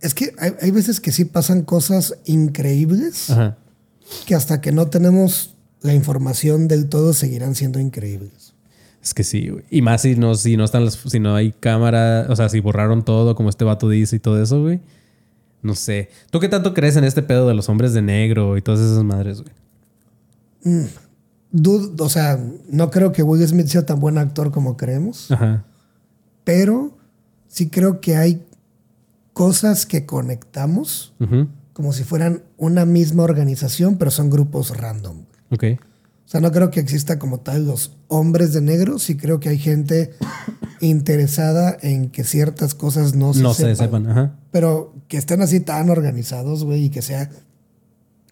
Es 0.00 0.14
que 0.14 0.32
hay, 0.38 0.52
hay 0.62 0.70
veces 0.70 1.00
que 1.00 1.10
sí 1.10 1.24
pasan 1.24 1.62
cosas 1.62 2.14
increíbles 2.24 3.30
Ajá. 3.30 3.56
que 4.26 4.36
hasta 4.36 4.60
que 4.60 4.70
no 4.70 4.86
tenemos 4.90 5.56
la 5.82 5.92
información 5.92 6.68
del 6.68 6.88
todo 6.88 7.14
seguirán 7.14 7.56
siendo 7.56 7.80
increíbles. 7.80 8.54
Es 9.02 9.12
que 9.12 9.24
sí, 9.24 9.48
güey. 9.48 9.64
Y 9.72 9.82
más 9.82 10.02
si 10.02 10.14
no, 10.14 10.36
si 10.36 10.56
no 10.56 10.62
están 10.64 10.84
las, 10.84 10.94
si 10.94 11.18
no 11.18 11.34
hay 11.34 11.50
cámara, 11.50 12.26
o 12.28 12.36
sea, 12.36 12.48
si 12.48 12.60
borraron 12.60 13.04
todo, 13.04 13.34
como 13.34 13.48
este 13.50 13.64
vato 13.64 13.88
dice 13.88 14.14
y 14.14 14.20
todo 14.20 14.40
eso, 14.40 14.62
güey. 14.62 14.78
No 15.62 15.74
sé. 15.74 16.10
¿Tú 16.30 16.38
qué 16.38 16.48
tanto 16.48 16.74
crees 16.74 16.94
en 16.94 17.02
este 17.02 17.22
pedo 17.22 17.48
de 17.48 17.54
los 17.54 17.68
hombres 17.68 17.92
de 17.92 18.02
negro 18.02 18.56
y 18.56 18.62
todas 18.62 18.78
esas 18.78 19.02
madres, 19.02 19.42
güey? 19.42 20.86
Dud- 21.52 22.00
o 22.00 22.08
sea, 22.08 22.38
no 22.68 22.90
creo 22.90 23.12
que 23.12 23.22
Will 23.22 23.46
Smith 23.46 23.66
sea 23.66 23.84
tan 23.86 23.98
buen 24.00 24.18
actor 24.18 24.50
como 24.52 24.76
creemos, 24.76 25.30
Ajá. 25.32 25.64
pero 26.44 26.96
sí 27.48 27.68
creo 27.70 28.00
que 28.00 28.16
hay 28.16 28.44
cosas 29.32 29.86
que 29.86 30.06
conectamos 30.06 31.12
como 31.72 31.92
si 31.92 32.04
fueran 32.04 32.42
una 32.56 32.84
misma 32.84 33.22
organización, 33.24 33.96
pero 33.96 34.10
son 34.10 34.28
grupos 34.30 34.76
random. 34.76 35.24
Ok. 35.50 35.64
O 36.26 36.28
sea, 36.30 36.40
no 36.40 36.52
creo 36.52 36.70
que 36.70 36.78
exista 36.78 37.18
como 37.18 37.40
tal 37.40 37.66
los 37.66 37.96
hombres 38.06 38.52
de 38.52 38.60
negro, 38.60 38.98
sí 39.00 39.16
creo 39.16 39.40
que 39.40 39.48
hay 39.48 39.58
gente 39.58 40.12
interesada 40.80 41.76
en 41.82 42.10
que 42.10 42.22
ciertas 42.24 42.74
cosas 42.74 43.14
no 43.14 43.34
se 43.34 43.42
No 43.42 43.54
sepan. 43.54 43.76
se 43.76 43.82
sepan. 43.82 44.06
Ajá. 44.10 44.36
Pero 44.52 44.94
que 45.08 45.16
estén 45.16 45.42
así 45.42 45.58
tan 45.60 45.90
organizados, 45.90 46.64
güey, 46.64 46.84
y 46.84 46.90
que 46.90 47.02
sea 47.02 47.30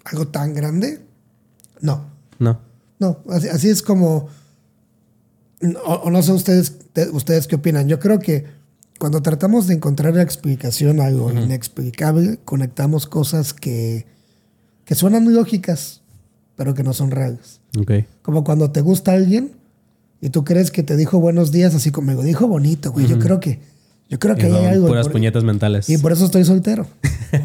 algo 0.05 0.29
tan 0.29 0.55
grande, 0.55 1.01
no. 1.81 2.05
No. 2.39 2.61
No, 2.99 3.19
así, 3.31 3.49
así 3.49 3.69
es 3.71 3.83
como. 3.83 4.29
O, 5.85 5.93
o 5.95 6.11
no 6.11 6.23
sé 6.23 6.33
ustedes, 6.33 6.75
te- 6.93 7.11
ustedes 7.11 7.47
qué 7.47 7.57
opinan. 7.57 7.89
Yo 7.89 7.99
creo 7.99 8.19
que 8.21 8.45
cuando 8.99 9.23
tratamos 9.23 9.67
de 9.67 9.75
encontrar 9.75 10.15
la 10.15 10.23
explicación 10.23 11.01
a 11.01 11.07
algo 11.07 11.33
inexplicable, 11.33 12.39
conectamos 12.45 13.07
cosas 13.07 13.53
que, 13.55 14.07
que 14.85 14.95
suenan 14.95 15.33
lógicas, 15.35 16.01
pero 16.57 16.75
que 16.75 16.83
no 16.83 16.93
son 16.93 17.11
reales. 17.11 17.61
Ok. 17.79 17.93
Como 18.23 18.45
cuando 18.45 18.71
te 18.71 18.81
gusta 18.81 19.13
alguien 19.13 19.53
y 20.21 20.31
tú 20.31 20.45
crees 20.45 20.71
que 20.71 20.83
te 20.83 20.97
dijo 20.97 21.21
buenos 21.21 21.53
días, 21.53 21.75
así 21.75 21.91
como 21.93 22.09
me 22.09 22.15
lo 22.15 22.23
dijo 22.23 22.47
bonito, 22.49 22.91
güey. 22.93 23.07
Yo 23.07 23.19
creo 23.19 23.41
que. 23.41 23.61
Yo 24.09 24.19
creo 24.19 24.37
que 24.37 24.49
Son 24.49 24.57
hay 24.57 24.65
algo. 24.67 24.87
y 24.87 24.89
puras 24.91 25.07
por- 25.07 25.13
puñetas 25.13 25.45
mentales. 25.45 25.89
y 25.91 25.99
por 25.99 26.13
eso 26.13 26.25
estoy 26.25 26.45
soltero. 26.45 26.87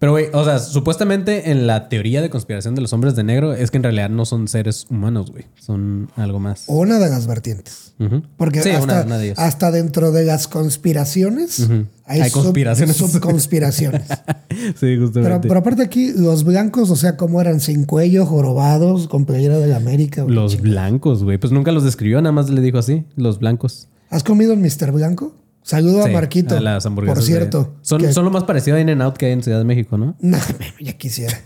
Pero, 0.00 0.12
güey, 0.12 0.26
o 0.32 0.44
sea, 0.44 0.58
supuestamente 0.58 1.50
en 1.50 1.66
la 1.66 1.88
teoría 1.88 2.20
de 2.20 2.28
conspiración 2.28 2.74
de 2.74 2.82
los 2.82 2.92
hombres 2.92 3.16
de 3.16 3.24
negro 3.24 3.54
es 3.54 3.70
que 3.70 3.78
en 3.78 3.84
realidad 3.84 4.10
no 4.10 4.26
son 4.26 4.48
seres 4.48 4.86
humanos, 4.90 5.30
güey. 5.30 5.44
Son 5.58 6.10
algo 6.16 6.40
más. 6.40 6.64
O 6.66 6.78
una 6.80 6.98
de 6.98 7.08
las 7.08 7.26
vertientes. 7.26 7.94
Porque 8.36 8.60
Sí, 8.62 8.70
hasta, 8.70 8.82
una- 8.84 9.02
una 9.04 9.18
de 9.18 9.26
ellas. 9.26 9.38
hasta 9.38 9.70
dentro 9.70 10.10
de 10.12 10.24
las 10.24 10.46
conspiraciones 10.48 11.68
hay, 12.04 12.20
Hay 12.22 12.30
sub- 12.30 12.42
conspiraciones. 12.42 12.96
subconspiraciones. 12.96 14.02
sí, 14.50 14.74
pero, 14.80 15.06
justamente. 15.06 15.48
pero 15.48 15.60
aparte 15.60 15.82
aquí, 15.82 16.12
los 16.12 16.44
blancos, 16.44 16.90
o 16.90 16.96
sea, 16.96 17.16
como 17.16 17.40
eran 17.40 17.60
sin 17.60 17.84
cuello, 17.84 18.26
jorobados, 18.26 19.08
con 19.08 19.24
playera 19.24 19.58
de 19.58 19.68
la 19.68 19.76
América. 19.76 20.24
los 20.28 20.60
blancos, 20.60 21.24
güey. 21.24 21.38
Pues 21.38 21.52
nunca 21.52 21.72
los 21.72 21.84
describió, 21.84 22.20
nada 22.20 22.32
más 22.32 22.50
le 22.50 22.60
dijo 22.60 22.78
así. 22.78 23.04
Los 23.16 23.38
blancos. 23.38 23.88
¿Has 24.10 24.22
comido 24.22 24.52
el 24.52 24.58
Mr. 24.58 24.92
Blanco? 24.92 25.34
Saludo 25.64 26.04
Sí, 26.04 26.10
a 26.10 26.12
Marquito. 26.12 26.56
a 26.56 26.60
las 26.60 26.84
hamburguesas. 26.86 27.18
Por 27.18 27.24
de- 27.24 27.26
cierto. 27.38 27.74
Son, 27.82 28.00
que- 28.00 28.12
son 28.12 28.24
lo 28.26 28.30
más 28.30 28.44
parecido 28.44 28.76
a 28.76 28.80
In-N-Out 28.80 29.16
que 29.16 29.26
hay 29.26 29.32
en 29.32 29.42
Ciudad 29.42 29.58
de 29.58 29.64
México, 29.64 29.96
¿no? 29.98 30.14
No, 30.20 30.38
ya 30.78 30.92
quisiera. 30.92 31.40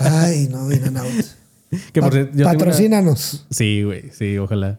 Ay, 0.00 0.48
no, 0.50 0.70
in 0.70 0.84
and 0.84 0.98
out. 0.98 1.06
Que 1.92 2.00
Pa- 2.00 2.10
yo 2.10 2.26
una- 2.34 2.44
patrocínanos. 2.44 3.46
Sí, 3.50 3.82
güey. 3.82 4.10
Sí, 4.12 4.38
ojalá. 4.38 4.78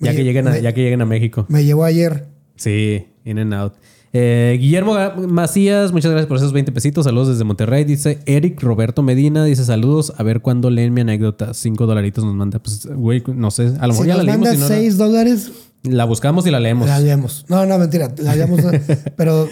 Ya 0.00 0.10
Me- 0.10 0.16
que, 0.16 0.24
lleguen 0.24 0.48
a, 0.48 0.52
me- 0.52 0.62
ya 0.62 0.72
que 0.72 0.82
lleguen 0.82 1.00
a 1.02 1.06
México. 1.06 1.46
Me 1.48 1.64
llevó 1.64 1.84
ayer. 1.84 2.26
Sí, 2.56 3.06
in 3.24 3.38
and 3.38 3.54
out. 3.54 3.74
Eh, 4.14 4.56
Guillermo 4.60 4.94
Macías, 5.28 5.92
muchas 5.92 6.10
gracias 6.10 6.26
por 6.28 6.36
esos 6.38 6.52
20 6.52 6.72
pesitos. 6.72 7.04
Saludos 7.04 7.28
desde 7.28 7.44
Monterrey. 7.44 7.84
Dice 7.84 8.18
Eric 8.26 8.60
Roberto 8.62 9.02
Medina. 9.02 9.44
Dice 9.44 9.64
saludos. 9.64 10.12
A 10.18 10.22
ver 10.22 10.40
cuándo 10.40 10.68
leen 10.70 10.92
mi 10.92 11.00
anécdota. 11.02 11.54
Cinco 11.54 11.86
dolaritos 11.86 12.24
nos 12.24 12.34
manda. 12.34 12.58
Pues, 12.58 12.86
güey, 12.86 13.22
no 13.26 13.50
sé. 13.50 13.72
A 13.78 13.86
lo 13.86 13.92
mejor 13.94 14.04
Si 14.04 14.08
ya 14.08 14.16
la 14.16 14.22
nos 14.24 14.26
leímos. 14.26 14.48
mandas 14.48 14.54
si 14.54 14.58
no, 14.60 14.68
no. 14.68 14.74
6 14.82 14.98
dólares, 14.98 15.52
La 15.84 16.04
buscamos 16.04 16.46
y 16.46 16.50
la 16.50 16.60
leemos. 16.60 16.86
la 16.88 17.00
leemos. 17.00 17.44
No, 17.48 17.66
no, 17.66 17.78
mentira. 17.78 18.12
La 18.18 18.36
leemos. 18.36 18.60
pero, 19.16 19.48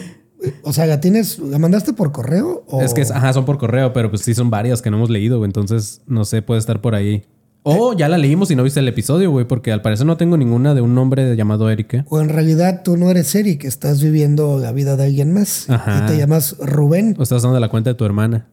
o 0.62 0.72
sea, 0.72 0.86
¿la 0.86 1.00
tienes? 1.00 1.38
¿La 1.38 1.58
mandaste 1.58 1.92
por 1.92 2.12
correo? 2.12 2.64
O... 2.68 2.82
Es 2.82 2.94
que, 2.94 3.00
es- 3.00 3.10
ajá, 3.10 3.32
son 3.32 3.44
por 3.44 3.58
correo, 3.58 3.92
pero 3.92 4.10
pues 4.10 4.22
sí 4.22 4.34
son 4.34 4.50
varias 4.50 4.80
que 4.82 4.90
no 4.90 4.96
hemos 4.98 5.10
leído, 5.10 5.38
güey. 5.38 5.48
Entonces, 5.48 6.02
no 6.06 6.24
sé, 6.24 6.42
puede 6.42 6.60
estar 6.60 6.80
por 6.80 6.94
ahí. 6.94 7.24
O 7.62 7.92
ya 7.92 8.08
la 8.08 8.16
leímos 8.16 8.50
y 8.50 8.56
no 8.56 8.62
viste 8.62 8.80
el 8.80 8.88
episodio, 8.88 9.30
güey, 9.30 9.44
porque 9.46 9.70
al 9.70 9.82
parecer 9.82 10.06
no 10.06 10.16
tengo 10.16 10.38
ninguna 10.38 10.74
de 10.74 10.80
un 10.80 10.94
nombre 10.94 11.36
llamado 11.36 11.68
Eric. 11.68 11.92
¿eh? 11.94 12.04
O 12.08 12.18
en 12.20 12.30
realidad 12.30 12.80
tú 12.82 12.96
no 12.96 13.10
eres 13.10 13.34
Eric, 13.34 13.64
estás 13.64 14.02
viviendo 14.02 14.58
la 14.58 14.72
vida 14.72 14.96
de 14.96 15.04
alguien 15.04 15.34
más. 15.34 15.68
Ajá. 15.68 16.04
Y 16.04 16.06
te 16.06 16.16
llamas 16.16 16.56
Rubén. 16.58 17.14
O 17.18 17.22
estás 17.22 17.42
dando 17.42 17.60
la 17.60 17.68
cuenta 17.68 17.90
de 17.90 17.94
tu 17.94 18.06
hermana. 18.06 18.46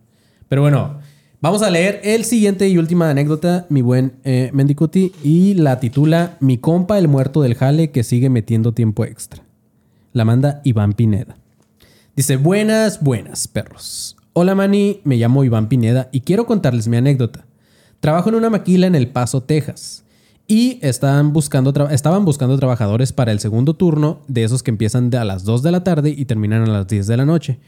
Pero 0.49 0.61
bueno, 0.61 0.99
vamos 1.41 1.61
a 1.61 1.69
leer 1.69 2.01
el 2.03 2.25
siguiente 2.25 2.67
y 2.67 2.77
última 2.77 3.09
anécdota, 3.09 3.65
mi 3.69 3.81
buen 3.81 4.13
eh, 4.23 4.49
Mendicuti, 4.53 5.11
y 5.23 5.53
la 5.53 5.79
titula 5.79 6.37
Mi 6.39 6.57
compa 6.57 6.97
el 6.97 7.07
muerto 7.07 7.41
del 7.41 7.55
jale 7.55 7.91
que 7.91 8.03
sigue 8.03 8.29
metiendo 8.29 8.73
tiempo 8.73 9.05
extra. 9.05 9.43
La 10.13 10.25
manda 10.25 10.61
Iván 10.63 10.93
Pineda. 10.93 11.37
Dice, 12.15 12.37
buenas, 12.37 13.03
buenas, 13.03 13.47
perros. 13.47 14.17
Hola, 14.33 14.55
Mani, 14.55 15.01
me 15.03 15.17
llamo 15.17 15.43
Iván 15.43 15.69
Pineda 15.69 16.09
y 16.11 16.21
quiero 16.21 16.45
contarles 16.45 16.87
mi 16.87 16.97
anécdota. 16.97 17.45
Trabajo 17.99 18.29
en 18.29 18.35
una 18.35 18.49
maquila 18.49 18.87
en 18.87 18.95
El 18.95 19.07
Paso, 19.09 19.41
Texas. 19.41 20.03
Y 20.47 20.79
estaban 20.81 21.33
buscando, 21.33 21.73
estaban 21.89 22.23
buscando 22.23 22.57
trabajadores 22.57 23.11
para 23.11 23.31
el 23.31 23.39
segundo 23.39 23.73
turno, 23.75 24.21
de 24.27 24.43
esos 24.43 24.63
que 24.63 24.71
empiezan 24.71 25.13
a 25.13 25.25
las 25.25 25.43
2 25.43 25.61
de 25.61 25.71
la 25.71 25.83
tarde 25.83 26.09
y 26.15 26.25
terminan 26.25 26.63
a 26.63 26.71
las 26.71 26.87
10 26.87 27.05
de 27.05 27.17
la 27.17 27.25
noche. 27.25 27.59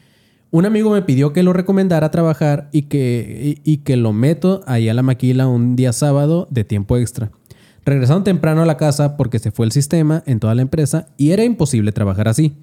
Un 0.52 0.66
amigo 0.66 0.90
me 0.90 1.04
pidió 1.04 1.32
que 1.32 1.44
lo 1.44 1.54
recomendara 1.54 2.08
a 2.08 2.12
trabajar 2.12 2.70
y 2.72 2.84
que, 2.84 3.62
y, 3.64 3.78
que 3.78 3.98
lo 3.98 4.14
meto 4.14 4.62
ahí 4.66 4.90
a 4.90 4.94
la 4.94 5.04
maquila 5.04 5.48
un 5.48 5.76
día 5.76 5.94
sábado 5.94 6.48
de 6.50 6.64
tiempo 6.64 6.98
extra. 6.98 7.32
Regresaron 7.86 8.24
temprano 8.24 8.64
a 8.64 8.66
la 8.66 8.78
casa 8.78 9.16
porque 9.16 9.40
se 9.40 9.52
fue 9.52 9.66
el 9.66 9.72
sistema 9.72 10.24
en 10.26 10.40
toda 10.40 10.56
la 10.56 10.64
empresa 10.64 11.08
y 11.18 11.32
era 11.32 11.44
imposible 11.44 11.92
trabajar 11.92 12.28
así. 12.28 12.58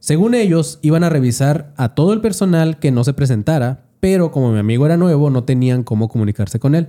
Según 0.00 0.34
ellos, 0.34 0.78
iban 0.82 1.04
a 1.04 1.10
revisar 1.10 1.74
a 1.76 1.94
todo 1.94 2.12
el 2.12 2.20
personal 2.20 2.78
que 2.78 2.90
no 2.90 3.04
se 3.04 3.12
presentara, 3.12 3.84
pero 4.00 4.30
como 4.30 4.52
mi 4.52 4.58
amigo 4.58 4.86
era 4.86 4.96
nuevo, 4.96 5.30
no 5.30 5.44
tenían 5.44 5.82
cómo 5.82 6.08
comunicarse 6.08 6.58
con 6.58 6.74
él. 6.74 6.88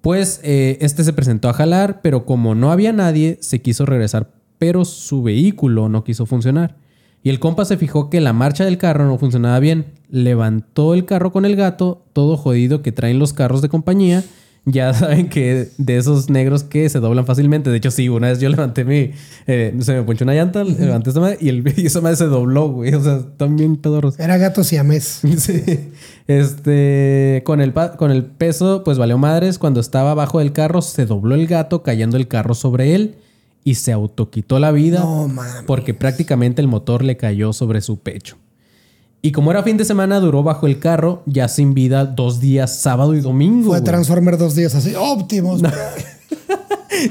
Pues 0.00 0.40
eh, 0.42 0.78
este 0.80 1.04
se 1.04 1.12
presentó 1.12 1.48
a 1.48 1.52
jalar, 1.52 2.00
pero 2.02 2.24
como 2.24 2.54
no 2.54 2.72
había 2.72 2.92
nadie, 2.92 3.38
se 3.40 3.60
quiso 3.60 3.86
regresar 3.86 4.30
pero 4.62 4.84
su 4.84 5.24
vehículo 5.24 5.88
no 5.88 6.04
quiso 6.04 6.24
funcionar. 6.24 6.76
Y 7.22 7.30
el 7.30 7.38
compa 7.38 7.64
se 7.64 7.76
fijó 7.76 8.10
que 8.10 8.20
la 8.20 8.32
marcha 8.32 8.64
del 8.64 8.78
carro 8.78 9.06
no 9.06 9.18
funcionaba 9.18 9.60
bien. 9.60 9.86
Levantó 10.10 10.94
el 10.94 11.04
carro 11.04 11.30
con 11.30 11.44
el 11.44 11.54
gato, 11.54 12.02
todo 12.12 12.36
jodido 12.36 12.82
que 12.82 12.90
traen 12.92 13.18
los 13.18 13.32
carros 13.32 13.62
de 13.62 13.68
compañía. 13.68 14.24
Ya 14.64 14.92
saben 14.94 15.28
que 15.28 15.68
de 15.78 15.96
esos 15.96 16.30
negros 16.30 16.64
que 16.64 16.88
se 16.88 16.98
doblan 16.98 17.24
fácilmente. 17.24 17.70
De 17.70 17.76
hecho, 17.76 17.92
sí, 17.92 18.08
una 18.08 18.28
vez 18.28 18.40
yo 18.40 18.48
levanté 18.48 18.84
mi. 18.84 19.12
eh, 19.46 19.74
se 19.80 19.94
me 19.94 20.02
ponchó 20.02 20.24
una 20.24 20.34
llanta, 20.34 20.64
levanté 20.64 21.10
esa 21.10 21.20
madre 21.20 21.38
y, 21.40 21.48
el, 21.48 21.74
y 21.76 21.86
esa 21.86 22.00
madre 22.00 22.16
se 22.16 22.26
dobló, 22.26 22.68
güey. 22.68 22.92
O 22.94 23.02
sea, 23.02 23.16
están 23.18 23.56
bien 23.56 23.76
pedorros. 23.76 24.18
Era 24.18 24.36
gato 24.36 24.64
siamés. 24.64 25.20
Sí. 25.38 25.62
Este, 26.26 27.42
con 27.44 27.60
el, 27.60 27.72
con 27.72 28.10
el 28.10 28.24
peso, 28.24 28.82
pues 28.84 28.98
valió 28.98 29.16
madres. 29.18 29.58
Cuando 29.58 29.80
estaba 29.80 30.12
abajo 30.12 30.40
del 30.40 30.52
carro, 30.52 30.82
se 30.82 31.06
dobló 31.06 31.36
el 31.36 31.46
gato, 31.46 31.82
cayendo 31.82 32.16
el 32.16 32.26
carro 32.26 32.54
sobre 32.54 32.94
él 32.94 33.16
y 33.64 33.76
se 33.76 33.92
autoquitó 33.92 34.58
la 34.58 34.72
vida 34.72 35.00
No 35.00 35.30
porque 35.66 35.94
prácticamente 35.94 36.60
el 36.60 36.68
motor 36.68 37.04
le 37.04 37.16
cayó 37.16 37.52
sobre 37.52 37.80
su 37.80 37.98
pecho. 38.00 38.36
Y 39.24 39.30
como 39.30 39.52
era 39.52 39.62
fin 39.62 39.76
de 39.76 39.84
semana, 39.84 40.18
duró 40.18 40.42
bajo 40.42 40.66
el 40.66 40.80
carro, 40.80 41.22
ya 41.26 41.46
sin 41.46 41.74
vida, 41.74 42.04
dos 42.04 42.40
días, 42.40 42.80
sábado 42.80 43.14
y 43.14 43.20
domingo. 43.20 43.70
Fue. 43.70 43.80
Transformer 43.80 44.36
dos 44.36 44.56
días 44.56 44.74
así. 44.74 44.94
Óptimos. 44.96 45.62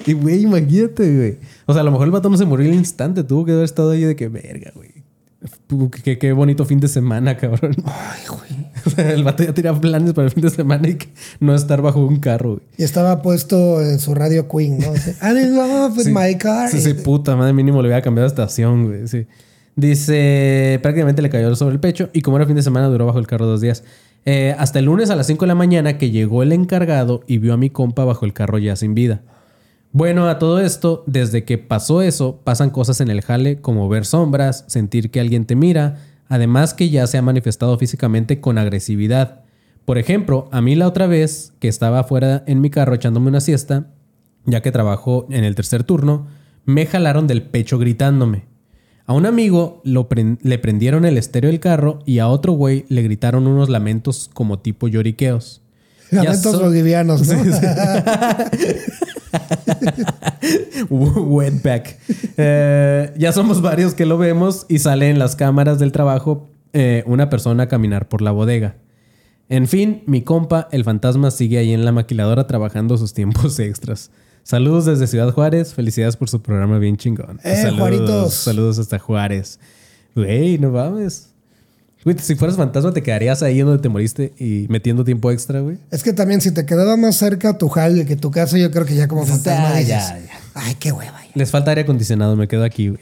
Y 0.06 0.14
güey, 0.14 0.44
imagínate, 0.44 1.16
güey. 1.16 1.38
O 1.66 1.74
sea, 1.74 1.82
a 1.82 1.84
lo 1.84 1.92
mejor 1.92 2.06
el 2.06 2.12
vato 2.12 2.30
no 2.30 2.38
se 2.38 2.46
murió 2.46 2.70
al 2.70 2.76
instante, 2.76 3.24
tuvo 3.24 3.46
que 3.46 3.52
haber 3.52 3.66
estado 3.66 3.92
ahí 3.92 4.02
de 4.02 4.16
que 4.16 4.28
verga, 4.28 4.72
güey. 4.76 4.92
Qué, 6.04 6.20
qué 6.20 6.32
bonito 6.34 6.66
fin 6.66 6.80
de 6.80 6.88
semana, 6.88 7.36
cabrón. 7.38 7.76
Ay, 7.86 8.22
güey. 8.30 8.61
El 8.98 9.24
vato 9.24 9.44
ya 9.44 9.54
tenía 9.54 9.74
planes 9.74 10.14
para 10.14 10.28
el 10.28 10.34
fin 10.34 10.44
de 10.44 10.50
semana 10.50 10.88
y 10.88 10.96
que 10.96 11.10
no 11.40 11.56
estar 11.56 11.82
bajo 11.82 12.06
un 12.06 12.20
carro, 12.20 12.56
güey. 12.56 12.62
Y 12.78 12.84
estaba 12.84 13.22
puesto 13.22 13.82
en 13.82 14.00
su 14.00 14.14
radio 14.16 14.48
Queen, 14.48 14.80
¿no? 14.80 14.94
I'm 15.22 15.38
in 15.38 15.56
love 15.56 15.98
with 15.98 16.08
my 16.08 16.38
car. 16.38 16.70
Sí, 16.70 16.82
sí, 16.82 16.94
puta 16.94 17.36
madre, 17.36 17.54
mínimo 17.54 17.82
le 17.82 17.90
había 17.90 18.02
cambiado 18.02 18.28
de 18.28 18.34
estación, 18.34 18.88
güey. 18.88 19.08
Sí. 19.08 19.26
Dice, 19.76 20.80
prácticamente 20.82 21.22
le 21.22 21.30
cayó 21.30 21.56
sobre 21.56 21.76
el 21.76 21.80
pecho 21.80 22.10
y 22.14 22.22
como 22.22 22.38
era 22.38 22.46
fin 22.46 22.56
de 22.56 22.64
semana 22.64 22.88
duró 22.88 23.06
bajo 23.06 23.20
el 23.20 23.28
carro 23.28 23.46
dos 23.46 23.62
días. 23.62 23.84
Eh, 24.26 24.56
hasta 24.58 24.80
el 24.80 24.86
lunes 24.86 25.10
a 25.10 25.16
las 25.16 25.28
5 25.28 25.46
de 25.46 25.48
la 25.48 25.56
mañana 25.56 25.98
que 25.98 26.12
llegó 26.12 26.44
el 26.44 26.52
encargado 26.52 27.24
y 27.26 27.40
vio 27.40 27.54
a 27.54 27.58
mi 27.58 27.70
compa 27.70 28.06
bajo 28.06 28.26
el 28.26 28.34
carro 28.34 28.58
ya 28.60 28.76
sin 28.76 28.94
vida. 28.94 29.22
Bueno, 29.94 30.30
a 30.30 30.40
todo 30.40 30.62
esto, 30.62 31.04
desde 31.06 31.44
que 31.44 31.58
pasó 31.58 32.02
eso, 32.02 32.40
pasan 32.44 32.70
cosas 32.70 33.02
en 33.02 33.10
el 33.10 33.22
jale 33.22 33.60
como 33.60 33.90
ver 33.90 34.06
sombras, 34.06 34.64
sentir 34.68 35.12
que 35.12 35.20
alguien 35.20 35.46
te 35.46 35.56
mira, 35.56 35.98
además 36.32 36.74
que 36.74 36.90
ya 36.90 37.06
se 37.08 37.18
ha 37.18 37.22
manifestado 37.22 37.78
físicamente 37.78 38.40
con 38.40 38.58
agresividad. 38.58 39.42
Por 39.84 39.98
ejemplo, 39.98 40.48
a 40.54 40.62
mí 40.62 40.76
la 40.76 40.88
otra 40.88 41.06
vez 41.06 41.52
que 41.60 41.68
estaba 41.68 42.00
afuera 42.00 42.44
en 42.48 42.62
mi 42.62 42.70
carro 42.70 42.96
echándome 42.96 43.28
una 43.28 43.42
siesta, 43.42 43.88
ya 44.46 44.62
que 44.62 44.72
trabajo 44.72 45.28
en 45.30 45.44
el 45.44 45.56
tercer 45.56 45.84
turno, 45.84 46.28
me 46.66 46.86
jalaron 46.86 47.28
del 47.28 47.42
pecho 47.42 47.78
gritándome. 47.78 48.46
A 49.06 49.14
un 49.14 49.26
amigo 49.26 49.82
lo 49.84 50.08
le 50.42 50.58
prendieron 50.58 51.04
el 51.04 51.18
estéreo 51.18 51.50
del 51.52 51.60
carro 51.60 52.00
y 52.06 52.20
a 52.20 52.30
otro 52.30 52.54
güey 52.54 52.86
le 52.88 53.02
gritaron 53.02 53.46
unos 53.46 53.68
lamentos 53.68 54.30
como 54.34 54.60
tipo 54.60 54.88
lloriqueos. 54.88 55.62
Lamentos 56.12 56.54
so- 56.54 56.62
bolivianos, 56.62 57.28
¿no? 57.28 57.34
Wetback. 60.90 61.98
Eh, 62.38 63.14
ya 63.18 63.32
somos 63.32 63.62
varios 63.62 63.94
que 63.94 64.06
lo 64.06 64.18
vemos 64.18 64.66
y 64.70 64.80
sale 64.80 65.10
en 65.10 65.20
las 65.20 65.36
cámaras 65.36 65.80
del 65.80 65.92
trabajo 65.92 66.50
eh, 66.74 67.04
una 67.06 67.30
persona 67.30 67.64
a 67.64 67.68
caminar 67.68 68.08
por 68.08 68.22
la 68.22 68.32
bodega. 68.32 68.76
En 69.50 69.68
fin, 69.68 70.04
mi 70.06 70.22
compa, 70.22 70.70
el 70.72 70.84
fantasma, 70.84 71.30
sigue 71.32 71.58
ahí 71.58 71.74
en 71.74 71.84
la 71.84 71.92
maquiladora 71.92 72.48
trabajando 72.48 72.98
sus 72.98 73.14
tiempos 73.14 73.60
extras. 73.60 74.12
Saludos 74.44 74.86
desde 74.86 75.08
Ciudad 75.08 75.32
Juárez. 75.32 75.74
Felicidades 75.74 76.16
por 76.16 76.30
su 76.30 76.42
programa 76.42 76.80
bien 76.80 76.98
chingón. 76.98 77.40
Eh, 77.44 77.56
saludos, 77.58 77.80
Juaritos. 77.80 78.34
saludos 78.34 78.80
hasta 78.80 78.98
Juárez. 78.98 79.60
Güey, 80.16 80.58
no 80.58 80.72
mames. 80.72 81.31
Güey, 82.04 82.18
si 82.20 82.36
fueras 82.36 82.58
fantasma, 82.58 82.92
te 82.94 83.04
quedarías 83.04 83.44
ahí 83.44 83.60
donde 83.60 83.82
te 83.82 83.88
moriste 83.90 84.34
y 84.40 84.66
metiendo 84.70 85.04
tiempo 85.04 85.30
extra, 85.32 85.60
güey. 85.60 85.78
Es 85.92 86.02
que 86.04 86.14
también 86.14 86.42
si 86.42 86.52
te 86.52 86.66
quedaba 86.66 86.98
más 86.98 87.16
cerca 87.18 87.58
tu 87.58 87.70
jale 87.70 88.06
que 88.06 88.16
tu 88.16 88.32
casa, 88.32 88.58
yo 88.58 88.72
creo 88.72 88.86
que 88.86 88.96
ya 88.96 89.08
como 89.08 89.26
fantasma 89.26 89.70
Ah, 89.70 89.74
dices, 89.78 89.88
ya, 89.90 90.18
ya. 90.20 90.40
ay, 90.56 90.76
qué 90.80 90.92
hueva. 90.92 91.20
Les 91.36 91.52
falta 91.52 91.72
aire 91.72 91.82
acondicionado, 91.82 92.36
me 92.36 92.48
quedo 92.48 92.64
aquí, 92.64 92.90
güey. 92.90 93.02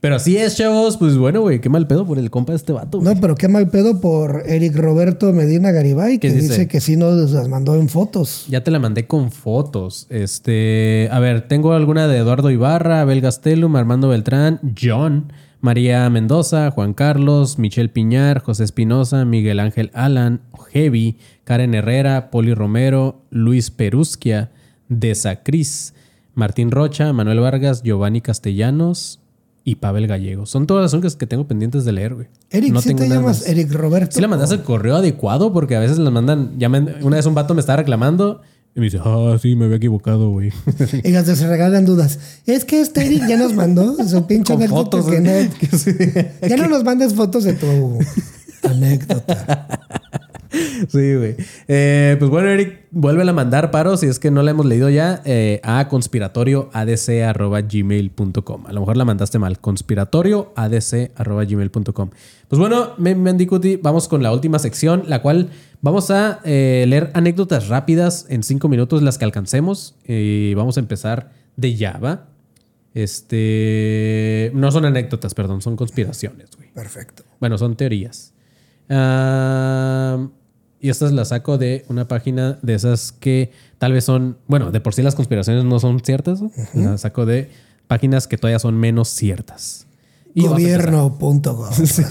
Pero 0.00 0.16
así 0.16 0.36
es, 0.36 0.54
chavos. 0.56 0.98
Pues 0.98 1.16
bueno, 1.16 1.40
güey, 1.40 1.60
qué 1.62 1.70
mal 1.70 1.86
pedo 1.86 2.06
por 2.06 2.18
el 2.18 2.30
compa 2.30 2.52
de 2.52 2.56
este 2.58 2.72
vato. 2.74 3.00
güey. 3.00 3.14
No, 3.14 3.20
pero 3.20 3.34
qué 3.34 3.48
mal 3.48 3.68
pedo 3.70 4.00
por 4.02 4.42
Eric 4.46 4.76
Roberto 4.76 5.32
Medina 5.32 5.72
Garibay, 5.72 6.18
que 6.18 6.30
dice? 6.30 6.68
que 6.68 6.80
sí 6.82 6.96
nos 6.96 7.30
las 7.32 7.48
mandó 7.48 7.74
en 7.74 7.88
fotos. 7.88 8.44
Ya 8.50 8.62
te 8.62 8.70
la 8.70 8.78
mandé 8.78 9.06
con 9.06 9.32
fotos. 9.32 10.06
Este, 10.10 11.08
a 11.10 11.18
ver, 11.20 11.48
tengo 11.48 11.72
alguna 11.72 12.06
de 12.06 12.18
Eduardo 12.18 12.50
Ibarra, 12.50 13.00
Abel 13.00 13.22
Gastelum, 13.22 13.74
Armando 13.76 14.08
Beltrán, 14.10 14.60
John, 14.80 15.32
María 15.64 16.10
Mendoza, 16.10 16.70
Juan 16.70 16.92
Carlos, 16.92 17.58
Michelle 17.58 17.88
Piñar, 17.88 18.40
José 18.42 18.64
Espinosa, 18.64 19.24
Miguel 19.24 19.60
Ángel 19.60 19.90
Alan, 19.94 20.42
Heavy, 20.70 21.16
Karen 21.44 21.74
Herrera, 21.74 22.30
Poli 22.30 22.52
Romero, 22.52 23.22
Luis 23.30 23.70
Perusquia, 23.70 24.50
Desacris, 24.90 25.94
Martín 26.34 26.70
Rocha, 26.70 27.10
Manuel 27.14 27.40
Vargas, 27.40 27.82
Giovanni 27.82 28.20
Castellanos 28.20 29.20
y 29.64 29.76
Pavel 29.76 30.06
Gallego. 30.06 30.44
Son 30.44 30.66
todas 30.66 30.82
las 30.82 30.92
únicas 30.92 31.16
que 31.16 31.26
tengo 31.26 31.46
pendientes 31.48 31.86
de 31.86 31.92
leer, 31.92 32.14
güey. 32.14 32.26
Eric, 32.50 32.70
no 32.70 32.82
¿sí 32.82 32.88
tengo 32.88 32.98
te 33.00 33.08
nada 33.08 33.20
llamas 33.22 33.40
más. 33.40 33.48
Eric 33.48 33.72
Roberto? 33.72 34.14
Sí 34.14 34.20
le 34.20 34.28
mandaste 34.28 34.56
el 34.56 34.62
correo 34.64 34.96
adecuado 34.96 35.50
porque 35.54 35.76
a 35.76 35.80
veces 35.80 35.96
las 35.96 36.12
mandan. 36.12 36.58
Ya 36.58 36.68
me- 36.68 36.80
una 37.02 37.16
vez 37.16 37.24
un 37.24 37.34
vato 37.34 37.54
me 37.54 37.60
estaba 37.60 37.78
reclamando 37.78 38.42
y 38.76 38.80
me 38.80 38.86
dice, 38.86 38.98
ah, 39.04 39.36
sí, 39.40 39.54
me 39.54 39.66
había 39.66 39.76
equivocado, 39.76 40.30
güey. 40.30 40.50
Y 41.04 41.10
las 41.12 41.26
de 41.26 41.36
se 41.36 41.46
regalan 41.46 41.84
dudas. 41.84 42.18
Es 42.46 42.64
que 42.64 42.80
este 42.80 43.06
Eric 43.06 43.26
ya 43.28 43.36
nos 43.36 43.52
mandó 43.54 43.96
su 44.08 44.26
pinche 44.26 44.52
anécdota 44.54 44.82
fotos, 45.00 45.06
que 45.06 45.16
¿eh? 45.18 45.20
no- 45.50 45.58
Que 45.70 45.78
sí. 45.78 45.92
Ya 46.48 46.56
no 46.56 46.68
nos 46.68 46.82
mandes 46.84 47.14
fotos 47.14 47.44
de 47.44 47.52
tu 47.52 47.98
anécdota. 48.62 49.68
Sí, 50.88 51.14
güey. 51.16 51.36
Eh, 51.68 52.16
pues 52.18 52.30
bueno, 52.30 52.48
Eric, 52.48 52.86
vuelve 52.90 53.28
a 53.28 53.32
mandar 53.32 53.70
paro 53.70 53.96
si 53.96 54.06
es 54.06 54.18
que 54.18 54.30
no 54.30 54.42
la 54.42 54.50
hemos 54.52 54.66
leído 54.66 54.88
ya 54.90 55.22
eh, 55.24 55.60
a 55.62 55.88
conspiratorioadc.gmail.com. 55.88 58.66
A 58.66 58.72
lo 58.72 58.80
mejor 58.80 58.96
la 58.96 59.04
mandaste 59.04 59.38
mal. 59.38 59.58
conspiratorioadc.gmail.com. 59.60 62.10
Pues 62.48 62.58
bueno, 62.60 62.90
Me- 62.98 63.14
Mendicuti, 63.14 63.76
vamos 63.76 64.08
con 64.08 64.22
la 64.22 64.32
última 64.32 64.58
sección, 64.58 65.04
la 65.08 65.22
cual 65.22 65.50
vamos 65.80 66.10
a 66.10 66.40
eh, 66.44 66.84
leer 66.88 67.10
anécdotas 67.14 67.68
rápidas 67.68 68.26
en 68.28 68.42
cinco 68.42 68.68
minutos, 68.68 69.02
las 69.02 69.16
que 69.18 69.24
alcancemos. 69.24 69.94
Y 70.06 70.52
vamos 70.54 70.76
a 70.76 70.80
empezar 70.80 71.30
de 71.56 71.74
ya, 71.76 71.98
¿va? 71.98 72.26
Este. 72.94 74.50
No 74.54 74.70
son 74.70 74.84
anécdotas, 74.84 75.34
perdón, 75.34 75.62
son 75.62 75.76
conspiraciones, 75.76 76.50
güey. 76.56 76.70
Perfecto. 76.72 77.24
Bueno, 77.40 77.58
son 77.58 77.74
teorías. 77.76 78.32
Ah, 78.88 80.28
y 80.84 80.90
estas 80.90 81.12
las 81.12 81.28
saco 81.28 81.56
de 81.56 81.86
una 81.88 82.08
página 82.08 82.58
de 82.60 82.74
esas 82.74 83.10
que 83.10 83.52
tal 83.78 83.94
vez 83.94 84.04
son, 84.04 84.36
bueno, 84.48 84.70
de 84.70 84.82
por 84.82 84.92
sí 84.92 85.00
las 85.00 85.14
conspiraciones 85.14 85.64
no 85.64 85.78
son 85.80 86.00
ciertas. 86.00 86.42
¿no? 86.42 86.50
Las 86.74 87.00
saco 87.00 87.24
de 87.24 87.48
páginas 87.86 88.26
que 88.26 88.36
todavía 88.36 88.58
son 88.58 88.76
menos 88.76 89.08
ciertas. 89.08 89.86
Gobierno.gov. 90.36 91.72
Sí. 91.86 92.02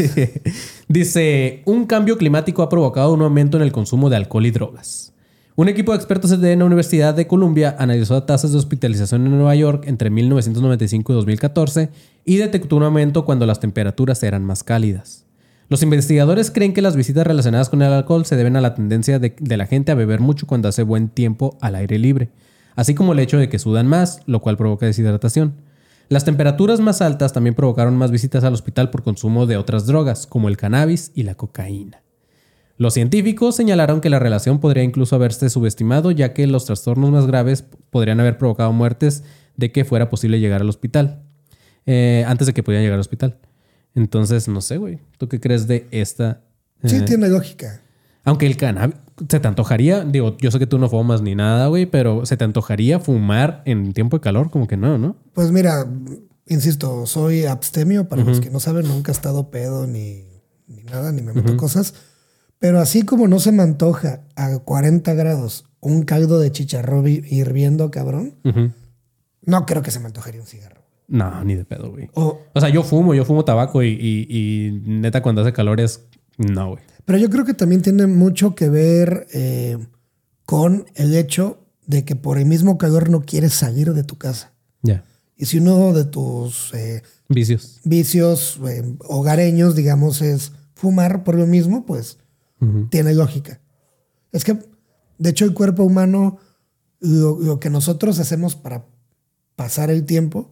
Dice, 0.87 1.61
un 1.65 1.85
cambio 1.85 2.17
climático 2.17 2.63
ha 2.63 2.69
provocado 2.69 3.13
un 3.13 3.21
aumento 3.21 3.57
en 3.57 3.63
el 3.63 3.71
consumo 3.71 4.09
de 4.09 4.15
alcohol 4.15 4.47
y 4.47 4.49
drogas. 4.49 5.13
Un 5.55 5.69
equipo 5.69 5.91
de 5.91 5.97
expertos 5.97 6.41
de 6.41 6.55
la 6.55 6.65
Universidad 6.65 7.13
de 7.13 7.27
Columbia 7.27 7.75
analizó 7.77 8.23
tasas 8.23 8.53
de 8.53 8.57
hospitalización 8.57 9.27
en 9.27 9.33
Nueva 9.33 9.53
York 9.53 9.83
entre 9.85 10.09
1995 10.09 11.11
y 11.11 11.15
2014 11.15 11.89
y 12.25 12.37
detectó 12.37 12.77
un 12.77 12.83
aumento 12.83 13.23
cuando 13.23 13.45
las 13.45 13.59
temperaturas 13.59 14.23
eran 14.23 14.43
más 14.43 14.63
cálidas. 14.63 15.25
Los 15.69 15.81
investigadores 15.81 16.51
creen 16.51 16.73
que 16.73 16.81
las 16.81 16.95
visitas 16.95 17.25
relacionadas 17.25 17.69
con 17.69 17.81
el 17.81 17.91
alcohol 17.91 18.25
se 18.25 18.35
deben 18.35 18.55
a 18.55 18.61
la 18.61 18.75
tendencia 18.75 19.19
de, 19.19 19.35
la 19.57 19.65
gente 19.65 19.91
a 19.91 19.95
beber 19.95 20.19
mucho 20.19 20.45
cuando 20.45 20.67
hace 20.67 20.83
buen 20.83 21.09
tiempo 21.09 21.57
al 21.61 21.75
aire 21.75 21.97
libre, 21.97 22.29
así 22.75 22.93
como 22.93 23.13
el 23.13 23.19
hecho 23.19 23.37
de 23.37 23.49
que 23.49 23.59
sudan 23.59 23.87
más, 23.87 24.21
lo 24.25 24.41
cual 24.41 24.57
provoca 24.57 24.85
deshidratación. 24.85 25.55
Las 26.09 26.25
temperaturas 26.25 26.79
más 26.79 27.01
altas 27.01 27.33
también 27.33 27.55
provocaron 27.55 27.97
más 27.97 28.11
visitas 28.11 28.43
al 28.43 28.53
hospital 28.53 28.89
por 28.89 29.03
consumo 29.03 29.45
de 29.45 29.57
otras 29.57 29.87
drogas, 29.87 30.27
como 30.27 30.49
el 30.49 30.57
cannabis 30.57 31.11
y 31.15 31.23
la 31.23 31.35
cocaína. 31.35 32.03
Los 32.77 32.95
científicos 32.95 33.55
señalaron 33.55 34.01
que 34.01 34.09
la 34.09 34.19
relación 34.19 34.59
podría 34.59 34.83
incluso 34.83 35.15
haberse 35.15 35.49
subestimado, 35.49 36.11
ya 36.11 36.33
que 36.33 36.45
los 36.47 36.65
trastornos 36.65 37.11
más 37.11 37.25
graves 37.25 37.65
podrían 37.89 38.19
haber 38.19 38.37
provocado 38.37 38.73
muertes 38.73 39.23
de 39.55 39.71
que 39.71 39.85
fuera 39.85 40.09
posible 40.09 40.39
llegar 40.39 40.61
al 40.61 40.69
hospital, 40.69 41.23
eh, 41.85 42.25
antes 42.27 42.47
de 42.47 42.53
que 42.53 42.63
pudieran 42.63 42.83
llegar 42.83 42.95
al 42.95 43.01
hospital. 43.01 43.37
Entonces, 43.95 44.47
no 44.47 44.61
sé, 44.61 44.77
güey. 44.77 44.99
¿Tú 45.17 45.27
qué 45.29 45.39
crees 45.39 45.67
de 45.67 45.87
esta? 45.91 46.41
Sí, 46.83 46.97
eh, 46.97 47.01
tiene 47.01 47.29
lógica. 47.29 47.81
aunque 48.25 48.45
el 48.47 48.57
cannabis, 48.57 48.95
¿se 49.29 49.39
te 49.39 49.47
antojaría? 49.47 50.03
Digo, 50.03 50.35
yo 50.37 50.49
sé 50.51 50.59
que 50.59 50.67
tú 50.67 50.79
no 50.79 50.89
fumas 50.89 51.21
ni 51.21 51.35
nada, 51.35 51.67
güey, 51.67 51.85
pero 51.85 52.25
¿se 52.25 52.35
te 52.37 52.43
antojaría 52.43 52.99
fumar 52.99 53.61
en 53.65 53.93
tiempo 53.93 54.17
de 54.17 54.21
calor? 54.21 54.49
Como 54.49 54.67
que 54.67 54.77
no, 54.77 54.97
¿no? 54.97 55.15
Pues 55.33 55.51
mira, 55.51 55.85
insisto, 56.47 57.05
soy 57.05 57.45
abstemio. 57.45 58.07
Para 58.07 58.23
los 58.23 58.39
que 58.39 58.49
no 58.49 58.59
saben, 58.59 58.87
nunca 58.87 59.11
he 59.11 59.15
estado 59.15 59.51
pedo 59.51 59.85
ni, 59.87 60.25
ni 60.67 60.83
nada, 60.83 61.11
ni 61.11 61.21
me 61.21 61.33
meto 61.33 61.55
cosas. 61.57 61.93
Pero 62.59 62.79
así 62.79 63.03
como 63.03 63.27
no 63.27 63.39
se 63.39 63.51
me 63.51 63.61
antoja 63.61 64.21
a 64.35 64.57
40 64.59 65.13
grados 65.13 65.65
un 65.81 66.03
caldo 66.03 66.39
de 66.39 66.49
chicharrón 66.51 67.07
hi- 67.07 67.23
hirviendo, 67.29 67.91
cabrón, 67.91 68.35
no 69.45 69.65
creo 69.65 69.81
que 69.81 69.91
se 69.91 69.99
me 69.99 70.05
antojaría 70.07 70.39
un 70.39 70.47
cigarro. 70.47 70.82
No, 71.07 71.43
ni 71.43 71.55
de 71.55 71.65
pedo, 71.65 71.91
güey. 71.91 72.09
O- 72.13 72.39
O 72.53 72.59
sea, 72.59 72.69
yo 72.69 72.83
fumo, 72.83 73.13
yo 73.13 73.25
fumo 73.25 73.43
tabaco 73.45 73.83
y, 73.83 73.89
y- 73.89 74.27
y 74.29 74.71
neta 74.85 75.21
cuando 75.21 75.41
hace 75.41 75.53
calor 75.53 75.79
es... 75.79 76.05
No, 76.37 76.71
güey. 76.71 76.83
pero 77.05 77.19
yo 77.19 77.29
creo 77.29 77.45
que 77.45 77.53
también 77.53 77.81
tiene 77.81 78.07
mucho 78.07 78.55
que 78.55 78.67
ver 78.69 79.27
eh, 79.33 79.77
con 80.45 80.85
el 80.95 81.15
hecho 81.15 81.59
de 81.85 82.05
que 82.05 82.15
por 82.15 82.37
el 82.39 82.45
mismo 82.45 82.77
calor 82.77 83.09
no 83.09 83.21
quieres 83.21 83.53
salir 83.53 83.93
de 83.93 84.03
tu 84.03 84.17
casa. 84.17 84.53
Ya. 84.81 85.03
Y 85.37 85.45
si 85.45 85.59
uno 85.59 85.93
de 85.93 86.05
tus 86.05 86.73
eh, 86.73 87.03
Vicios. 87.29 87.81
vicios 87.83 88.59
eh, 88.67 88.95
hogareños, 89.07 89.75
digamos, 89.75 90.21
es 90.21 90.53
fumar 90.73 91.23
por 91.23 91.35
lo 91.35 91.45
mismo, 91.45 91.85
pues 91.85 92.17
tiene 92.89 93.13
lógica. 93.13 93.59
Es 94.31 94.43
que, 94.45 94.57
de 95.17 95.29
hecho, 95.29 95.43
el 95.45 95.53
cuerpo 95.53 95.83
humano, 95.83 96.37
lo, 97.01 97.37
lo 97.39 97.59
que 97.59 97.69
nosotros 97.69 98.17
hacemos 98.19 98.55
para 98.55 98.85
pasar 99.57 99.91
el 99.91 100.05
tiempo, 100.05 100.51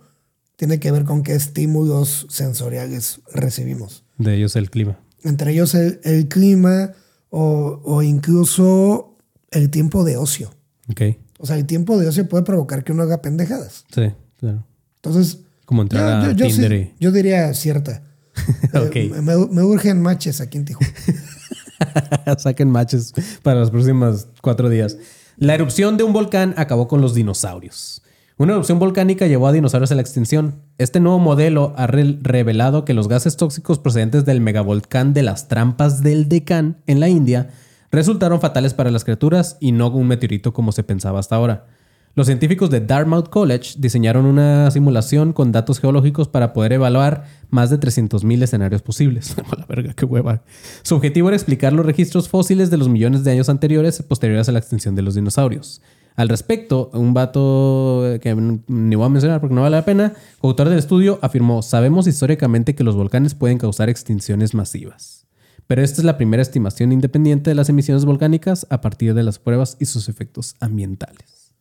tiene 0.62 0.80
que 0.80 0.92
ver 0.92 1.06
con 1.06 1.24
qué 1.24 1.34
estímulos 1.34 2.28
sensoriales 2.30 3.22
recibimos. 3.34 4.04
De 4.20 4.36
ellos 4.36 4.56
el 4.56 4.70
clima. 4.70 5.00
Entre 5.24 5.54
ellos 5.54 5.74
el, 5.74 6.00
el 6.04 6.28
clima 6.28 6.92
o, 7.32 7.82
o 7.84 8.04
incluso 8.04 9.18
el 9.50 9.72
tiempo 9.72 10.04
de 10.04 10.18
ocio. 10.18 10.54
Ok. 10.88 11.02
O 11.40 11.48
sea, 11.48 11.58
el 11.58 11.66
tiempo 11.66 11.98
de 11.98 12.08
ocio 12.08 12.30
puede 12.30 12.44
provocar 12.44 12.84
que 12.84 12.92
uno 12.92 13.02
haga 13.02 13.24
pendejadas. 13.24 13.86
Sí, 13.92 14.12
claro. 14.38 14.64
Entonces, 14.98 15.40
Como 15.66 15.82
entrar 15.82 16.30
a 16.30 16.32
yo, 16.34 16.46
sí- 16.46 16.52
Tinder 16.52 16.94
yo 17.00 17.12
diría 17.12 17.52
cierta. 17.56 18.04
Ok. 18.76 18.96
Eh, 18.98 19.10
me, 19.20 19.36
me 19.48 19.64
urgen 19.64 20.00
matches 20.00 20.42
aquí 20.42 20.60
en 20.60 20.66
Tijuana. 20.66 20.94
saquen 22.38 22.70
matches 22.70 23.14
para 23.42 23.62
los 23.62 23.72
próximos 23.72 24.28
cuatro 24.44 24.70
días. 24.70 24.96
La 25.38 25.56
erupción 25.56 25.98
de 25.98 26.04
un 26.04 26.14
volcán 26.14 26.54
acabó 26.56 26.88
con 26.88 27.02
los 27.02 27.16
dinosaurios. 27.16 28.01
Una 28.42 28.54
erupción 28.54 28.80
volcánica 28.80 29.28
llevó 29.28 29.46
a 29.48 29.52
dinosaurios 29.52 29.92
a 29.92 29.96
la 29.96 30.02
extinción. 30.02 30.56
Este 30.80 31.00
nuevo 31.00 31.20
modelo 31.20 31.76
ha 31.78 31.86
re- 31.86 32.18
revelado 32.24 32.86
que 32.86 32.96
los 32.96 33.08
gases 33.08 33.38
tóxicos 33.38 33.78
procedentes 33.78 34.26
del 34.26 34.42
megavolcán 34.42 35.14
de 35.14 35.22
las 35.22 35.48
trampas 35.48 36.02
del 36.02 36.28
Deccan 36.28 36.78
en 36.88 37.00
la 37.00 37.08
India 37.08 37.52
resultaron 37.92 38.42
fatales 38.42 38.74
para 38.74 38.90
las 38.90 39.04
criaturas 39.04 39.58
y 39.60 39.74
no 39.74 39.90
un 39.92 40.08
meteorito 40.08 40.54
como 40.54 40.72
se 40.72 40.82
pensaba 40.82 41.20
hasta 41.20 41.36
ahora. 41.36 41.68
Los 42.16 42.26
científicos 42.26 42.72
de 42.72 42.82
Dartmouth 42.82 43.30
College 43.30 43.76
diseñaron 43.78 44.26
una 44.26 44.72
simulación 44.72 45.34
con 45.34 45.52
datos 45.52 45.80
geológicos 45.80 46.28
para 46.28 46.52
poder 46.52 46.74
evaluar 46.74 47.26
más 47.52 47.70
de 47.70 47.80
300.000 47.80 48.42
escenarios 48.42 48.82
posibles. 48.82 49.36
Verga, 49.70 49.94
qué 49.94 50.06
hueva. 50.06 50.42
Su 50.82 50.96
objetivo 50.96 51.28
era 51.28 51.38
explicar 51.38 51.74
los 51.74 51.86
registros 51.86 52.28
fósiles 52.28 52.72
de 52.72 52.78
los 52.78 52.90
millones 52.90 53.24
de 53.24 53.34
años 53.34 53.50
anteriores 53.50 54.02
posteriores 54.02 54.50
a 54.50 54.52
la 54.52 54.58
extinción 54.58 54.96
de 54.96 55.04
los 55.04 55.14
dinosaurios. 55.14 55.80
Al 56.16 56.30
respecto, 56.30 56.90
un 56.94 57.14
vato 57.14 58.04
que 58.22 58.36
ni 58.68 58.96
voy 58.96 59.06
a 59.06 59.10
mencionar 59.10 59.40
porque 59.40 59.56
no 59.56 59.62
vale 59.62 59.78
la 59.78 59.86
pena, 59.86 60.14
autor 60.42 60.70
del 60.70 60.80
estudio, 60.80 61.20
afirmó, 61.22 61.62
sabemos 61.62 62.08
históricamente 62.08 62.76
que 62.76 62.84
los 62.84 62.96
volcanes 62.96 63.34
pueden 63.34 63.58
causar 63.58 63.90
extinciones 63.90 64.54
masivas. 64.54 65.26
Pero 65.68 65.82
esta 65.84 66.02
es 66.02 66.06
la 66.06 66.18
primera 66.18 66.42
estimación 66.42 66.92
independiente 66.92 67.50
de 67.50 67.56
las 67.56 67.70
emisiones 67.70 68.04
volcánicas 68.04 68.68
a 68.70 68.82
partir 68.82 69.14
de 69.14 69.24
las 69.24 69.40
pruebas 69.40 69.78
y 69.80 69.86
sus 69.86 70.10
efectos 70.10 70.56
ambientales. 70.60 71.54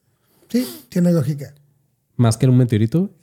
Sí, 0.48 0.66
tiene 0.88 1.12
lógica. 1.12 1.54
Más 2.16 2.36
que 2.36 2.48
un 2.48 2.56
meteorito. 2.56 3.14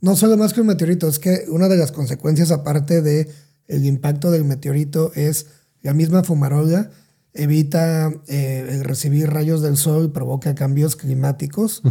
No 0.00 0.14
solo 0.14 0.36
más 0.36 0.54
que 0.54 0.60
un 0.60 0.68
meteorito, 0.68 1.08
es 1.08 1.18
que 1.18 1.46
una 1.48 1.68
de 1.68 1.76
las 1.76 1.90
consecuencias 1.90 2.52
aparte 2.52 3.02
de 3.02 3.28
el 3.66 3.84
impacto 3.84 4.30
del 4.30 4.44
meteorito 4.44 5.10
es 5.14 5.48
la 5.82 5.94
misma 5.94 6.22
fumarola 6.22 6.90
evita 7.36 8.12
eh, 8.26 8.80
recibir 8.82 9.30
rayos 9.30 9.62
del 9.62 9.76
sol 9.76 10.06
y 10.06 10.08
provoca 10.08 10.54
cambios 10.54 10.96
climáticos. 10.96 11.82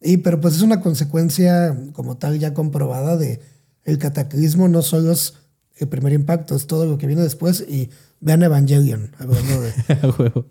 Y 0.00 0.18
pero 0.18 0.40
pues 0.40 0.56
es 0.56 0.62
una 0.62 0.80
consecuencia 0.80 1.76
como 1.92 2.16
tal 2.16 2.38
ya 2.38 2.54
comprobada 2.54 3.16
de 3.16 3.40
el 3.84 3.98
cataclismo 3.98 4.68
no 4.68 4.82
solo 4.82 5.12
es 5.12 5.34
el 5.76 5.88
primer 5.88 6.12
impacto, 6.12 6.54
es 6.54 6.66
todo 6.66 6.86
lo 6.86 6.98
que 6.98 7.06
viene 7.06 7.22
después 7.22 7.64
y 7.66 7.90
vean 8.20 8.42
Evangelion 8.42 9.12
hablando 9.18 9.62
de 9.62 10.44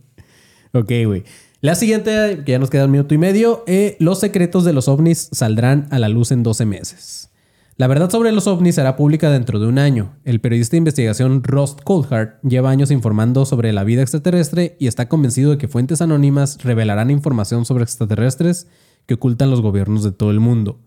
ok, 0.73 0.91
güey. 1.05 1.23
La 1.59 1.75
siguiente, 1.75 2.43
que 2.45 2.51
ya 2.51 2.59
nos 2.59 2.69
queda 2.69 2.85
un 2.85 2.91
minuto 2.91 3.15
y 3.15 3.17
medio, 3.17 3.63
eh, 3.67 3.97
los 3.99 4.19
secretos 4.19 4.63
de 4.63 4.73
los 4.73 4.87
ovnis 4.87 5.29
saldrán 5.31 5.87
a 5.89 5.99
la 5.99 6.07
luz 6.07 6.31
en 6.31 6.43
12 6.43 6.65
meses. 6.65 7.29
La 7.78 7.86
verdad 7.86 8.09
sobre 8.09 8.32
los 8.32 8.47
ovnis 8.47 8.73
será 8.73 8.95
pública 8.95 9.30
dentro 9.30 9.59
de 9.59 9.67
un 9.67 9.78
año. 9.78 10.15
El 10.25 10.41
periodista 10.41 10.71
de 10.71 10.80
investigación 10.80 11.43
Ross 11.43 11.78
Coulthard 11.84 12.39
lleva 12.41 12.71
años 12.71 12.89
informando 12.89 13.45
sobre 13.45 13.71
la 13.71 13.84
vida 13.84 14.01
extraterrestre 14.01 14.75
y 14.80 14.88
está 14.88 15.07
convencido 15.07 15.51
de 15.51 15.59
que 15.59 15.67
fuentes 15.67 16.01
anónimas 16.01 16.63
revelarán 16.63 17.11
información 17.11 17.65
sobre 17.65 17.84
extraterrestres 17.84 18.65
que 19.05 19.13
ocultan 19.13 19.51
los 19.51 19.61
gobiernos 19.61 20.03
de 20.03 20.11
todo 20.11 20.32
el 20.32 20.39
mundo. 20.39 20.80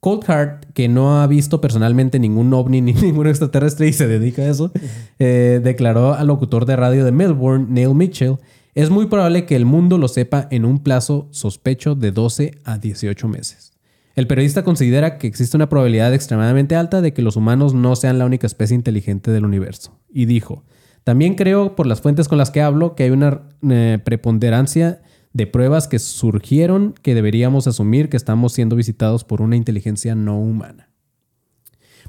Coulthard, 0.00 0.64
que 0.72 0.88
no 0.88 1.20
ha 1.20 1.26
visto 1.26 1.60
personalmente 1.60 2.18
ningún 2.18 2.54
ovni 2.54 2.80
ni 2.80 2.94
ningún 2.94 3.26
extraterrestre 3.26 3.88
y 3.88 3.92
se 3.92 4.08
dedica 4.08 4.40
a 4.40 4.48
eso, 4.48 4.72
eh, 5.18 5.60
declaró 5.62 6.14
al 6.14 6.28
locutor 6.28 6.64
de 6.64 6.76
radio 6.76 7.04
de 7.04 7.12
Melbourne, 7.12 7.66
Neil 7.68 7.94
Mitchell, 7.94 8.38
es 8.74 8.88
muy 8.88 9.08
probable 9.08 9.44
que 9.44 9.56
el 9.56 9.66
mundo 9.66 9.98
lo 9.98 10.08
sepa 10.08 10.48
en 10.50 10.64
un 10.64 10.82
plazo 10.82 11.28
sospecho 11.32 11.94
de 11.94 12.12
12 12.12 12.54
a 12.64 12.78
18 12.78 13.28
meses. 13.28 13.69
El 14.16 14.26
periodista 14.26 14.64
considera 14.64 15.18
que 15.18 15.26
existe 15.26 15.56
una 15.56 15.68
probabilidad 15.68 16.12
extremadamente 16.12 16.74
alta 16.74 17.00
de 17.00 17.12
que 17.12 17.22
los 17.22 17.36
humanos 17.36 17.74
no 17.74 17.94
sean 17.96 18.18
la 18.18 18.26
única 18.26 18.46
especie 18.46 18.74
inteligente 18.74 19.30
del 19.30 19.44
universo. 19.44 19.98
Y 20.12 20.26
dijo, 20.26 20.64
también 21.04 21.34
creo 21.34 21.76
por 21.76 21.86
las 21.86 22.00
fuentes 22.00 22.28
con 22.28 22.38
las 22.38 22.50
que 22.50 22.60
hablo 22.60 22.94
que 22.94 23.04
hay 23.04 23.10
una 23.10 23.42
eh, 23.68 23.98
preponderancia 24.04 25.00
de 25.32 25.46
pruebas 25.46 25.86
que 25.86 25.98
surgieron 25.98 26.94
que 27.02 27.14
deberíamos 27.14 27.66
asumir 27.66 28.08
que 28.08 28.16
estamos 28.16 28.52
siendo 28.52 28.76
visitados 28.76 29.24
por 29.24 29.40
una 29.40 29.56
inteligencia 29.56 30.14
no 30.14 30.38
humana. 30.38 30.89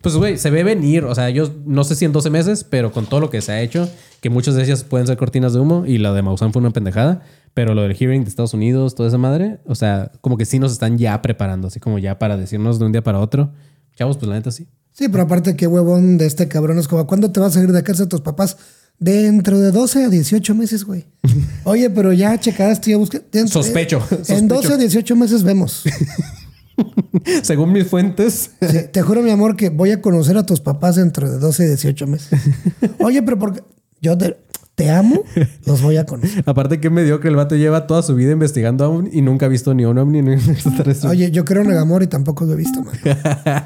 Pues, 0.01 0.15
güey, 0.15 0.37
se 0.37 0.49
ve 0.49 0.63
venir. 0.63 1.03
O 1.05 1.13
sea, 1.15 1.29
yo 1.29 1.51
no 1.65 1.83
sé 1.83 1.95
si 1.95 2.05
en 2.05 2.11
12 2.11 2.29
meses, 2.29 2.63
pero 2.63 2.91
con 2.91 3.05
todo 3.05 3.19
lo 3.19 3.29
que 3.29 3.41
se 3.41 3.51
ha 3.51 3.61
hecho, 3.61 3.89
que 4.19 4.29
muchas 4.29 4.55
de 4.55 4.63
ellas 4.63 4.83
pueden 4.83 5.07
ser 5.07 5.17
cortinas 5.17 5.53
de 5.53 5.59
humo 5.59 5.85
y 5.85 5.97
la 5.97 6.11
de 6.13 6.21
Maussan 6.21 6.51
fue 6.53 6.59
una 6.61 6.71
pendejada, 6.71 7.21
pero 7.53 7.73
lo 7.75 7.83
del 7.83 7.95
hearing 7.95 8.23
de 8.23 8.29
Estados 8.29 8.53
Unidos, 8.53 8.95
toda 8.95 9.09
esa 9.09 9.17
madre, 9.17 9.59
o 9.65 9.75
sea, 9.75 10.11
como 10.21 10.37
que 10.37 10.45
sí 10.45 10.57
nos 10.59 10.71
están 10.71 10.97
ya 10.97 11.21
preparando, 11.21 11.67
así 11.67 11.79
como 11.79 11.99
ya 11.99 12.17
para 12.19 12.37
decirnos 12.37 12.79
de 12.79 12.85
un 12.85 12.91
día 12.91 13.03
para 13.03 13.19
otro. 13.19 13.51
Chavos, 13.95 14.17
pues 14.17 14.29
la 14.29 14.35
neta 14.35 14.51
sí. 14.51 14.67
Sí, 14.93 15.07
pero 15.09 15.23
aparte, 15.23 15.55
qué 15.55 15.67
huevón 15.67 16.17
de 16.17 16.25
este 16.25 16.47
cabrón 16.47 16.77
es 16.79 16.87
como, 16.87 17.05
¿cuándo 17.07 17.31
te 17.31 17.39
vas 17.39 17.55
a 17.57 17.61
ir 17.63 17.71
de 17.71 17.83
casa 17.83 18.03
de 18.03 18.09
tus 18.09 18.21
papás? 18.21 18.57
Dentro 18.99 19.59
de 19.59 19.71
12 19.71 20.03
a 20.05 20.09
18 20.09 20.53
meses, 20.55 20.83
güey. 20.85 21.05
Oye, 21.63 21.89
pero 21.89 22.13
ya 22.13 22.39
checaste, 22.39 22.91
ya 22.91 22.97
busqué. 22.97 23.21
Dentro- 23.31 23.63
Sospecho, 23.63 23.97
En 24.11 24.25
sospecho. 24.25 24.47
12 24.47 24.73
a 24.73 24.77
18 24.77 25.15
meses 25.15 25.43
vemos. 25.43 25.83
Según 27.43 27.71
mis 27.73 27.87
fuentes, 27.87 28.51
Sí, 28.61 28.77
te 28.91 29.01
juro, 29.01 29.21
mi 29.21 29.29
amor, 29.31 29.55
que 29.55 29.69
voy 29.69 29.91
a 29.91 30.01
conocer 30.01 30.37
a 30.37 30.45
tus 30.45 30.59
papás 30.61 30.95
dentro 30.95 31.29
de 31.29 31.37
12 31.37 31.63
a 31.63 31.67
18 31.67 32.07
meses. 32.07 32.39
Oye, 32.99 33.21
pero 33.21 33.37
porque 33.37 33.61
yo 34.01 34.17
te, 34.17 34.37
te 34.75 34.89
amo, 34.89 35.23
los 35.65 35.81
voy 35.81 35.97
a 35.97 36.05
conocer. 36.05 36.43
aparte 36.47 36.79
que 36.79 36.89
mediocre, 36.89 37.29
el 37.29 37.35
vato 37.35 37.55
lleva 37.55 37.85
toda 37.87 38.01
su 38.01 38.15
vida 38.15 38.31
investigando 38.31 38.85
aún 38.85 39.09
y 39.11 39.21
nunca 39.21 39.45
ha 39.45 39.49
visto 39.49 39.73
ni 39.73 39.85
un 39.85 39.97
ovni 39.97 40.21
ni 40.21 40.31
un 40.31 40.39
extraterrestre. 40.49 41.09
Oye, 41.09 41.29
yo 41.31 41.45
creo 41.45 41.61
en 41.63 41.71
el 41.71 41.77
amor 41.77 42.01
y 42.03 42.07
tampoco 42.07 42.45
lo 42.45 42.53
he 42.53 42.57
visto, 42.57 42.81
man. 42.83 42.95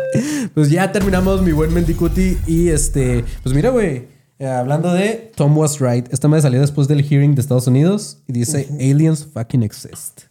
pues 0.53 0.70
ya 0.70 0.91
terminamos, 0.91 1.41
mi 1.41 1.51
buen 1.51 1.74
Mendicuti. 1.74 2.38
Y 2.47 2.70
este, 2.70 3.24
pues 3.43 3.56
mira, 3.56 3.70
güey. 3.70 4.08
eh, 4.39 4.47
hablando 4.47 4.93
de 4.93 5.32
Tom 5.36 5.58
Was 5.58 5.80
Right, 5.80 6.12
esta 6.12 6.28
me 6.28 6.41
salió 6.41 6.60
después 6.60 6.88
del 6.89 7.01
hearing 7.03 7.36
de 7.36 7.41
Estados 7.41 7.68
Unidos 7.68 8.20
y 8.28 8.34
dice 8.34 8.68
Aliens 8.80 9.26
fucking 9.34 9.64
exist. 9.64 10.24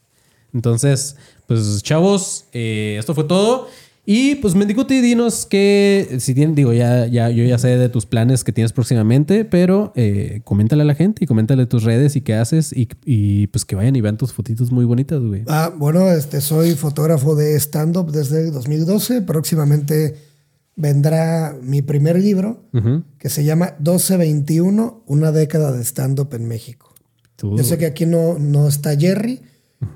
Entonces, 0.53 1.16
pues 1.47 1.82
chavos, 1.82 2.47
eh, 2.53 2.97
esto 2.99 3.14
fue 3.14 3.24
todo. 3.24 3.68
Y 4.07 4.34
pues 4.36 4.55
Mendicuti, 4.55 5.01
dinos 5.01 5.47
que 5.47 6.16
si 6.20 6.34
tienen, 6.34 6.55
digo, 6.55 6.74
ya, 6.74 7.07
ya, 7.07 7.30
yo 7.30 7.42
ya 7.45 7.57
sé 7.57 7.78
de 7.78 7.88
tus 7.88 8.05
planes 8.05 8.45
que 8.45 8.53
tienes 8.53 8.74
próximamente, 8.74 9.47
pero 9.47 9.92
eh, 9.97 10.42
coméntale 10.45 10.82
a 10.82 10.84
la 10.84 10.95
gente 10.95 11.24
y 11.24 11.26
coméntale 11.26 11.64
tus 11.64 11.84
redes 11.84 12.14
y 12.14 12.20
qué 12.20 12.34
haces 12.34 12.74
y, 12.74 12.86
y, 13.07 13.47
pues 13.47 13.64
que 13.64 13.74
vayan 13.76 13.97
y 13.97 14.03
vean 14.03 14.18
tus 14.18 14.34
fotitos 14.34 14.70
muy 14.70 14.84
bonitas, 14.84 15.22
güey. 15.22 15.45
Ah, 15.47 15.72
bueno, 15.74 16.11
este, 16.11 16.42
soy 16.42 16.74
fotógrafo 16.74 17.34
de 17.34 17.59
stand-up 17.59 18.12
desde 18.12 18.42
el 18.42 18.53
2012. 18.53 19.22
Próximamente 19.22 20.16
vendrá 20.76 21.57
mi 21.62 21.80
primer 21.80 22.18
libro 22.18 22.62
Ujú. 22.74 23.05
que 23.18 23.30
se 23.30 23.42
llama 23.45 23.74
1221, 23.78 25.03
una 25.07 25.32
década 25.32 25.72
de 25.72 25.82
stand-up 25.82 26.34
en 26.34 26.47
México. 26.47 26.92
Tú, 27.36 27.57
Yo 27.57 27.64
sé 27.64 27.78
que 27.78 27.86
aquí 27.86 28.05
no, 28.05 28.38
no 28.38 28.68
está 28.68 28.97
Jerry, 28.99 29.40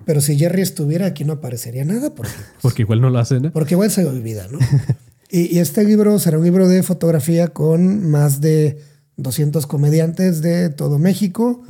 pero 0.04 0.20
si 0.20 0.38
Jerry 0.38 0.62
estuviera 0.62 1.06
aquí 1.06 1.24
no 1.24 1.34
aparecería 1.34 1.84
nada 1.84 2.14
porque, 2.14 2.32
Porque 2.62 2.82
igual 2.82 3.00
no 3.00 3.10
lo 3.10 3.18
hacen, 3.18 3.46
¿eh? 3.46 3.50
porque 3.50 3.74
igual 3.74 3.90
se 3.90 4.04
olvida, 4.04 4.46
¿no? 4.48 4.58
y, 5.30 5.54
y 5.56 5.58
este 5.58 5.84
libro 5.84 6.18
será 6.18 6.38
un 6.38 6.44
libro 6.44 6.68
de 6.68 6.82
fotografía 6.82 7.48
con 7.48 8.08
más 8.10 8.40
de 8.40 8.78
200 9.16 9.66
comediantes 9.66 10.42
de 10.42 10.70
todo 10.70 10.98
México. 10.98 11.62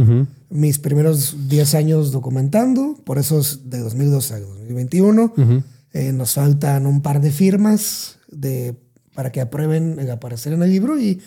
Mis 0.50 0.78
primeros 0.78 1.48
10 1.48 1.74
años 1.74 2.12
documentando, 2.12 2.96
por 3.04 3.18
eso 3.18 3.40
es 3.40 3.68
de 3.70 3.78
2012 3.78 4.34
a 4.34 4.40
2021. 4.40 5.32
Eh, 5.94 6.12
nos 6.12 6.34
faltan 6.34 6.86
un 6.86 7.00
par 7.00 7.20
de 7.22 7.30
firmas 7.30 8.18
de, 8.30 8.74
para 9.14 9.32
que 9.32 9.40
aprueben 9.40 9.98
el 9.98 10.10
aparecer 10.10 10.52
en 10.52 10.62
el 10.62 10.70
libro 10.70 10.98
y 11.00 11.20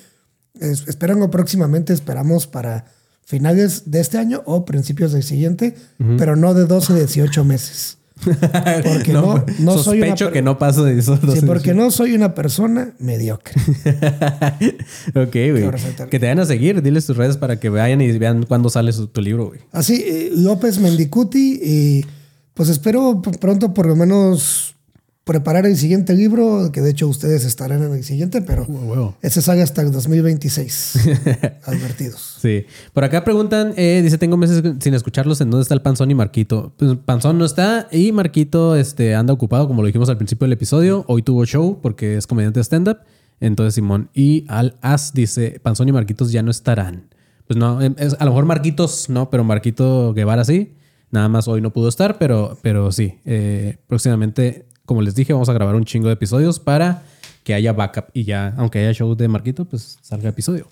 es- 0.59 0.87
esperan 0.87 1.21
o 1.23 1.29
próximamente 1.31 1.93
esperamos 1.93 2.45
para 2.47 2.85
finales 3.31 3.83
de 3.89 4.01
este 4.01 4.17
año 4.17 4.43
o 4.45 4.65
principios 4.65 5.13
del 5.13 5.23
siguiente, 5.23 5.73
pero 6.17 6.35
no 6.35 6.53
de 6.53 6.65
12 6.65 6.91
a 6.91 6.95
18 6.97 7.45
meses. 7.45 7.97
Porque 8.21 9.13
no, 9.13 9.43
no 9.59 9.77
soy 9.79 9.97
una 9.99 10.07
sospecho 10.09 10.25
per- 10.25 10.33
que 10.33 10.41
no 10.43 10.59
paso 10.59 10.83
de 10.83 10.99
eso. 10.99 11.17
Sí, 11.33 11.41
porque 11.43 11.73
no 11.73 11.89
soy 11.89 12.13
una 12.13 12.35
persona 12.35 12.93
mediocre. 12.99 13.55
ok, 15.15 15.31
güey. 15.31 15.71
Que 16.09 16.19
te 16.19 16.25
vayan 16.27 16.39
a 16.39 16.45
seguir. 16.45 16.81
Diles 16.83 17.05
tus 17.07 17.17
redes 17.17 17.37
para 17.37 17.59
que 17.59 17.69
vayan 17.69 17.99
y 18.01 18.11
vean 18.19 18.43
cuándo 18.43 18.69
sale 18.69 18.91
su- 18.93 19.07
tu 19.07 19.21
libro, 19.21 19.47
güey. 19.47 19.61
Así, 19.71 20.03
eh, 20.05 20.31
López 20.35 20.77
Mendicuti, 20.77 21.59
y 21.63 22.05
pues 22.53 22.69
espero 22.69 23.21
pronto 23.39 23.73
por 23.73 23.87
lo 23.87 23.95
menos 23.95 24.75
preparar 25.23 25.65
el 25.65 25.77
siguiente 25.77 26.15
libro, 26.15 26.71
que 26.73 26.81
de 26.81 26.89
hecho 26.91 27.07
ustedes 27.07 27.45
estarán 27.45 27.83
en 27.83 27.93
el 27.93 28.03
siguiente, 28.03 28.41
pero 28.41 28.63
huevo. 28.65 29.15
ese 29.21 29.41
sale 29.41 29.61
hasta 29.61 29.81
el 29.81 29.91
2026. 29.91 30.99
advertidos. 31.65 32.37
Sí. 32.41 32.65
Por 32.93 33.03
acá 33.03 33.23
preguntan, 33.23 33.73
eh, 33.77 34.01
dice, 34.03 34.17
tengo 34.17 34.35
meses 34.37 34.63
sin 34.79 34.93
escucharlos, 34.93 35.39
¿en 35.41 35.49
dónde 35.51 35.61
está 35.61 35.73
el 35.73 35.81
Panzón 35.81 36.09
y 36.11 36.15
Marquito? 36.15 36.73
Pues 36.77 36.95
Panzón 37.05 37.37
no 37.37 37.45
está 37.45 37.87
y 37.91 38.11
Marquito 38.11 38.75
este, 38.75 39.15
anda 39.15 39.33
ocupado, 39.33 39.67
como 39.67 39.81
lo 39.81 39.85
dijimos 39.87 40.09
al 40.09 40.17
principio 40.17 40.45
del 40.45 40.53
episodio. 40.53 41.05
Hoy 41.07 41.21
tuvo 41.21 41.45
show 41.45 41.79
porque 41.81 42.17
es 42.17 42.27
comediante 42.27 42.59
stand-up. 42.61 42.97
Entonces 43.39 43.73
Simón 43.75 44.09
y 44.13 44.45
Al 44.47 44.75
As 44.81 45.13
dice, 45.13 45.59
Panzón 45.61 45.89
y 45.89 45.91
Marquitos 45.91 46.31
ya 46.31 46.43
no 46.43 46.51
estarán. 46.51 47.09
Pues 47.47 47.57
no, 47.57 47.81
em, 47.81 47.95
es- 47.97 48.15
a 48.19 48.25
lo 48.25 48.31
mejor 48.31 48.45
Marquitos 48.45 49.09
no, 49.09 49.29
pero 49.29 49.43
Marquito 49.43 50.13
Guevara 50.13 50.43
sí. 50.45 50.73
Nada 51.11 51.27
más 51.27 51.47
hoy 51.47 51.59
no 51.59 51.73
pudo 51.73 51.89
estar, 51.89 52.17
pero, 52.17 52.57
pero 52.61 52.91
sí. 52.91 53.19
eh, 53.25 53.77
próximamente, 53.87 54.65
como 54.85 55.01
les 55.01 55.15
dije, 55.15 55.33
vamos 55.33 55.49
a 55.49 55.53
grabar 55.53 55.75
un 55.75 55.85
chingo 55.85 56.07
de 56.07 56.13
episodios 56.13 56.59
para 56.59 57.03
que 57.43 57.53
haya 57.53 57.73
backup 57.73 58.05
y 58.13 58.23
ya, 58.25 58.53
aunque 58.57 58.79
haya 58.79 58.93
show 58.93 59.15
de 59.15 59.27
Marquito, 59.27 59.65
pues 59.65 59.97
salga 60.01 60.29
episodio. 60.29 60.67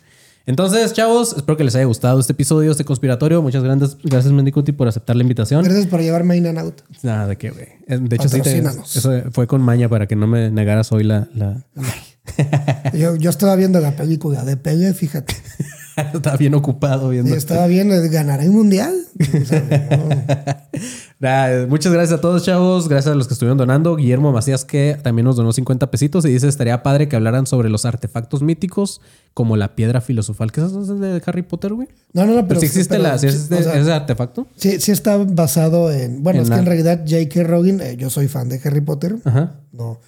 Entonces, 0.45 0.93
chavos, 0.93 1.33
espero 1.37 1.57
que 1.57 1.63
les 1.63 1.75
haya 1.75 1.85
gustado 1.85 2.19
este 2.19 2.33
episodio, 2.33 2.71
este 2.71 2.83
conspiratorio. 2.83 3.39
Muchas 3.43 3.63
gracias, 3.63 3.97
gracias 4.03 4.33
Mendicuti, 4.33 4.71
por 4.71 4.87
aceptar 4.87 5.15
la 5.15 5.21
invitación. 5.21 5.63
Gracias 5.63 5.85
por 5.85 6.01
llevarme 6.01 6.37
In 6.37 6.47
and 6.47 6.57
Out. 6.57 6.81
Nada 7.03 7.27
de 7.27 7.37
qué, 7.37 7.51
güey. 7.51 7.67
Eh, 7.87 7.99
De 8.01 8.15
hecho, 8.15 8.29
sí, 8.29 8.41
te- 8.41 8.57
eso 8.57 9.11
fue 9.31 9.45
con 9.45 9.61
maña 9.61 9.89
para 9.89 10.07
que 10.07 10.15
no 10.15 10.25
me 10.25 10.49
negaras 10.49 10.91
hoy 10.91 11.03
la... 11.03 11.27
la... 11.35 11.63
Yo, 12.93 13.15
yo 13.15 13.29
estaba 13.29 13.55
viendo 13.55 13.79
la 13.79 13.95
película 13.95 14.43
de 14.43 14.57
Pele, 14.57 14.93
fíjate. 14.93 15.35
Estaba 16.13 16.37
bien 16.37 16.53
ocupado 16.53 17.09
viendo. 17.09 17.33
Y 17.33 17.37
estaba 17.37 17.67
viendo, 17.67 17.93
¿ganará 18.09 18.43
el 18.43 18.51
mundial? 18.51 18.93
Nah, 21.21 21.65
muchas 21.67 21.91
gracias 21.91 22.17
a 22.17 22.21
todos, 22.21 22.45
chavos. 22.45 22.87
Gracias 22.87 23.11
a 23.11 23.15
los 23.15 23.27
que 23.27 23.33
estuvieron 23.33 23.57
donando. 23.57 23.97
Guillermo 23.97 24.31
Macías, 24.31 24.63
que 24.63 24.97
también 25.03 25.25
nos 25.25 25.35
donó 25.35 25.51
50 25.51 25.91
pesitos 25.91 26.23
y 26.23 26.29
dice: 26.29 26.47
Estaría 26.47 26.81
padre 26.81 27.09
que 27.09 27.17
hablaran 27.17 27.45
sobre 27.45 27.69
los 27.69 27.83
artefactos 27.83 28.41
míticos 28.41 29.01
como 29.33 29.57
la 29.57 29.75
piedra 29.75 29.99
filosofal. 29.99 30.53
¿Qué 30.53 30.61
es 30.61 30.67
eso 30.67 30.95
de 30.95 31.21
Harry 31.25 31.41
Potter, 31.41 31.73
güey? 31.73 31.89
No, 32.13 32.21
no, 32.25 32.27
no, 32.27 32.35
Pero, 32.35 32.47
pero. 32.47 32.59
si 32.61 32.65
existe, 32.67 32.93
pero- 32.95 33.03
la, 33.03 33.17
si 33.17 33.27
o 33.27 33.31
sea, 33.31 33.59
ese 33.79 33.91
artefacto. 33.91 34.47
sí, 34.55 34.79
sí 34.79 34.93
está 34.93 35.17
basado 35.17 35.91
en. 35.91 36.23
Bueno, 36.23 36.39
En 36.39 36.43
es 36.43 36.49
la- 36.49 36.55
que 36.55 36.59
en 36.61 36.65
realidad 36.65 36.99
J.K. 37.05 37.43
Rowling, 37.43 37.79
eh, 37.81 37.97
yo 37.97 38.09
soy 38.09 38.29
fan 38.29 38.47
de 38.47 38.61
Harry 38.63 38.81
Potter. 38.81 39.17
Ajá. 39.25 39.55
No. 39.73 39.99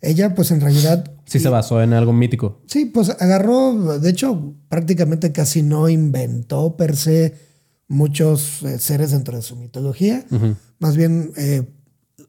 Ella, 0.00 0.34
pues 0.34 0.52
en 0.52 0.60
realidad. 0.60 1.10
Sí, 1.24 1.40
se 1.40 1.48
basó 1.48 1.82
en 1.82 1.92
algo 1.92 2.12
mítico. 2.12 2.60
Sí, 2.66 2.84
pues 2.84 3.10
agarró, 3.18 3.98
de 3.98 4.10
hecho, 4.10 4.54
prácticamente 4.68 5.32
casi 5.32 5.62
no 5.62 5.88
inventó 5.88 6.76
per 6.76 6.96
se 6.96 7.34
muchos 7.92 8.62
eh, 8.62 8.78
seres 8.78 9.10
dentro 9.10 9.36
de 9.36 9.42
su 9.42 9.54
mitología. 9.56 10.24
Más 10.78 10.96
bien 10.96 11.32
eh, 11.36 11.62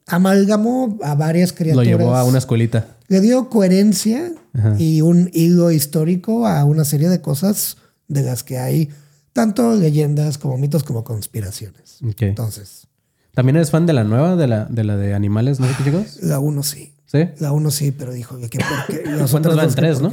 amalgamó 0.08 1.00
a 1.02 1.16
varias 1.16 1.52
Lo 1.52 1.56
criaturas. 1.58 1.88
llevó 1.88 2.16
a 2.16 2.24
una 2.24 2.38
escuelita. 2.38 2.88
Le 3.08 3.22
dio 3.22 3.50
coherencia 3.50 4.32
y 4.78 5.02
un 5.02 5.30
hilo 5.34 5.72
histórico 5.72 6.46
a 6.46 6.64
una 6.64 6.86
serie 6.86 7.10
de 7.10 7.22
cosas 7.22 7.78
de 8.08 8.22
las 8.22 8.44
que 8.44 8.60
hay 8.60 8.90
tanto 9.32 9.74
leyendas 9.76 10.38
como 10.38 10.58
mitos 10.58 10.84
como 10.84 11.04
conspiraciones. 11.04 12.00
Entonces, 12.20 12.88
¿También 13.34 13.56
eres 13.56 13.72
fan 13.72 13.88
de 13.88 13.94
la 13.94 14.04
nueva, 14.04 14.36
de 14.36 14.48
la 14.48 14.66
de, 14.66 14.84
la 14.84 14.96
de 14.96 15.16
animales, 15.16 15.60
no 15.60 15.68
sé 15.68 15.74
qué 15.78 15.84
chicos? 15.86 16.20
la 16.22 16.40
uno 16.40 16.62
sí. 16.62 16.94
¿Sí? 17.08 17.30
La 17.40 17.52
uno 17.52 17.72
sí, 17.72 17.92
pero 17.92 18.12
dijo 18.14 18.38
que 18.38 18.60
porque 18.60 19.04
¿Cuántas 19.32 19.56
van? 19.56 19.74
Tres, 19.74 20.02
¿no? 20.02 20.12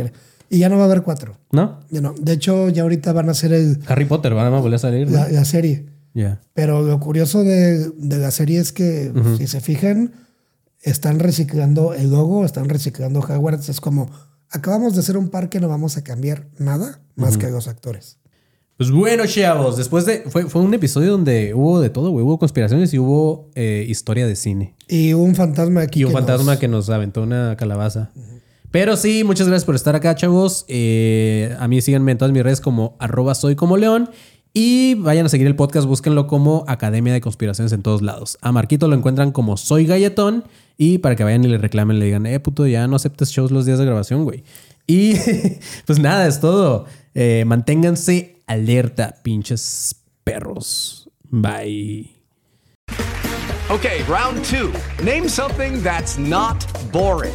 Y 0.51 0.59
ya 0.59 0.69
no 0.69 0.77
va 0.77 0.83
a 0.83 0.87
haber 0.87 1.03
cuatro. 1.03 1.37
¿No? 1.53 1.81
Ya 1.91 2.01
no. 2.01 2.13
De 2.21 2.33
hecho, 2.33 2.69
ya 2.69 2.83
ahorita 2.83 3.13
van 3.13 3.29
a 3.29 3.33
hacer 3.33 3.53
el, 3.53 3.79
Harry 3.87 4.05
Potter, 4.05 4.35
van 4.35 4.53
a 4.53 4.59
volver 4.59 4.75
a 4.75 4.79
salir. 4.79 5.07
¿no? 5.09 5.17
la, 5.17 5.29
la 5.31 5.45
serie. 5.45 5.87
Ya. 6.13 6.41
Pero 6.55 6.83
lo 6.83 6.99
curioso 6.99 7.45
de, 7.45 7.89
de 7.91 8.19
la 8.19 8.33
serie 8.33 8.59
es 8.59 8.73
que, 8.73 9.13
si 9.39 9.47
se 9.47 9.61
fijan, 9.61 10.13
están 10.83 11.21
reciclando 11.21 11.95
el 11.95 12.11
logo, 12.11 12.45
están 12.45 12.69
reciclando 12.69 13.21
Hogwarts. 13.21 13.69
Es 13.69 13.81
como, 13.81 14.11
acabamos 14.51 14.95
de 14.95 15.01
hacer 15.01 15.17
un 15.17 15.29
parque, 15.29 15.61
no 15.61 15.69
vamos 15.69 15.97
a 15.97 16.03
cambiar 16.03 16.49
nada 16.59 17.01
más 17.15 17.39
que 17.39 17.49
los 17.49 17.69
actores. 17.69 18.17
Pues 18.77 18.91
bueno, 18.91 19.27
chavos, 19.27 19.77
después 19.77 20.07
de. 20.07 20.23
Fue, 20.31 20.47
fue 20.49 20.63
un 20.63 20.73
episodio 20.73 21.13
donde 21.13 21.53
hubo 21.55 21.81
de 21.81 21.91
todo, 21.91 22.11
güey. 22.13 22.25
Hubo 22.25 22.39
conspiraciones 22.39 22.93
y 22.95 22.99
hubo 22.99 23.51
eh, 23.55 23.85
historia 23.87 24.27
de 24.27 24.35
cine. 24.35 24.75
Y 24.89 25.13
un 25.13 25.35
fantasma 25.35 25.83
aquí. 25.83 26.01
Y 26.01 26.05
un 26.05 26.11
que 26.11 26.17
fantasma 26.17 26.53
nos- 26.53 26.61
que 26.61 26.67
nos 26.69 26.89
aventó 26.89 27.23
una 27.23 27.57
calabaza. 27.59 28.11
Pero 28.71 28.97
sí, 28.97 29.25
muchas 29.25 29.49
gracias 29.49 29.64
por 29.64 29.75
estar 29.75 29.97
acá, 29.97 30.14
chavos. 30.14 30.64
Eh, 30.68 31.57
a 31.59 31.66
mí 31.66 31.81
síganme 31.81 32.12
en 32.12 32.18
todas 32.18 32.33
mis 32.33 32.43
redes 32.43 32.61
como 32.61 32.97
arroba 32.99 33.35
soy 33.35 33.57
como 33.57 33.77
león. 33.77 34.11
Y 34.53 34.95
vayan 34.95 35.27
a 35.27 35.29
seguir 35.29 35.47
el 35.47 35.55
podcast, 35.55 35.87
búsquenlo 35.87 36.27
como 36.27 36.64
Academia 36.66 37.12
de 37.12 37.21
Conspiraciones 37.21 37.73
en 37.73 37.83
todos 37.83 38.03
lados. 38.03 38.37
A 38.41 38.51
Marquito 38.51 38.89
lo 38.89 38.97
encuentran 38.97 39.31
como 39.31 39.57
Soy 39.57 39.87
Galletón. 39.87 40.45
Y 40.77 40.99
para 40.99 41.14
que 41.14 41.25
vayan 41.25 41.45
y 41.45 41.49
le 41.49 41.59
reclamen, 41.59 41.99
le 41.99 42.07
digan, 42.07 42.27
eh, 42.27 42.41
puto, 42.41 42.66
ya 42.66 42.87
no 42.89 42.97
aceptes 42.97 43.31
shows 43.31 43.51
los 43.51 43.66
días 43.66 43.79
de 43.79 43.85
grabación, 43.85 44.25
güey. 44.25 44.45
Y 44.87 45.14
pues 45.87 45.99
nada, 45.99 46.27
es 46.27 46.41
todo. 46.41 46.87
Eh, 47.14 47.45
manténganse 47.47 48.37
alerta, 48.47 49.16
pinches 49.23 49.97
perros. 50.25 51.09
Bye. 51.29 52.11
Okay, 53.68 54.03
round 54.09 54.45
two. 54.45 54.73
Name 55.05 55.29
something 55.29 55.81
that's 55.83 56.18
not 56.18 56.66
boring. 56.91 57.35